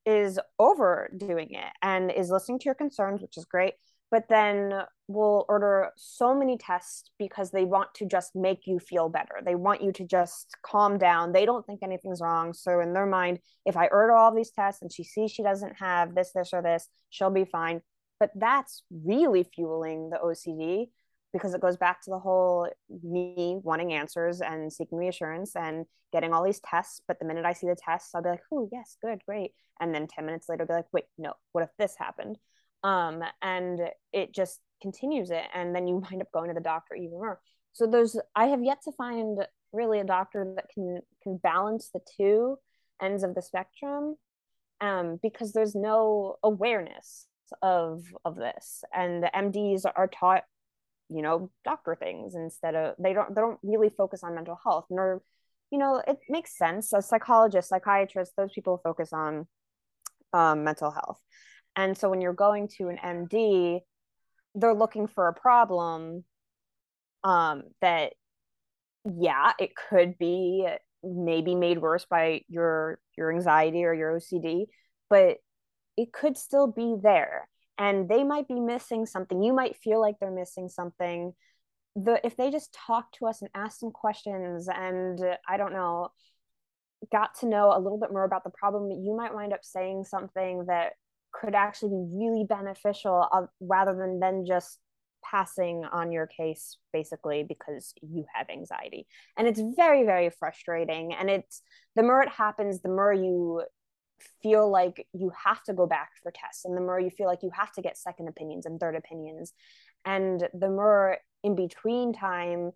is 0.06 0.39
overdoing 0.58 1.53
it 1.53 1.73
and 1.82 2.12
is 2.12 2.30
listening 2.30 2.60
to 2.60 2.65
your 2.65 2.75
concerns, 2.75 3.21
which 3.21 3.38
is 3.38 3.45
great, 3.45 3.73
but 4.10 4.23
then 4.30 4.71
will 5.07 5.45
order 5.47 5.91
so 5.95 6.35
many 6.35 6.57
tests 6.57 7.11
because 7.17 7.51
they 7.51 7.63
want 7.63 7.93
to 7.95 8.05
just 8.05 8.35
make 8.35 8.67
you 8.67 8.77
feel 8.77 9.07
better. 9.07 9.39
They 9.43 9.55
want 9.55 9.81
you 9.81 9.91
to 9.93 10.05
just 10.05 10.55
calm 10.63 10.97
down. 10.97 11.31
They 11.31 11.45
don't 11.45 11.65
think 11.65 11.79
anything's 11.81 12.21
wrong. 12.21 12.53
So 12.53 12.81
in 12.81 12.93
their 12.93 13.05
mind, 13.05 13.39
if 13.65 13.77
I 13.77 13.87
order 13.87 14.13
all 14.13 14.35
these 14.35 14.51
tests 14.51 14.81
and 14.81 14.91
she 14.91 15.03
sees 15.03 15.31
she 15.31 15.43
doesn't 15.43 15.77
have 15.79 16.13
this, 16.13 16.31
this, 16.35 16.53
or 16.53 16.61
this, 16.61 16.89
she'll 17.09 17.29
be 17.29 17.45
fine. 17.45 17.81
But 18.19 18.31
that's 18.35 18.83
really 18.91 19.43
fueling 19.43 20.09
the 20.09 20.17
OCD 20.17 20.87
because 21.31 21.53
it 21.53 21.61
goes 21.61 21.77
back 21.77 22.01
to 22.01 22.09
the 22.09 22.19
whole 22.19 22.67
me 23.03 23.57
wanting 23.63 23.93
answers 23.93 24.41
and 24.41 24.71
seeking 24.71 24.97
reassurance 24.97 25.55
and 25.55 25.85
getting 26.11 26.33
all 26.33 26.43
these 26.43 26.59
tests. 26.61 27.01
But 27.07 27.19
the 27.19 27.25
minute 27.25 27.45
I 27.45 27.53
see 27.53 27.67
the 27.67 27.75
tests, 27.75 28.13
I'll 28.13 28.23
be 28.23 28.29
like, 28.29 28.43
oh, 28.51 28.67
yes, 28.71 28.97
good, 29.01 29.19
great. 29.25 29.51
And 29.79 29.93
then 29.93 30.07
10 30.07 30.25
minutes 30.25 30.49
later, 30.49 30.63
I'll 30.63 30.67
be 30.67 30.73
like, 30.73 30.91
wait, 30.91 31.05
no, 31.17 31.33
what 31.51 31.63
if 31.63 31.69
this 31.77 31.95
happened? 31.97 32.37
Um, 32.83 33.23
and 33.41 33.81
it 34.13 34.33
just 34.33 34.59
continues 34.81 35.31
it. 35.31 35.43
And 35.53 35.75
then 35.75 35.87
you 35.87 35.95
wind 36.11 36.21
up 36.21 36.31
going 36.31 36.49
to 36.49 36.53
the 36.53 36.61
doctor 36.61 36.95
even 36.95 37.11
more. 37.11 37.39
So 37.73 37.85
there's, 37.85 38.17
I 38.35 38.47
have 38.47 38.63
yet 38.63 38.79
to 38.85 38.91
find 38.93 39.39
really 39.73 39.99
a 39.99 40.03
doctor 40.03 40.53
that 40.55 40.69
can 40.73 41.01
can 41.23 41.37
balance 41.37 41.89
the 41.93 41.99
two 42.17 42.57
ends 43.01 43.23
of 43.23 43.35
the 43.35 43.41
spectrum 43.41 44.15
um, 44.81 45.19
because 45.21 45.53
there's 45.53 45.75
no 45.75 46.37
awareness 46.43 47.27
of 47.61 48.03
of 48.25 48.35
this 48.35 48.83
and 48.93 49.23
the 49.23 49.31
mds 49.33 49.85
are 49.95 50.09
taught 50.09 50.43
you 51.09 51.21
know 51.21 51.49
doctor 51.63 51.95
things 51.95 52.35
instead 52.35 52.75
of 52.75 52.93
they 52.99 53.13
don't 53.13 53.33
they 53.33 53.39
don't 53.39 53.59
really 53.63 53.89
focus 53.89 54.21
on 54.21 54.35
mental 54.35 54.59
health 54.61 54.85
nor 54.89 55.21
you 55.71 55.77
know 55.77 56.03
it 56.05 56.17
makes 56.27 56.57
sense 56.57 56.91
a 56.91 57.01
psychologist 57.01 57.69
psychiatrist 57.69 58.33
those 58.35 58.51
people 58.53 58.81
focus 58.83 59.13
on 59.13 59.47
um, 60.33 60.65
mental 60.65 60.91
health 60.91 61.21
and 61.77 61.97
so 61.97 62.09
when 62.09 62.19
you're 62.19 62.33
going 62.33 62.67
to 62.67 62.89
an 62.89 62.97
md 62.97 63.79
they're 64.57 64.73
looking 64.73 65.07
for 65.07 65.27
a 65.27 65.33
problem 65.33 66.23
um, 67.23 67.63
that 67.81 68.13
yeah 69.05 69.53
it 69.59 69.71
could 69.89 70.17
be 70.17 70.67
maybe 71.03 71.55
made 71.55 71.79
worse 71.79 72.05
by 72.09 72.41
your 72.49 72.99
your 73.17 73.31
anxiety 73.31 73.85
or 73.85 73.93
your 73.93 74.19
ocd 74.19 74.65
but 75.09 75.37
it 75.97 76.13
could 76.13 76.37
still 76.37 76.67
be 76.67 76.95
there. 77.01 77.49
And 77.79 78.07
they 78.07 78.23
might 78.23 78.47
be 78.47 78.59
missing 78.59 79.05
something. 79.05 79.41
You 79.41 79.53
might 79.53 79.75
feel 79.77 79.99
like 79.99 80.15
they're 80.19 80.31
missing 80.31 80.69
something. 80.69 81.33
The 81.95 82.25
if 82.25 82.37
they 82.37 82.51
just 82.51 82.73
talk 82.73 83.11
to 83.13 83.25
us 83.25 83.41
and 83.41 83.49
ask 83.55 83.79
some 83.79 83.89
questions 83.89 84.69
and 84.71 85.19
i 85.49 85.57
don't 85.57 85.73
know 85.73 86.09
got 87.11 87.33
to 87.39 87.47
know 87.47 87.75
a 87.75 87.79
little 87.79 87.97
bit 87.97 88.11
more 88.11 88.23
about 88.23 88.43
the 88.43 88.51
problem 88.51 88.91
you 88.91 89.17
might 89.17 89.33
wind 89.33 89.51
up 89.51 89.63
saying 89.63 90.03
something 90.03 90.65
that 90.67 90.93
could 91.31 91.55
actually 91.55 91.89
be 91.89 92.17
really 92.17 92.45
beneficial 92.47 93.27
uh, 93.31 93.45
rather 93.59 93.95
than 93.95 94.19
then 94.19 94.45
just 94.45 94.79
passing 95.23 95.83
on 95.91 96.11
your 96.11 96.27
case 96.27 96.77
basically 96.93 97.43
because 97.43 97.93
you 98.01 98.25
have 98.33 98.49
anxiety. 98.49 99.07
And 99.37 99.47
it's 99.47 99.61
very 99.75 100.05
very 100.05 100.29
frustrating. 100.29 101.13
And 101.13 101.29
it's 101.29 101.61
the 101.95 102.03
more 102.03 102.21
it 102.21 102.29
happens 102.29 102.81
the 102.81 102.89
more 102.89 103.13
you 103.13 103.63
feel 104.41 104.69
like 104.69 105.05
you 105.13 105.31
have 105.45 105.61
to 105.63 105.73
go 105.73 105.85
back 105.85 106.09
for 106.23 106.31
tests 106.31 106.65
and 106.65 106.75
the 106.75 106.81
more 106.81 106.99
you 106.99 107.09
feel 107.09 107.27
like 107.27 107.43
you 107.43 107.51
have 107.53 107.71
to 107.73 107.81
get 107.81 107.97
second 107.97 108.27
opinions 108.27 108.65
and 108.65 108.79
third 108.79 108.95
opinions. 108.95 109.53
And 110.05 110.47
the 110.53 110.69
more 110.69 111.17
in 111.43 111.55
between 111.55 112.13
time 112.13 112.71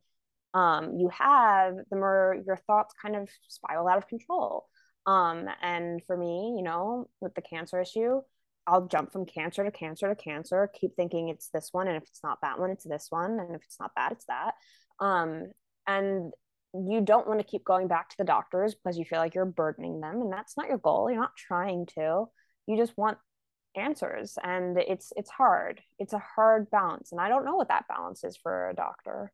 um, 0.54 0.98
you 0.98 1.10
have 1.18 1.76
the 1.90 1.96
more 1.96 2.36
your 2.46 2.58
thoughts 2.58 2.94
kind 3.02 3.16
of 3.16 3.30
spiral 3.48 3.88
out 3.88 3.98
of 3.98 4.08
control. 4.08 4.68
Um, 5.08 5.48
and 5.62 6.02
for 6.06 6.16
me 6.16 6.54
you 6.58 6.64
know 6.64 7.10
with 7.22 7.34
the 7.34 7.42
cancer 7.42 7.82
issue 7.82 8.22
i'll 8.68 8.88
jump 8.88 9.12
from 9.12 9.26
cancer 9.26 9.64
to 9.64 9.72
cancer 9.72 10.08
to 10.08 10.16
cancer 10.16 10.70
keep 10.80 10.96
thinking 10.96 11.30
it's 11.30 11.50
this 11.50 11.70
one 11.72 11.88
and 11.88 11.98
if 11.98 12.04
it's 12.04 12.24
not 12.24 12.40
that 12.42 12.60
one 12.60 12.72
it's 12.72 12.84
this 12.84 13.08
one 13.10 13.40
and 13.40 13.56
if 13.56 13.64
it's 13.64 13.80
not 13.80 13.92
that 13.96 14.12
it's 14.12 14.26
that. 14.26 14.54
Um, 15.00 15.52
and 15.88 16.32
you 16.74 17.02
don't 17.02 17.28
want 17.28 17.40
to 17.40 17.46
keep 17.46 17.66
going 17.66 17.88
back 17.88 18.10
to 18.10 18.18
the 18.18 18.24
doctors 18.24 18.76
because 18.76 18.98
you 18.98 19.06
feel 19.06 19.20
like 19.20 19.36
you're 19.36 19.46
burdening 19.46 20.00
them 20.00 20.22
and 20.22 20.32
that's 20.32 20.56
not 20.56 20.68
your 20.68 20.78
goal 20.78 21.10
you're 21.10 21.20
not 21.20 21.36
trying 21.36 21.86
to. 21.96 22.26
You 22.68 22.78
just 22.78 22.98
want 22.98 23.18
answers 23.76 24.38
and 24.44 24.78
it's 24.78 25.12
it's 25.16 25.30
hard. 25.30 25.82
It's 26.00 26.14
a 26.14 26.24
hard 26.36 26.70
balance 26.72 27.12
and 27.12 27.22
i 27.22 27.30
don't 27.30 27.46
know 27.46 27.56
what 27.56 27.70
that 27.70 27.88
balance 27.88 28.24
is 28.24 28.38
for 28.38 28.70
a 28.70 28.76
doctor 28.76 29.32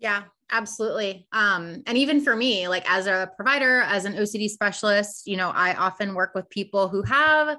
yeah 0.00 0.24
absolutely. 0.50 1.28
Um 1.32 1.82
and 1.86 1.96
even 1.96 2.20
for 2.20 2.34
me 2.34 2.66
like 2.66 2.90
as 2.90 3.06
a 3.06 3.30
provider 3.36 3.82
as 3.82 4.04
an 4.04 4.14
ocd 4.14 4.48
specialist 4.50 5.28
you 5.28 5.36
know 5.36 5.50
i 5.54 5.74
often 5.74 6.14
work 6.14 6.34
with 6.34 6.50
people 6.50 6.88
who 6.88 7.02
have 7.02 7.56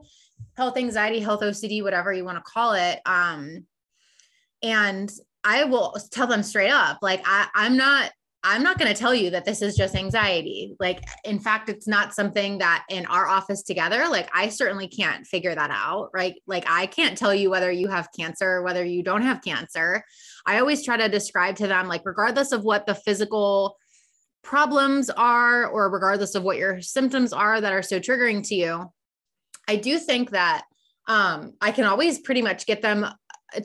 health 0.58 0.76
anxiety 0.78 1.20
health 1.20 1.42
ocd 1.42 1.84
whatever 1.84 2.12
you 2.12 2.26
want 2.26 2.38
to 2.38 2.44
call 2.44 2.74
it 2.74 3.00
um 3.06 3.66
and 4.62 5.12
I 5.44 5.64
will 5.64 5.96
tell 6.12 6.28
them 6.28 6.44
straight 6.44 6.72
up, 6.72 7.00
like, 7.02 7.22
I, 7.26 7.48
I'm 7.54 7.78
not 7.78 8.12
I'm 8.44 8.64
not 8.64 8.80
going 8.80 8.92
to 8.92 9.00
tell 9.00 9.14
you 9.14 9.30
that 9.32 9.46
this 9.46 9.62
is 9.62 9.76
just 9.76 9.96
anxiety. 9.96 10.76
Like, 10.80 11.04
in 11.26 11.40
fact, 11.40 11.70
it's 11.70 11.88
not 11.88 12.16
something 12.16 12.58
that 12.58 12.86
in 12.90 13.06
our 13.06 13.28
office 13.28 13.62
together, 13.62 14.08
like, 14.10 14.30
I 14.34 14.50
certainly 14.50 14.88
can't 14.88 15.28
figure 15.28 15.54
that 15.54 15.70
out, 15.72 16.10
right? 16.12 16.36
Like, 16.48 16.66
I 16.68 16.88
can't 16.88 17.18
tell 17.18 17.36
you 17.36 17.52
whether 17.52 17.72
you 17.72 17.88
have 17.90 18.10
cancer, 18.18 18.50
or 18.50 18.64
whether 18.64 18.84
you 18.84 19.04
don't 19.04 19.22
have 19.22 19.44
cancer. 19.44 20.04
I 20.46 20.60
always 20.60 20.84
try 20.84 20.98
to 20.98 21.08
describe 21.08 21.58
to 21.58 21.68
them, 21.68 21.88
like, 21.88 22.02
regardless 22.04 22.52
of 22.52 22.64
what 22.64 22.88
the 22.88 22.96
physical 22.96 23.78
problems 24.44 25.12
are, 25.12 25.68
or 25.68 25.92
regardless 25.92 26.34
of 26.34 26.42
what 26.42 26.58
your 26.58 26.82
symptoms 26.82 27.34
are 27.34 27.62
that 27.62 27.74
are 27.74 27.84
so 27.84 28.00
triggering 28.00 28.48
to 28.48 28.56
you, 28.56 28.92
I 29.68 29.76
do 29.76 30.00
think 30.00 30.32
that 30.32 30.64
um, 31.08 31.54
I 31.62 31.72
can 31.72 31.86
always 31.86 32.20
pretty 32.20 32.42
much 32.42 32.66
get 32.66 32.82
them 32.82 33.06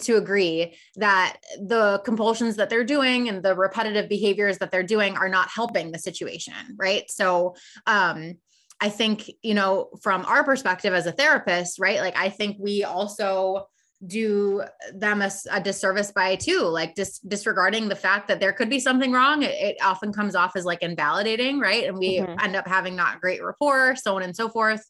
to 0.01 0.17
agree 0.17 0.77
that 0.97 1.37
the 1.59 2.01
compulsions 2.05 2.57
that 2.57 2.71
they're 2.71 2.85
doing 2.85 3.29
and 3.29 3.43
the 3.43 3.55
repetitive 3.55 4.09
behaviors 4.09 4.59
that 4.59 4.71
they're 4.71 4.83
doing 4.83 5.17
are 5.17 5.29
not 5.29 5.49
helping 5.49 5.93
the 5.93 5.99
situation 5.99 6.55
right? 6.79 7.11
So 7.11 7.55
um 7.87 8.35
i 8.79 8.91
think 8.91 9.31
you 9.43 9.55
know 9.55 9.89
from 10.03 10.23
our 10.27 10.45
perspective 10.45 10.93
as 10.93 11.07
a 11.07 11.13
therapist 11.13 11.79
right 11.79 12.01
like 12.01 12.15
i 12.15 12.29
think 12.29 12.59
we 12.61 12.85
also 12.85 13.67
do 14.07 14.63
them 14.95 15.23
a, 15.23 15.31
a 15.51 15.61
disservice 15.61 16.13
by 16.13 16.37
too 16.37 16.61
like 16.61 16.95
dis- 16.95 17.19
disregarding 17.21 17.89
the 17.89 17.97
fact 17.97 18.29
that 18.29 18.41
there 18.41 18.53
could 18.53 18.69
be 18.69 18.79
something 18.79 19.11
wrong 19.11 19.43
it, 19.43 19.55
it 19.55 19.77
often 19.83 20.13
comes 20.13 20.35
off 20.35 20.55
as 20.55 20.67
like 20.67 20.83
invalidating 20.83 21.59
right? 21.59 21.85
And 21.85 21.97
we 21.97 22.19
mm-hmm. 22.19 22.39
end 22.45 22.57
up 22.57 22.67
having 22.67 22.95
not 22.95 23.23
great 23.23 23.43
rapport 23.43 23.97
so 23.97 24.17
on 24.17 24.23
and 24.23 24.37
so 24.37 24.51
forth 24.51 24.85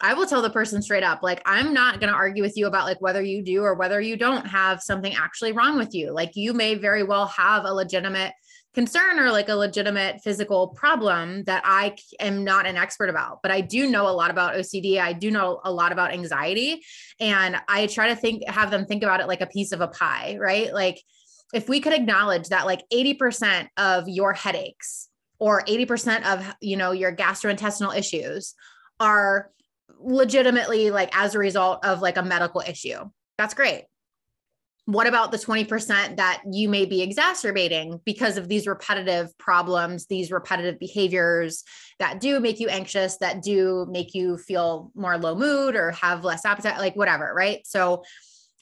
I 0.00 0.14
will 0.14 0.26
tell 0.26 0.42
the 0.42 0.50
person 0.50 0.80
straight 0.80 1.02
up, 1.02 1.22
like, 1.22 1.42
I'm 1.44 1.74
not 1.74 2.00
going 2.00 2.10
to 2.10 2.16
argue 2.16 2.42
with 2.42 2.56
you 2.56 2.66
about 2.66 2.86
like 2.86 3.00
whether 3.00 3.22
you 3.22 3.42
do 3.42 3.62
or 3.62 3.74
whether 3.74 4.00
you 4.00 4.16
don't 4.16 4.46
have 4.46 4.82
something 4.82 5.14
actually 5.14 5.52
wrong 5.52 5.76
with 5.76 5.94
you. 5.94 6.12
Like, 6.12 6.32
you 6.34 6.54
may 6.54 6.74
very 6.74 7.02
well 7.02 7.26
have 7.26 7.64
a 7.64 7.74
legitimate 7.74 8.32
concern 8.72 9.18
or 9.18 9.32
like 9.32 9.48
a 9.48 9.54
legitimate 9.54 10.20
physical 10.22 10.68
problem 10.68 11.42
that 11.44 11.62
I 11.64 11.96
am 12.20 12.44
not 12.44 12.66
an 12.66 12.76
expert 12.76 13.10
about, 13.10 13.40
but 13.42 13.50
I 13.50 13.60
do 13.60 13.90
know 13.90 14.08
a 14.08 14.14
lot 14.14 14.30
about 14.30 14.54
OCD. 14.54 15.00
I 15.00 15.12
do 15.12 15.30
know 15.30 15.60
a 15.64 15.72
lot 15.72 15.92
about 15.92 16.12
anxiety. 16.12 16.82
And 17.18 17.56
I 17.68 17.86
try 17.86 18.08
to 18.08 18.16
think, 18.16 18.48
have 18.48 18.70
them 18.70 18.86
think 18.86 19.02
about 19.02 19.20
it 19.20 19.26
like 19.26 19.40
a 19.40 19.46
piece 19.46 19.72
of 19.72 19.80
a 19.80 19.88
pie, 19.88 20.36
right? 20.40 20.72
Like, 20.72 21.02
if 21.52 21.68
we 21.68 21.80
could 21.80 21.92
acknowledge 21.92 22.48
that 22.48 22.64
like 22.64 22.84
80% 22.92 23.68
of 23.76 24.08
your 24.08 24.32
headaches 24.32 25.08
or 25.40 25.62
80% 25.64 26.24
of, 26.24 26.54
you 26.60 26.76
know, 26.76 26.92
your 26.92 27.14
gastrointestinal 27.14 27.96
issues 27.96 28.54
are 29.00 29.50
legitimately 30.02 30.90
like 30.90 31.16
as 31.16 31.34
a 31.34 31.38
result 31.38 31.84
of 31.84 32.00
like 32.00 32.16
a 32.16 32.22
medical 32.22 32.62
issue. 32.66 32.98
That's 33.38 33.54
great. 33.54 33.84
What 34.86 35.06
about 35.06 35.30
the 35.30 35.38
20% 35.38 36.16
that 36.16 36.42
you 36.50 36.68
may 36.68 36.84
be 36.84 37.02
exacerbating 37.02 38.00
because 38.04 38.36
of 38.36 38.48
these 38.48 38.66
repetitive 38.66 39.36
problems, 39.38 40.06
these 40.06 40.32
repetitive 40.32 40.80
behaviors 40.80 41.62
that 42.00 42.18
do 42.18 42.40
make 42.40 42.58
you 42.58 42.68
anxious, 42.68 43.18
that 43.18 43.42
do 43.42 43.86
make 43.88 44.14
you 44.14 44.36
feel 44.36 44.90
more 44.96 45.16
low 45.16 45.36
mood 45.36 45.76
or 45.76 45.92
have 45.92 46.24
less 46.24 46.44
appetite, 46.44 46.78
like 46.78 46.96
whatever, 46.96 47.32
right? 47.32 47.60
So 47.66 48.02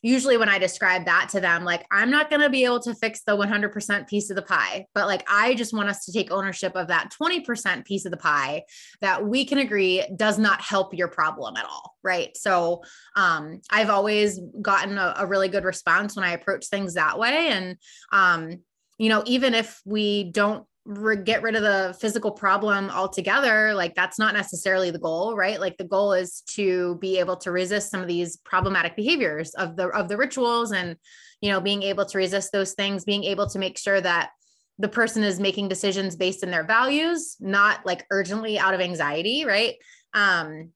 usually 0.03 0.37
when 0.37 0.49
I 0.49 0.59
describe 0.59 1.05
that 1.07 1.29
to 1.31 1.41
them, 1.41 1.65
like, 1.65 1.87
I'm 1.91 2.11
not 2.11 2.31
going 2.31 2.41
to 2.41 2.51
be 2.51 2.65
able 2.65 2.81
to 2.81 2.95
fix 2.95 3.23
the 3.23 3.37
100% 3.37 4.09
piece 4.09 4.31
of 4.31 4.37
the 4.37 4.43
pie, 4.43 4.87
but 4.95 5.07
like, 5.07 5.25
I 5.29 5.55
just 5.55 5.73
want 5.73 5.89
us 5.89 6.05
to 6.05 6.13
take 6.13 6.31
ownership 6.31 6.73
of 6.75 6.89
that 6.89 7.13
20% 7.21 7.85
piece 7.85 8.05
of 8.05 8.11
the 8.11 8.17
pie 8.17 8.63
that 9.01 9.27
we 9.27 9.45
can 9.45 9.59
agree 9.59 10.05
does 10.17 10.39
not 10.39 10.61
help 10.61 10.95
your 10.95 11.09
problem 11.09 11.57
at 11.57 11.65
all. 11.65 11.97
Right. 12.03 12.37
So, 12.37 12.83
um, 13.17 13.61
I've 13.71 13.91
always 13.91 14.41
gotten 14.63 14.99
a, 14.99 15.15
a 15.19 15.27
really 15.27 15.49
good 15.49 15.65
response 15.65 16.17
when 16.17 16.25
I 16.25 16.33
approach 16.33 16.67
things 16.67 16.95
that 16.95 17.19
way. 17.19 17.49
And, 17.49 17.77
um, 18.13 18.59
you 18.99 19.09
know, 19.09 19.23
even 19.27 19.55
if 19.55 19.81
we 19.85 20.31
don't 20.31 20.65
re- 20.89 21.23
get 21.23 21.43
rid 21.43 21.55
of 21.55 21.63
the 21.63 21.95
physical 22.01 22.31
problem 22.31 22.89
altogether 22.89 23.75
like 23.75 23.95
that's 23.95 24.19
not 24.19 24.33
necessarily 24.33 24.91
the 24.91 24.99
goal 24.99 25.37
right? 25.37 25.61
Like 25.61 25.77
the 25.77 25.85
goal 25.85 26.15
is 26.15 26.41
to 26.55 26.97
be 26.97 27.19
able 27.19 27.37
to 27.39 27.53
resist 27.53 27.91
some 27.91 28.01
of 28.01 28.09
these 28.09 28.39
problematic 28.39 28.97
behaviors 28.97 29.55
of 29.55 29.77
the 29.77 29.89
of 29.89 30.09
the 30.09 30.17
rituals 30.17 30.73
and 30.73 30.97
you 31.43 31.51
know 31.51 31.61
being 31.61 31.83
able 31.83 32.07
to 32.07 32.19
resist 32.19 32.53
those 32.53 32.73
things 32.73 33.05
being 33.05 33.25
able 33.25 33.47
to 33.51 33.59
make 33.59 33.77
sure 33.77 34.01
that 34.01 34.31
the 34.79 34.89
person 34.89 35.23
is 35.23 35.39
making 35.39 35.69
decisions 35.69 36.17
based 36.17 36.43
in 36.43 36.51
their 36.51 36.65
values 36.65 37.37
not 37.39 37.85
like 37.85 38.07
urgently 38.11 38.59
out 38.59 38.75
of 38.75 38.81
anxiety 38.81 39.45
right? 39.45 39.75
Um 40.15 40.73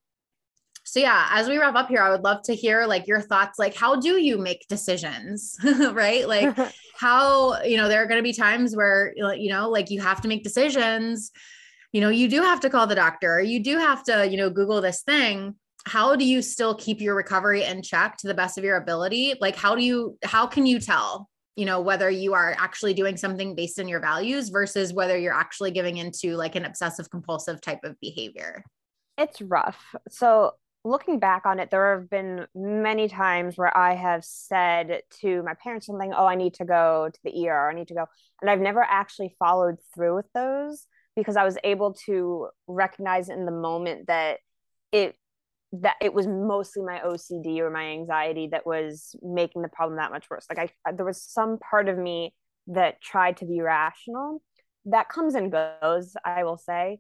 so 0.85 1.01
yeah 1.01 1.29
as 1.31 1.49
we 1.49 1.59
wrap 1.59 1.75
up 1.75 1.89
here 1.89 2.03
i 2.03 2.11
would 2.11 2.25
love 2.25 2.43
to 2.43 2.55
hear 2.55 2.87
like 2.87 3.07
your 3.07 3.21
thoughts 3.21 3.59
like 3.59 3.75
how 3.75 3.97
do 3.97 4.21
you 4.21 4.39
make 4.39 4.67
decisions 4.69 5.57
right? 5.93 6.29
Like 6.29 6.57
how 6.97 7.63
you 7.63 7.77
know 7.77 7.89
there 7.89 8.03
are 8.03 8.07
going 8.07 8.19
to 8.19 8.23
be 8.23 8.33
times 8.33 8.77
where 8.77 9.13
you 9.17 9.51
know 9.51 9.69
like 9.69 9.91
you 9.91 10.01
have 10.01 10.21
to 10.23 10.29
make 10.29 10.43
decisions. 10.43 11.31
You 11.93 12.01
know 12.01 12.09
you 12.09 12.29
do 12.29 12.43
have 12.43 12.61
to 12.61 12.71
call 12.71 12.87
the 12.87 12.95
doctor. 12.95 13.41
You 13.41 13.63
do 13.63 13.79
have 13.79 14.03
to 14.05 14.29
you 14.29 14.37
know 14.37 14.51
google 14.51 14.81
this 14.81 15.03
thing. 15.03 15.57
How 15.85 16.15
do 16.15 16.25
you 16.25 16.43
still 16.43 16.75
keep 16.77 17.01
your 17.01 17.17
recovery 17.17 17.65
in 17.65 17.83
check 17.83 18.17
to 18.19 18.29
the 18.29 18.35
best 18.35 18.57
of 18.57 18.65
your 18.65 18.77
ability? 18.77 19.35
Like 19.41 19.57
how 19.57 19.75
do 19.75 19.83
you 19.83 20.19
how 20.23 20.47
can 20.47 20.67
you 20.67 20.79
tell 20.79 21.29
you 21.57 21.67
know 21.67 21.81
whether 21.81 22.09
you 22.11 22.35
are 22.35 22.55
actually 22.59 22.95
doing 22.95 23.17
something 23.17 23.55
based 23.55 23.79
on 23.79 23.89
your 23.89 24.01
values 24.01 24.49
versus 24.49 24.93
whether 24.93 25.19
you're 25.19 25.35
actually 25.35 25.71
giving 25.71 25.99
into 25.99 26.37
like 26.37 26.57
an 26.57 26.65
obsessive 26.65 27.11
compulsive 27.11 27.61
type 27.61 27.81
of 27.85 27.99
behavior? 28.01 28.65
It's 29.19 29.43
rough. 29.43 29.95
So 30.09 30.53
looking 30.85 31.19
back 31.19 31.47
on 31.47 31.61
it, 31.61 31.71
there 31.71 31.99
have 31.99 32.11
been 32.11 32.47
many 32.55 33.09
times 33.09 33.57
where 33.57 33.77
I 33.77 33.95
have 33.95 34.25
said 34.25 35.03
to 35.21 35.43
my 35.43 35.55
parents 35.55 35.87
something, 35.87 36.13
oh, 36.13 36.27
I 36.27 36.35
need 36.35 36.55
to 36.55 36.65
go 36.65 37.09
to 37.13 37.21
the 37.25 37.49
ER, 37.49 37.71
I 37.71 37.75
need 37.75 37.89
to 37.89 37.95
go. 37.95 38.07
And 38.41 38.51
I've 38.51 38.61
never 38.61 38.83
actually 38.83 39.35
followed 39.39 39.77
through 39.95 40.17
with 40.17 40.27
those 40.35 40.87
because 41.15 41.37
I 41.37 41.45
was 41.45 41.59
able 41.63 41.95
to 42.07 42.49
recognize 42.67 43.29
in 43.29 43.45
the 43.45 43.53
moment 43.53 44.07
that 44.09 44.39
it 44.91 45.15
that 45.75 45.97
it 46.03 46.13
was 46.13 46.27
mostly 46.27 46.83
my 46.83 47.01
OCD 47.01 47.61
or 47.61 47.71
my 47.71 47.93
anxiety 47.93 48.49
that 48.49 48.67
was 48.67 49.17
making 49.23 49.63
the 49.63 49.69
problem 49.69 49.97
that 49.97 50.11
much 50.11 50.29
worse. 50.29 50.47
Like 50.51 50.73
I 50.85 50.93
there 50.93 51.07
was 51.07 51.23
some 51.23 51.59
part 51.59 51.89
of 51.89 51.97
me 51.97 52.35
that 52.67 53.01
tried 53.01 53.39
to 53.39 53.47
be 53.47 53.61
rational. 53.61 54.43
That 54.87 55.09
comes 55.09 55.35
and 55.35 55.53
goes, 55.53 56.15
I 56.25 56.45
will 56.45 56.59
say. 56.59 56.99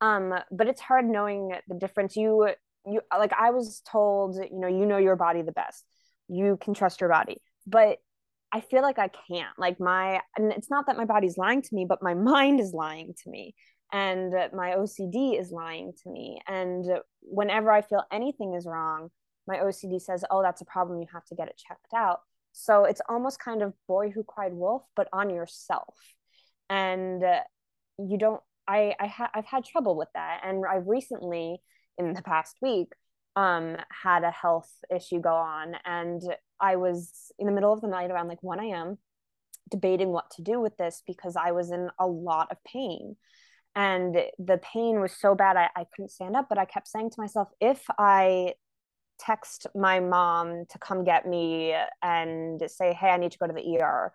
Um, 0.00 0.34
but 0.50 0.66
it's 0.66 0.80
hard 0.80 1.06
knowing 1.06 1.52
the 1.68 1.74
difference. 1.74 2.16
You 2.16 2.50
you 2.86 3.00
like 3.16 3.32
I 3.32 3.50
was 3.50 3.82
told, 3.90 4.36
you 4.36 4.58
know, 4.58 4.68
you 4.68 4.86
know 4.86 4.98
your 4.98 5.16
body 5.16 5.42
the 5.42 5.52
best. 5.52 5.84
You 6.28 6.58
can 6.60 6.74
trust 6.74 7.00
your 7.00 7.10
body. 7.10 7.40
But 7.66 7.98
I 8.52 8.60
feel 8.60 8.82
like 8.82 8.98
I 8.98 9.08
can't. 9.08 9.58
Like 9.58 9.80
my 9.80 10.20
and 10.36 10.52
it's 10.52 10.70
not 10.70 10.86
that 10.86 10.96
my 10.96 11.04
body's 11.04 11.38
lying 11.38 11.62
to 11.62 11.74
me, 11.74 11.86
but 11.88 12.02
my 12.02 12.14
mind 12.32 12.60
is 12.60 12.72
lying 12.72 13.14
to 13.22 13.30
me 13.30 13.54
and 13.92 14.32
my 14.54 14.72
OCD 14.72 15.38
is 15.38 15.52
lying 15.52 15.92
to 16.02 16.10
me. 16.10 16.40
And 16.48 16.84
whenever 17.20 17.70
I 17.70 17.82
feel 17.82 18.04
anything 18.10 18.54
is 18.54 18.66
wrong, 18.66 19.10
my 19.46 19.58
OCD 19.58 20.00
says, 20.00 20.24
"Oh, 20.30 20.42
that's 20.42 20.62
a 20.62 20.66
problem. 20.66 21.00
You 21.00 21.08
have 21.12 21.24
to 21.26 21.34
get 21.34 21.48
it 21.48 21.60
checked 21.68 21.92
out." 21.94 22.20
So 22.52 22.84
it's 22.84 23.02
almost 23.08 23.38
kind 23.38 23.62
of 23.62 23.74
boy 23.86 24.10
who 24.10 24.24
cried 24.24 24.52
wolf, 24.52 24.82
but 24.96 25.08
on 25.12 25.30
yourself. 25.30 25.94
And 26.70 27.22
uh, 27.22 27.40
you 27.98 28.18
don't. 28.18 28.40
I 28.66 28.94
I 28.98 29.06
ha- 29.08 29.30
I've 29.34 29.46
had 29.46 29.64
trouble 29.64 29.96
with 29.96 30.08
that, 30.14 30.40
and 30.44 30.64
I've 30.66 30.86
recently 30.86 31.60
in 31.98 32.14
the 32.14 32.22
past 32.22 32.56
week 32.62 32.92
um 33.36 33.76
had 33.90 34.24
a 34.24 34.30
health 34.30 34.70
issue 34.94 35.20
go 35.20 35.34
on. 35.34 35.74
And 35.84 36.22
i 36.60 36.76
was 36.76 37.32
in 37.38 37.46
the 37.46 37.52
middle 37.52 37.72
of 37.72 37.80
the 37.80 37.88
night 37.88 38.10
around 38.10 38.28
like 38.28 38.42
1 38.42 38.60
a.m 38.60 38.98
debating 39.70 40.08
what 40.08 40.30
to 40.30 40.42
do 40.42 40.60
with 40.60 40.76
this 40.76 41.02
because 41.06 41.34
i 41.36 41.50
was 41.50 41.70
in 41.70 41.88
a 41.98 42.06
lot 42.06 42.48
of 42.50 42.58
pain. 42.64 43.16
And 43.74 44.14
the 44.38 44.58
pain 44.58 45.00
was 45.00 45.12
so 45.18 45.34
bad 45.34 45.56
I, 45.56 45.70
I 45.74 45.86
couldn't 45.94 46.10
stand 46.10 46.36
up 46.36 46.46
but 46.48 46.58
i 46.58 46.66
kept 46.66 46.88
saying 46.88 47.10
to 47.10 47.20
myself 47.20 47.48
if 47.60 47.82
i 47.98 48.54
text 49.18 49.66
my 49.74 50.00
mom 50.00 50.64
to 50.68 50.78
come 50.78 51.04
get 51.04 51.26
me 51.26 51.74
and 52.02 52.60
say 52.66 52.92
hey 52.92 53.08
i 53.08 53.16
need 53.16 53.32
to 53.32 53.38
go 53.38 53.46
to 53.46 53.52
the 53.52 53.78
er 53.80 54.12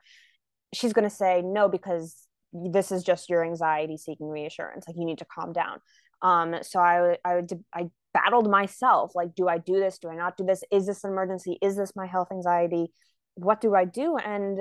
she's 0.73 0.93
going 0.93 1.09
to 1.09 1.15
say 1.15 1.41
no 1.41 1.69
because 1.69 2.27
this 2.53 2.91
is 2.91 3.03
just 3.03 3.29
your 3.29 3.43
anxiety 3.43 3.97
seeking 3.97 4.29
reassurance. 4.29 4.85
Like 4.87 4.97
you 4.97 5.05
need 5.05 5.19
to 5.19 5.25
calm 5.25 5.53
down 5.53 5.79
um, 6.21 6.55
so 6.61 6.79
I, 6.79 7.17
I, 7.23 7.41
I 7.73 7.89
battled 8.13 8.49
myself. 8.49 9.13
Like, 9.15 9.35
do 9.35 9.47
I 9.47 9.57
do 9.57 9.79
this? 9.79 9.99
Do 9.99 10.09
I 10.09 10.15
not 10.15 10.37
do 10.37 10.45
this? 10.45 10.63
Is 10.71 10.87
this 10.87 11.03
an 11.03 11.11
emergency? 11.11 11.57
Is 11.61 11.75
this 11.75 11.95
my 11.95 12.05
health 12.05 12.29
anxiety? 12.31 12.87
What 13.35 13.61
do 13.61 13.75
I 13.75 13.85
do? 13.85 14.17
And 14.17 14.59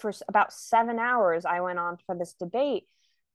for 0.00 0.12
about 0.28 0.52
seven 0.52 0.98
hours, 0.98 1.44
I 1.44 1.60
went 1.60 1.78
on 1.78 1.96
for 2.06 2.16
this 2.16 2.34
debate, 2.34 2.84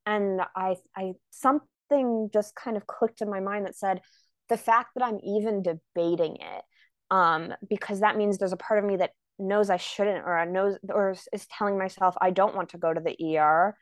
and 0.05 0.41
I, 0.55 0.77
I 0.95 1.13
something 1.31 2.29
just 2.31 2.55
kind 2.55 2.77
of 2.77 2.87
clicked 2.87 3.21
in 3.21 3.29
my 3.29 3.39
mind 3.39 3.65
that 3.65 3.75
said, 3.75 4.01
the 4.49 4.57
fact 4.57 4.91
that 4.95 5.03
I'm 5.03 5.19
even 5.23 5.61
debating 5.63 6.37
it, 6.37 6.63
um, 7.11 7.53
because 7.67 7.99
that 7.99 8.17
means 8.17 8.37
there's 8.37 8.53
a 8.53 8.57
part 8.57 8.79
of 8.79 8.85
me 8.85 8.97
that 8.97 9.11
knows 9.39 9.69
I 9.69 9.77
shouldn't, 9.77 10.25
or 10.25 10.45
knows, 10.45 10.77
or 10.89 11.15
is 11.33 11.47
telling 11.47 11.77
myself 11.77 12.15
I 12.21 12.31
don't 12.31 12.55
want 12.55 12.69
to 12.69 12.77
go 12.77 12.93
to 12.93 13.01
the 13.01 13.37
ER 13.37 13.75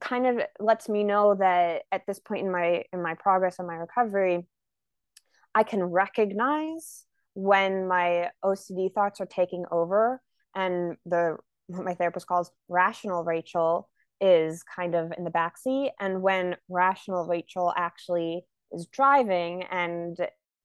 kind 0.00 0.26
of 0.26 0.40
lets 0.58 0.88
me 0.88 1.04
know 1.04 1.34
that 1.34 1.82
at 1.92 2.02
this 2.06 2.18
point 2.18 2.46
in 2.46 2.52
my 2.52 2.84
in 2.92 3.02
my 3.02 3.14
progress 3.14 3.58
and 3.58 3.68
my 3.68 3.74
recovery 3.74 4.46
i 5.54 5.62
can 5.62 5.82
recognize 5.82 7.04
when 7.34 7.86
my 7.86 8.30
ocd 8.44 8.92
thoughts 8.94 9.20
are 9.20 9.26
taking 9.26 9.64
over 9.70 10.20
and 10.54 10.96
the 11.06 11.36
what 11.66 11.84
my 11.84 11.94
therapist 11.94 12.26
calls 12.26 12.50
rational 12.68 13.22
rachel 13.22 13.88
is 14.22 14.62
kind 14.62 14.94
of 14.94 15.12
in 15.18 15.24
the 15.24 15.30
backseat. 15.30 15.90
And 16.00 16.22
when 16.22 16.56
rational 16.68 17.26
rachel 17.26 17.74
actually 17.76 18.46
is 18.70 18.86
driving 18.86 19.64
and 19.64 20.16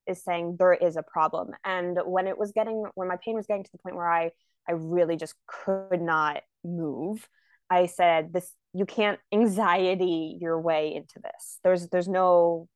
is 0.05 0.23
saying 0.23 0.55
there 0.57 0.75
is 0.75 0.95
a 0.95 1.03
problem. 1.03 1.49
And 1.65 1.97
when 2.05 2.27
it 2.27 2.37
was 2.37 2.51
getting 2.51 2.85
when 2.93 3.07
my 3.07 3.17
pain 3.25 3.35
was 3.35 3.47
getting 3.47 3.63
to 3.63 3.71
the 3.71 3.79
point 3.79 3.95
where 3.95 4.09
i 4.09 4.31
i 4.69 4.73
really 4.73 5.17
just 5.17 5.33
could 5.47 6.01
not 6.01 6.43
move 6.63 7.27
i 7.69 7.85
said 7.85 8.33
this 8.33 8.53
you 8.77 8.85
can't 8.85 9.19
anxiety 9.33 10.37
your 10.39 10.59
way 10.59 10.93
into 10.93 11.19
this. 11.23 11.59
There's 11.63 11.89
there's 11.89 12.07
no 12.07 12.67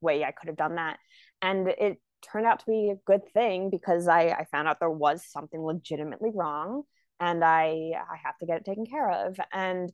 way 0.00 0.24
i 0.24 0.30
could 0.30 0.48
have 0.48 0.56
done 0.56 0.76
that. 0.76 0.98
And 1.42 1.68
it 1.68 1.98
turned 2.22 2.46
out 2.46 2.60
to 2.60 2.66
be 2.66 2.90
a 2.90 3.00
good 3.06 3.22
thing 3.32 3.70
because 3.70 4.08
i 4.08 4.28
i 4.28 4.46
found 4.50 4.68
out 4.68 4.78
there 4.80 4.90
was 4.90 5.24
something 5.26 5.60
legitimately 5.60 6.30
wrong 6.34 6.82
and 7.18 7.42
i 7.44 7.92
i 7.94 8.16
have 8.22 8.36
to 8.38 8.46
get 8.46 8.58
it 8.58 8.64
taken 8.64 8.86
care 8.86 9.10
of. 9.10 9.38
And 9.52 9.92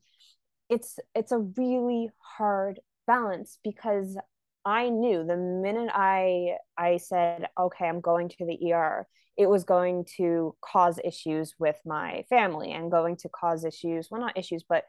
it's 0.68 0.98
it's 1.14 1.32
a 1.32 1.38
really 1.38 2.10
hard 2.38 2.80
balance 3.06 3.58
because 3.62 4.16
i 4.64 4.88
knew 4.88 5.24
the 5.24 5.36
minute 5.36 5.90
i 5.92 6.56
i 6.76 6.96
said 6.96 7.46
okay 7.58 7.86
i'm 7.86 8.00
going 8.00 8.28
to 8.28 8.44
the 8.44 8.72
er 8.72 9.06
it 9.36 9.48
was 9.48 9.64
going 9.64 10.04
to 10.16 10.56
cause 10.60 10.98
issues 11.04 11.54
with 11.58 11.76
my 11.84 12.24
family 12.28 12.72
and 12.72 12.90
going 12.90 13.16
to 13.16 13.28
cause 13.28 13.64
issues 13.64 14.08
well 14.10 14.20
not 14.20 14.36
issues 14.36 14.64
but 14.68 14.84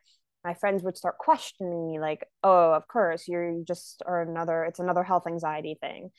my 0.48 0.54
friends 0.54 0.82
would 0.82 0.96
start 0.96 1.18
questioning 1.18 1.86
me 1.86 2.00
like 2.00 2.24
oh 2.42 2.72
of 2.72 2.88
course 2.88 3.28
you're 3.28 3.62
just 3.66 4.02
or 4.06 4.22
another 4.22 4.64
it's 4.64 4.80
another 4.80 5.04
health 5.04 5.28
anxiety 5.28 5.76
thing. 5.82 6.10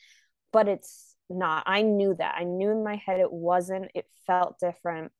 But 0.53 0.67
it's 0.67 1.15
not 1.31 1.63
i 1.65 1.81
knew 1.81 2.13
that 2.15 2.35
i 2.37 2.43
knew 2.43 2.69
in 2.71 2.83
my 2.83 2.95
head 3.05 3.19
it 3.19 3.31
wasn't 3.31 3.89
it 3.95 4.05
felt 4.27 4.59
different. 4.59 5.11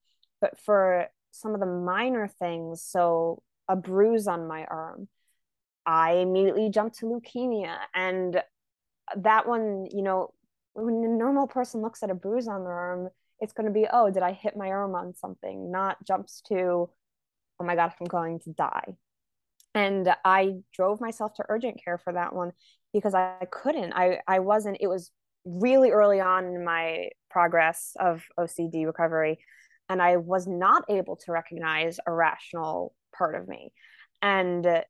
But 0.41 0.59
for 0.59 1.07
some 1.31 1.55
of 1.55 1.59
the 1.59 1.65
minor 1.65 2.27
things 2.27 2.83
so 2.83 3.41
a 3.67 3.75
bruise 3.75 4.27
on 4.27 4.47
my 4.47 4.65
arm 4.65 5.07
i 5.87 6.13
immediately 6.25 6.69
jumped 6.69 6.99
to 6.99 7.07
leukemia. 7.07 7.77
And 7.95 8.43
that 9.17 9.47
one 9.47 9.87
you 9.89 10.03
know 10.03 10.33
when 10.73 11.03
a 11.03 11.07
normal 11.07 11.47
person 11.47 11.81
looks 11.81 12.03
at 12.03 12.11
a 12.11 12.21
bruise 12.25 12.47
on 12.47 12.63
their 12.63 12.79
arm 12.87 13.09
it's 13.39 13.53
going 13.53 13.65
to 13.65 13.73
be 13.73 13.87
oh 13.91 14.11
did 14.11 14.21
i 14.21 14.33
hit 14.33 14.55
my 14.55 14.67
arm 14.67 14.93
on 14.93 15.15
something? 15.15 15.71
Not 15.71 15.97
jumps 16.05 16.41
to 16.49 16.91
oh 17.59 17.65
my 17.65 17.75
God, 17.75 17.91
I'm 17.99 18.07
going 18.07 18.39
to 18.41 18.51
die. 18.51 18.95
And 19.75 20.13
I 20.25 20.55
drove 20.73 20.99
myself 20.99 21.33
to 21.35 21.45
urgent 21.47 21.81
care 21.83 21.97
for 21.97 22.13
that 22.13 22.33
one 22.33 22.51
because 22.93 23.13
I 23.13 23.45
couldn't. 23.51 23.93
I, 23.93 24.19
I 24.27 24.39
wasn't, 24.39 24.77
it 24.79 24.87
was 24.87 25.11
really 25.45 25.91
early 25.91 26.19
on 26.19 26.45
in 26.45 26.65
my 26.65 27.09
progress 27.29 27.93
of 27.99 28.23
OCD 28.39 28.85
recovery. 28.85 29.39
And 29.89 30.01
I 30.01 30.17
was 30.17 30.47
not 30.47 30.83
able 30.89 31.17
to 31.17 31.31
recognize 31.31 31.99
a 32.05 32.11
rational 32.11 32.93
part 33.15 33.35
of 33.35 33.47
me. 33.47 33.71
And 34.21 34.83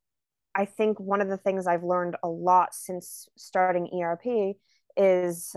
I 0.55 0.65
think 0.65 0.99
one 0.99 1.21
of 1.21 1.29
the 1.29 1.37
things 1.37 1.67
I've 1.67 1.83
learned 1.83 2.15
a 2.23 2.27
lot 2.27 2.73
since 2.73 3.27
starting 3.37 3.89
ERP 4.01 4.55
is 4.97 5.55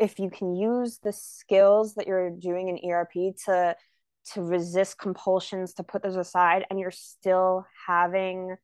if 0.00 0.18
you 0.18 0.30
can 0.30 0.54
use 0.54 0.98
the 1.02 1.12
skills 1.12 1.94
that 1.94 2.06
you're 2.06 2.30
doing 2.30 2.68
in 2.68 2.90
ERP 2.90 3.34
to 3.46 3.76
to 4.32 4.42
resist 4.42 4.98
compulsions 4.98 5.74
to 5.74 5.82
put 5.82 6.02
those 6.02 6.16
aside 6.16 6.64
and 6.70 6.78
you're 6.78 6.90
still 6.90 7.66
having 7.86 8.56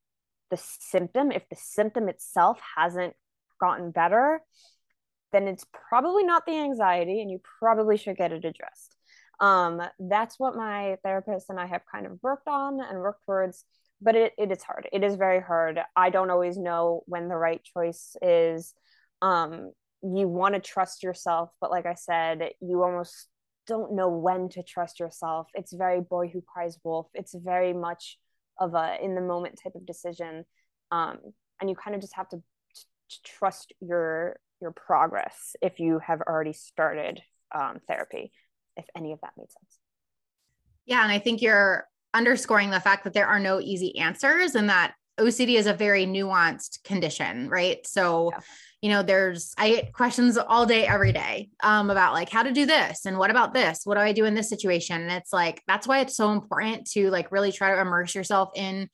the 0.51 0.57
symptom 0.57 1.33
if 1.33 1.49
the 1.49 1.57
symptom 1.57 2.09
itself 2.09 2.61
hasn't 2.77 3.15
gotten 3.61 3.91
better 3.91 4.41
then 5.33 5.49
it's 5.49 5.67
probably 5.89 6.23
not 6.23 6.47
the 6.47 6.57
anxiety 6.57 7.21
and 7.21 7.31
you 7.31 7.41
probably 7.59 7.97
should 7.97 8.17
get 8.17 8.31
it 8.31 8.45
addressed. 8.45 8.95
Um, 9.41 9.83
that's 9.99 10.39
what 10.39 10.55
my 10.55 10.97
therapist 11.03 11.51
and 11.51 11.59
i 11.59 11.67
have 11.67 11.83
kind 11.91 12.07
of 12.07 12.21
worked 12.23 12.47
on 12.47 12.81
and 12.81 13.01
worked 13.01 13.25
towards 13.27 13.65
but 14.01 14.15
it, 14.17 14.33
it 14.37 14.53
is 14.53 14.63
hard. 14.63 14.89
It 14.93 15.03
is 15.03 15.15
very 15.15 15.41
hard. 15.41 15.81
I 15.97 16.11
don't 16.11 16.31
always 16.31 16.59
know 16.59 17.03
when 17.07 17.29
the 17.29 17.37
right 17.37 17.63
choice 17.65 18.17
is. 18.21 18.75
Um, 19.23 19.73
you 20.05 20.29
want 20.29 20.55
to 20.55 20.61
trust 20.61 21.03
yourself 21.03 21.51
but 21.61 21.71
like 21.71 21.87
i 21.87 21.95
said 21.95 22.51
you 22.61 22.83
almost 22.83 23.27
don't 23.67 23.95
know 23.95 24.09
when 24.09 24.49
to 24.51 24.63
trust 24.63 25.01
yourself. 25.01 25.49
It's 25.55 25.73
very 25.73 26.01
boy 26.01 26.29
who 26.29 26.43
cries 26.43 26.79
wolf. 26.85 27.09
It's 27.15 27.35
very 27.35 27.73
much 27.73 28.19
of 28.59 28.75
a 28.75 28.97
in 29.03 29.15
the 29.15 29.21
moment 29.21 29.61
type 29.63 29.75
of 29.75 29.87
decision. 29.87 30.45
Um, 30.91 31.19
and 31.61 31.71
you 31.71 31.77
kind 31.77 31.95
of 31.95 32.01
just 32.01 32.15
have 32.15 32.29
to, 32.31 32.37
to, 32.37 32.43
trust 33.25 33.73
your 33.81 34.41
your 34.61 34.73
progress 34.73 35.55
if 35.63 35.79
you 35.79 36.01
have 36.01 36.21
already 36.23 36.53
started 36.53 37.21
um, 37.55 37.79
therapy 37.87 38.33
if 38.77 38.87
any 38.97 39.13
of 39.13 39.21
that 39.21 39.33
made 39.37 39.51
sense. 39.51 39.79
Yeah 40.87 41.03
and 41.03 41.13
i 41.13 41.19
think 41.19 41.43
you're 41.43 41.87
underscoring 42.13 42.71
the 42.71 42.81
fact 42.81 43.05
that 43.05 43.13
there 43.13 43.27
are 43.27 43.39
no 43.39 43.61
easy 43.61 43.99
answers 43.99 44.55
and 44.55 44.69
that 44.69 44.95
ocd 45.19 45.55
is 45.55 45.67
a 45.67 45.75
very 45.75 46.07
nuanced 46.07 46.83
condition 46.83 47.49
right? 47.49 47.87
So 47.87 48.31
yeah. 48.33 48.41
you 48.83 48.91
know 48.91 49.03
there's 49.03 49.55
i 49.59 49.71
get 49.71 49.93
questions 49.93 50.37
all 50.37 50.67
day 50.67 50.87
every 50.87 51.13
day 51.13 51.51
um, 51.63 51.91
about 51.91 52.13
like 52.13 52.31
how 52.31 52.43
to 52.43 52.53
do 52.53 52.67
this 52.67 53.07
and 53.07 53.19
what 53.19 53.31
about 53.31 53.55
this? 53.55 53.81
What 53.85 53.95
do 53.95 54.01
i 54.01 54.13
do 54.13 54.25
in 54.25 54.35
this 54.35 54.49
situation? 54.49 55.03
And 55.03 55.13
it's 55.13 55.33
like 55.33 55.63
that's 55.67 55.87
why 55.87 56.01
it's 56.01 56.17
so 56.17 56.33
important 56.33 56.91
to 56.93 57.11
like 57.11 57.33
really 57.33 57.53
try 57.53 57.75
to 57.75 57.81
immerse 57.81 58.15
yourself 58.15 58.51
in 58.55 58.89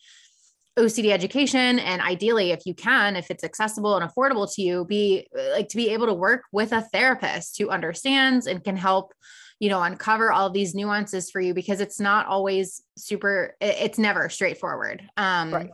OCD 0.79 1.11
education 1.11 1.79
and 1.79 2.01
ideally 2.01 2.53
if 2.53 2.65
you 2.65 2.75
can 2.75 3.17
if 3.17 3.31
it's 3.31 3.45
accessible 3.45 3.97
and 3.97 4.09
affordable 4.09 4.53
to 4.55 4.63
you 4.63 4.85
be 4.85 5.27
like 5.53 5.69
to 5.69 5.77
be 5.77 5.91
able 5.91 6.07
to 6.07 6.15
work 6.15 6.45
with 6.53 6.73
a 6.73 6.81
therapist 6.81 7.59
who 7.59 7.69
understands 7.69 8.47
and 8.47 8.63
can 8.63 8.77
help 8.77 9.13
you 9.59 9.69
know 9.69 9.83
uncover 9.83 10.33
all 10.33 10.49
these 10.49 10.75
nuances 10.75 11.31
for 11.31 11.41
you 11.41 11.53
because 11.53 11.81
it's 11.81 12.01
not 12.01 12.27
always 12.27 12.83
super 12.97 13.57
it's 13.61 13.99
never 13.99 14.29
straightforward. 14.29 15.03
Um 15.17 15.53
right. 15.53 15.71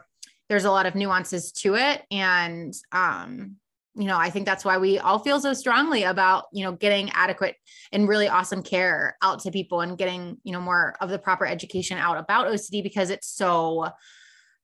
There's 0.48 0.64
a 0.64 0.70
lot 0.70 0.86
of 0.86 0.94
nuances 0.94 1.52
to 1.52 1.74
it 1.74 2.02
and 2.10 2.74
um 2.92 3.56
you 3.98 4.04
know, 4.04 4.18
I 4.18 4.28
think 4.28 4.44
that's 4.44 4.64
why 4.64 4.76
we 4.76 4.98
all 4.98 5.18
feel 5.18 5.40
so 5.40 5.54
strongly 5.54 6.02
about, 6.02 6.44
you 6.52 6.64
know, 6.64 6.72
getting 6.72 7.10
adequate 7.14 7.56
and 7.92 8.06
really 8.06 8.28
awesome 8.28 8.62
care 8.62 9.16
out 9.22 9.40
to 9.40 9.50
people 9.50 9.80
and 9.80 9.96
getting, 9.96 10.36
you 10.44 10.52
know, 10.52 10.60
more 10.60 10.94
of 11.00 11.08
the 11.08 11.18
proper 11.18 11.46
education 11.46 11.96
out 11.96 12.18
about 12.18 12.46
OCD 12.46 12.82
because 12.82 13.08
it's 13.08 13.28
so 13.28 13.88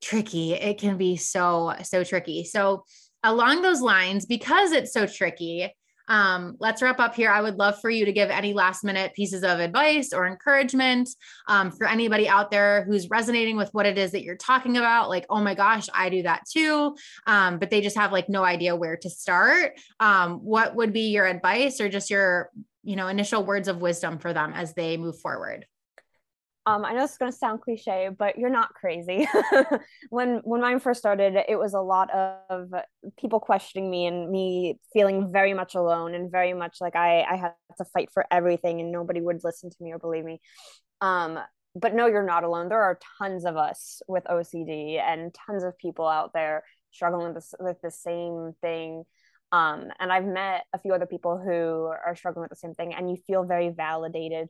tricky. 0.02 0.52
It 0.52 0.78
can 0.78 0.98
be 0.98 1.16
so, 1.16 1.74
so 1.82 2.04
tricky. 2.04 2.44
So, 2.44 2.84
along 3.24 3.62
those 3.62 3.80
lines, 3.80 4.26
because 4.26 4.72
it's 4.72 4.92
so 4.92 5.06
tricky, 5.06 5.72
um, 6.08 6.56
let's 6.58 6.82
wrap 6.82 7.00
up 7.00 7.14
here. 7.14 7.30
I 7.30 7.40
would 7.40 7.56
love 7.56 7.80
for 7.80 7.90
you 7.90 8.04
to 8.04 8.12
give 8.12 8.30
any 8.30 8.52
last 8.52 8.84
minute 8.84 9.14
pieces 9.14 9.42
of 9.42 9.60
advice 9.60 10.12
or 10.12 10.26
encouragement 10.26 11.08
um, 11.48 11.70
for 11.70 11.86
anybody 11.86 12.28
out 12.28 12.50
there 12.50 12.84
who's 12.84 13.10
resonating 13.10 13.56
with 13.56 13.72
what 13.72 13.86
it 13.86 13.98
is 13.98 14.12
that 14.12 14.22
you're 14.22 14.36
talking 14.36 14.76
about. 14.76 15.08
Like, 15.08 15.26
oh 15.30 15.40
my 15.40 15.54
gosh, 15.54 15.88
I 15.94 16.08
do 16.08 16.22
that 16.22 16.42
too. 16.50 16.96
Um, 17.26 17.58
but 17.58 17.70
they 17.70 17.80
just 17.80 17.96
have 17.96 18.12
like 18.12 18.28
no 18.28 18.44
idea 18.44 18.76
where 18.76 18.96
to 18.96 19.10
start. 19.10 19.72
Um, 20.00 20.38
what 20.38 20.74
would 20.74 20.92
be 20.92 21.10
your 21.10 21.26
advice 21.26 21.80
or 21.80 21.88
just 21.88 22.10
your, 22.10 22.50
you 22.82 22.96
know, 22.96 23.08
initial 23.08 23.44
words 23.44 23.68
of 23.68 23.80
wisdom 23.80 24.18
for 24.18 24.32
them 24.32 24.52
as 24.54 24.74
they 24.74 24.96
move 24.96 25.18
forward? 25.20 25.66
Um, 26.64 26.84
I 26.84 26.92
know 26.92 27.02
it's 27.02 27.18
going 27.18 27.32
to 27.32 27.36
sound 27.36 27.60
cliche, 27.60 28.08
but 28.16 28.38
you're 28.38 28.48
not 28.50 28.72
crazy. 28.74 29.26
when 30.10 30.40
when 30.44 30.60
mine 30.60 30.78
first 30.78 31.00
started, 31.00 31.36
it 31.48 31.58
was 31.58 31.74
a 31.74 31.80
lot 31.80 32.08
of 32.10 32.68
people 33.18 33.40
questioning 33.40 33.90
me 33.90 34.06
and 34.06 34.30
me 34.30 34.78
feeling 34.92 35.32
very 35.32 35.54
much 35.54 35.74
alone 35.74 36.14
and 36.14 36.30
very 36.30 36.54
much 36.54 36.76
like 36.80 36.94
I 36.94 37.22
I 37.22 37.36
had 37.36 37.54
to 37.78 37.84
fight 37.86 38.10
for 38.12 38.26
everything 38.30 38.80
and 38.80 38.92
nobody 38.92 39.20
would 39.20 39.42
listen 39.42 39.70
to 39.70 39.76
me 39.80 39.92
or 39.92 39.98
believe 39.98 40.24
me. 40.24 40.40
Um, 41.00 41.38
but 41.74 41.94
no, 41.94 42.06
you're 42.06 42.24
not 42.24 42.44
alone. 42.44 42.68
There 42.68 42.82
are 42.82 42.98
tons 43.18 43.44
of 43.44 43.56
us 43.56 44.00
with 44.06 44.24
OCD 44.24 45.00
and 45.00 45.34
tons 45.34 45.64
of 45.64 45.76
people 45.78 46.06
out 46.06 46.32
there 46.32 46.62
struggling 46.92 47.34
with 47.34 47.52
with 47.58 47.80
the 47.82 47.90
same 47.90 48.52
thing. 48.60 49.02
Um, 49.50 49.88
and 49.98 50.12
I've 50.12 50.24
met 50.24 50.64
a 50.72 50.78
few 50.78 50.94
other 50.94 51.06
people 51.06 51.38
who 51.38 51.50
are 51.50 52.14
struggling 52.16 52.42
with 52.42 52.50
the 52.50 52.56
same 52.56 52.74
thing, 52.74 52.94
and 52.94 53.10
you 53.10 53.16
feel 53.26 53.42
very 53.44 53.70
validated 53.70 54.48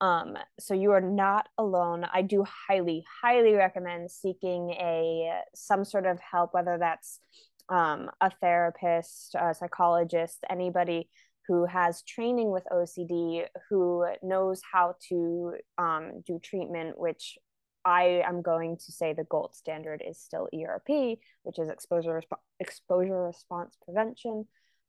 um, 0.00 0.36
so 0.58 0.74
you 0.74 0.92
are 0.92 1.00
not 1.00 1.48
alone. 1.58 2.04
I 2.12 2.22
do 2.22 2.44
highly, 2.44 3.04
highly 3.22 3.54
recommend 3.54 4.10
seeking 4.10 4.70
a 4.70 5.40
some 5.54 5.84
sort 5.84 6.06
of 6.06 6.18
help, 6.20 6.52
whether 6.52 6.76
that's 6.78 7.20
um, 7.68 8.10
a 8.20 8.30
therapist, 8.40 9.34
a 9.34 9.54
psychologist, 9.54 10.38
anybody 10.50 11.08
who 11.46 11.66
has 11.66 12.02
training 12.02 12.50
with 12.50 12.64
OCD, 12.72 13.46
who 13.68 14.06
knows 14.22 14.60
how 14.70 14.96
to 15.08 15.54
um, 15.78 16.22
do 16.26 16.38
treatment, 16.38 16.98
which 16.98 17.38
I 17.84 18.22
am 18.26 18.40
going 18.40 18.78
to 18.78 18.92
say 18.92 19.12
the 19.12 19.24
gold 19.24 19.54
standard 19.54 20.02
is 20.06 20.18
still 20.18 20.48
ERP, 20.54 21.18
which 21.42 21.58
is 21.58 21.68
exposure 21.68 22.22
resp- 22.22 22.38
exposure 22.60 23.24
response 23.24 23.76
prevention. 23.84 24.46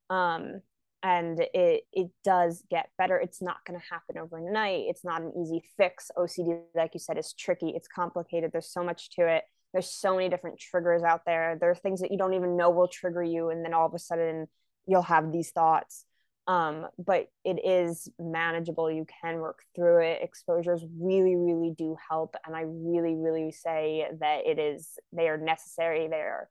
Um, 0.09 0.61
and 1.05 1.39
it 1.53 1.83
it 1.93 2.07
does 2.23 2.63
get 2.71 2.89
better. 2.97 3.17
It's 3.17 3.39
not 3.39 3.63
going 3.65 3.79
to 3.79 3.85
happen 3.91 4.17
overnight. 4.17 4.85
It's 4.87 5.05
not 5.05 5.21
an 5.21 5.33
easy 5.39 5.63
fix. 5.77 6.09
Ocd 6.17 6.61
like 6.73 6.95
you 6.95 6.99
said 6.99 7.19
is 7.19 7.33
tricky. 7.33 7.73
It's 7.75 7.87
complicated. 7.87 8.51
There's 8.51 8.71
so 8.71 8.83
much 8.83 9.11
to 9.11 9.27
it. 9.27 9.43
There's 9.71 9.91
so 9.91 10.15
many 10.15 10.29
different 10.29 10.59
triggers 10.59 11.03
out 11.03 11.21
there. 11.27 11.57
There 11.59 11.69
are 11.69 11.75
things 11.75 12.01
that 12.01 12.11
you 12.11 12.17
don't 12.17 12.33
even 12.33 12.57
know 12.57 12.71
will 12.71 12.87
trigger 12.87 13.21
you 13.21 13.51
and 13.51 13.63
then 13.63 13.73
all 13.73 13.85
of 13.85 13.93
a 13.93 13.99
sudden 13.99 14.47
you'll 14.87 15.03
have 15.03 15.31
these 15.31 15.51
thoughts. 15.51 16.05
Um, 16.47 16.87
but 16.97 17.27
it 17.43 17.59
is 17.63 18.09
manageable. 18.19 18.91
You 18.91 19.05
can 19.21 19.37
work 19.37 19.59
through 19.75 20.01
it. 20.05 20.23
Exposures 20.23 20.83
really 20.99 21.35
really 21.35 21.75
do 21.77 21.95
help 22.09 22.35
and 22.45 22.55
i 22.55 22.61
really 22.65 23.15
really 23.15 23.51
say 23.51 24.07
that 24.19 24.47
it 24.47 24.57
is 24.57 24.97
they 25.13 25.29
are 25.29 25.37
necessary. 25.37 26.07
They 26.07 26.15
are 26.15 26.49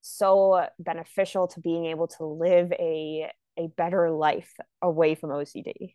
so 0.00 0.68
beneficial 0.78 1.48
to 1.48 1.60
being 1.60 1.86
able 1.86 2.06
to 2.06 2.24
live 2.24 2.70
a 2.72 3.32
a 3.58 3.68
better 3.68 4.10
life 4.10 4.52
away 4.82 5.14
from 5.14 5.30
OCD. 5.30 5.94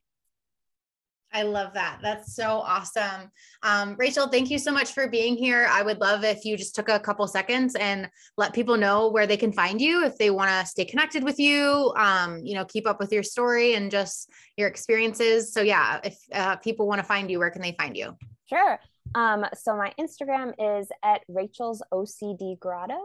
I 1.33 1.43
love 1.43 1.73
that. 1.75 1.99
That's 2.01 2.35
so 2.35 2.59
awesome. 2.59 3.31
Um, 3.63 3.95
Rachel, 3.97 4.27
thank 4.27 4.49
you 4.49 4.59
so 4.59 4.71
much 4.71 4.91
for 4.91 5.07
being 5.07 5.37
here. 5.37 5.65
I 5.69 5.81
would 5.81 5.99
love 5.99 6.23
if 6.23 6.43
you 6.43 6.57
just 6.57 6.75
took 6.75 6.89
a 6.89 6.99
couple 6.99 7.25
seconds 7.27 7.75
and 7.75 8.09
let 8.37 8.53
people 8.53 8.75
know 8.75 9.09
where 9.09 9.25
they 9.25 9.37
can 9.37 9.53
find 9.53 9.79
you 9.79 10.03
if 10.03 10.17
they 10.17 10.29
want 10.29 10.49
to 10.49 10.65
stay 10.65 10.83
connected 10.83 11.23
with 11.23 11.39
you, 11.39 11.93
um, 11.95 12.41
you 12.43 12.53
know, 12.53 12.65
keep 12.65 12.85
up 12.85 12.99
with 12.99 13.13
your 13.13 13.23
story 13.23 13.75
and 13.75 13.91
just 13.91 14.29
your 14.57 14.67
experiences. 14.67 15.53
So, 15.53 15.61
yeah, 15.61 16.01
if 16.03 16.17
uh, 16.33 16.57
people 16.57 16.85
want 16.87 16.99
to 16.99 17.05
find 17.05 17.31
you, 17.31 17.39
where 17.39 17.49
can 17.49 17.61
they 17.61 17.75
find 17.79 17.95
you? 17.95 18.17
Sure. 18.49 18.79
Um, 19.15 19.45
so, 19.53 19.77
my 19.77 19.93
Instagram 19.97 20.53
is 20.81 20.89
at 21.01 21.21
Rachel's 21.29 21.81
OCD 21.93 22.59
Grotto. 22.59 22.99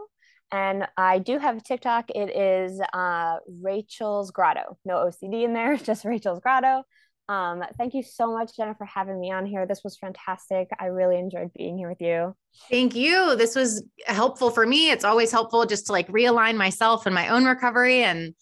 And 0.51 0.87
I 0.95 1.19
do 1.19 1.37
have 1.39 1.57
a 1.57 1.61
TikTok. 1.61 2.09
It 2.09 2.35
is 2.35 2.79
uh, 2.93 3.37
Rachel's 3.61 4.31
Grotto. 4.31 4.77
No 4.85 4.95
OCD 4.95 5.43
in 5.43 5.53
there, 5.53 5.77
just 5.83 6.05
Rachel's 6.05 6.39
Grotto. 6.39 6.83
Um, 7.29 7.61
thank 7.77 7.93
you 7.93 8.03
so 8.03 8.31
much, 8.31 8.55
Jenna, 8.55 8.73
for 8.75 8.85
having 8.85 9.19
me 9.19 9.31
on 9.31 9.45
here. 9.45 9.65
This 9.65 9.83
was 9.83 9.97
fantastic. 9.97 10.69
I 10.79 10.85
really 10.85 11.19
enjoyed 11.19 11.51
being 11.53 11.77
here 11.77 11.89
with 11.89 11.99
you. 11.99 12.33
Thank 12.69 12.95
you. 12.95 13.35
This 13.35 13.53
was 13.53 13.83
helpful 14.05 14.49
for 14.49 14.65
me. 14.65 14.91
It's 14.91 15.03
always 15.03 15.31
helpful 15.31 15.65
just 15.65 15.87
to 15.87 15.91
like 15.91 16.07
realign 16.07 16.55
myself 16.55 17.05
and 17.05 17.13
my 17.13 17.27
own 17.27 17.43
recovery 17.43 18.03
and 18.03 18.33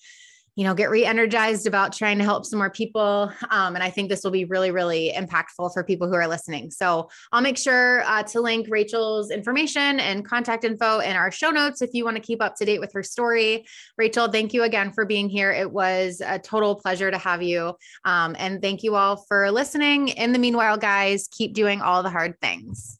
you 0.56 0.64
know, 0.64 0.74
get 0.74 0.90
re-energized 0.90 1.68
about 1.68 1.92
trying 1.94 2.18
to 2.18 2.24
help 2.24 2.46
some 2.46 2.60
more 2.60 2.70
people. 2.70 3.32
Um, 3.50 3.76
and 3.76 3.84
I 3.84 3.90
think 3.90 4.10
this 4.10 4.24
will 4.24 4.32
be 4.32 4.46
really, 4.46 4.72
really 4.72 5.12
impactful 5.16 5.74
for 5.74 5.84
people 5.84 6.08
who 6.08 6.14
are 6.16 6.28
listening. 6.28 6.72
So 6.72 7.10
I'll 7.32 7.42
make 7.42 7.58
sure 7.58 8.04
uh, 8.04 8.24
to 8.24 8.40
link 8.40 8.68
Rachel's 8.70 9.32
information 9.32 10.00
and 10.00 10.26
contact 10.26 10.64
info 10.64 11.00
in 11.00 11.16
our 11.16 11.30
show 11.30 11.50
notes 11.50 11.82
if 11.82 11.90
you 11.94 12.06
want 12.06 12.16
to 12.16 12.24
keep 12.24 12.42
up 12.42 12.56
to 12.56 12.66
date 12.66 12.80
with 12.80 12.94
her 12.94 13.04
story. 13.04 13.66
Rachel, 13.98 14.30
thank 14.30 14.54
you 14.54 14.64
again 14.64 14.94
for 14.94 15.06
being 15.06 15.28
here. 15.28 15.52
It 15.52 15.70
was 15.70 16.22
a 16.26 16.40
total 16.40 16.76
pleasure 16.76 17.12
to 17.12 17.18
have 17.18 17.44
you. 17.44 17.76
Um, 18.06 18.36
and 18.40 18.62
thank 18.62 18.82
you 18.82 18.96
all 18.96 19.18
for 19.28 19.52
listening. 19.52 20.10
In 20.10 20.32
the 20.32 20.40
meanwhile, 20.40 20.78
guys, 20.78 21.28
keep 21.30 21.54
doing 21.54 21.82
all 21.82 22.02
the 22.02 22.10
hard 22.10 22.40
things. 22.40 23.00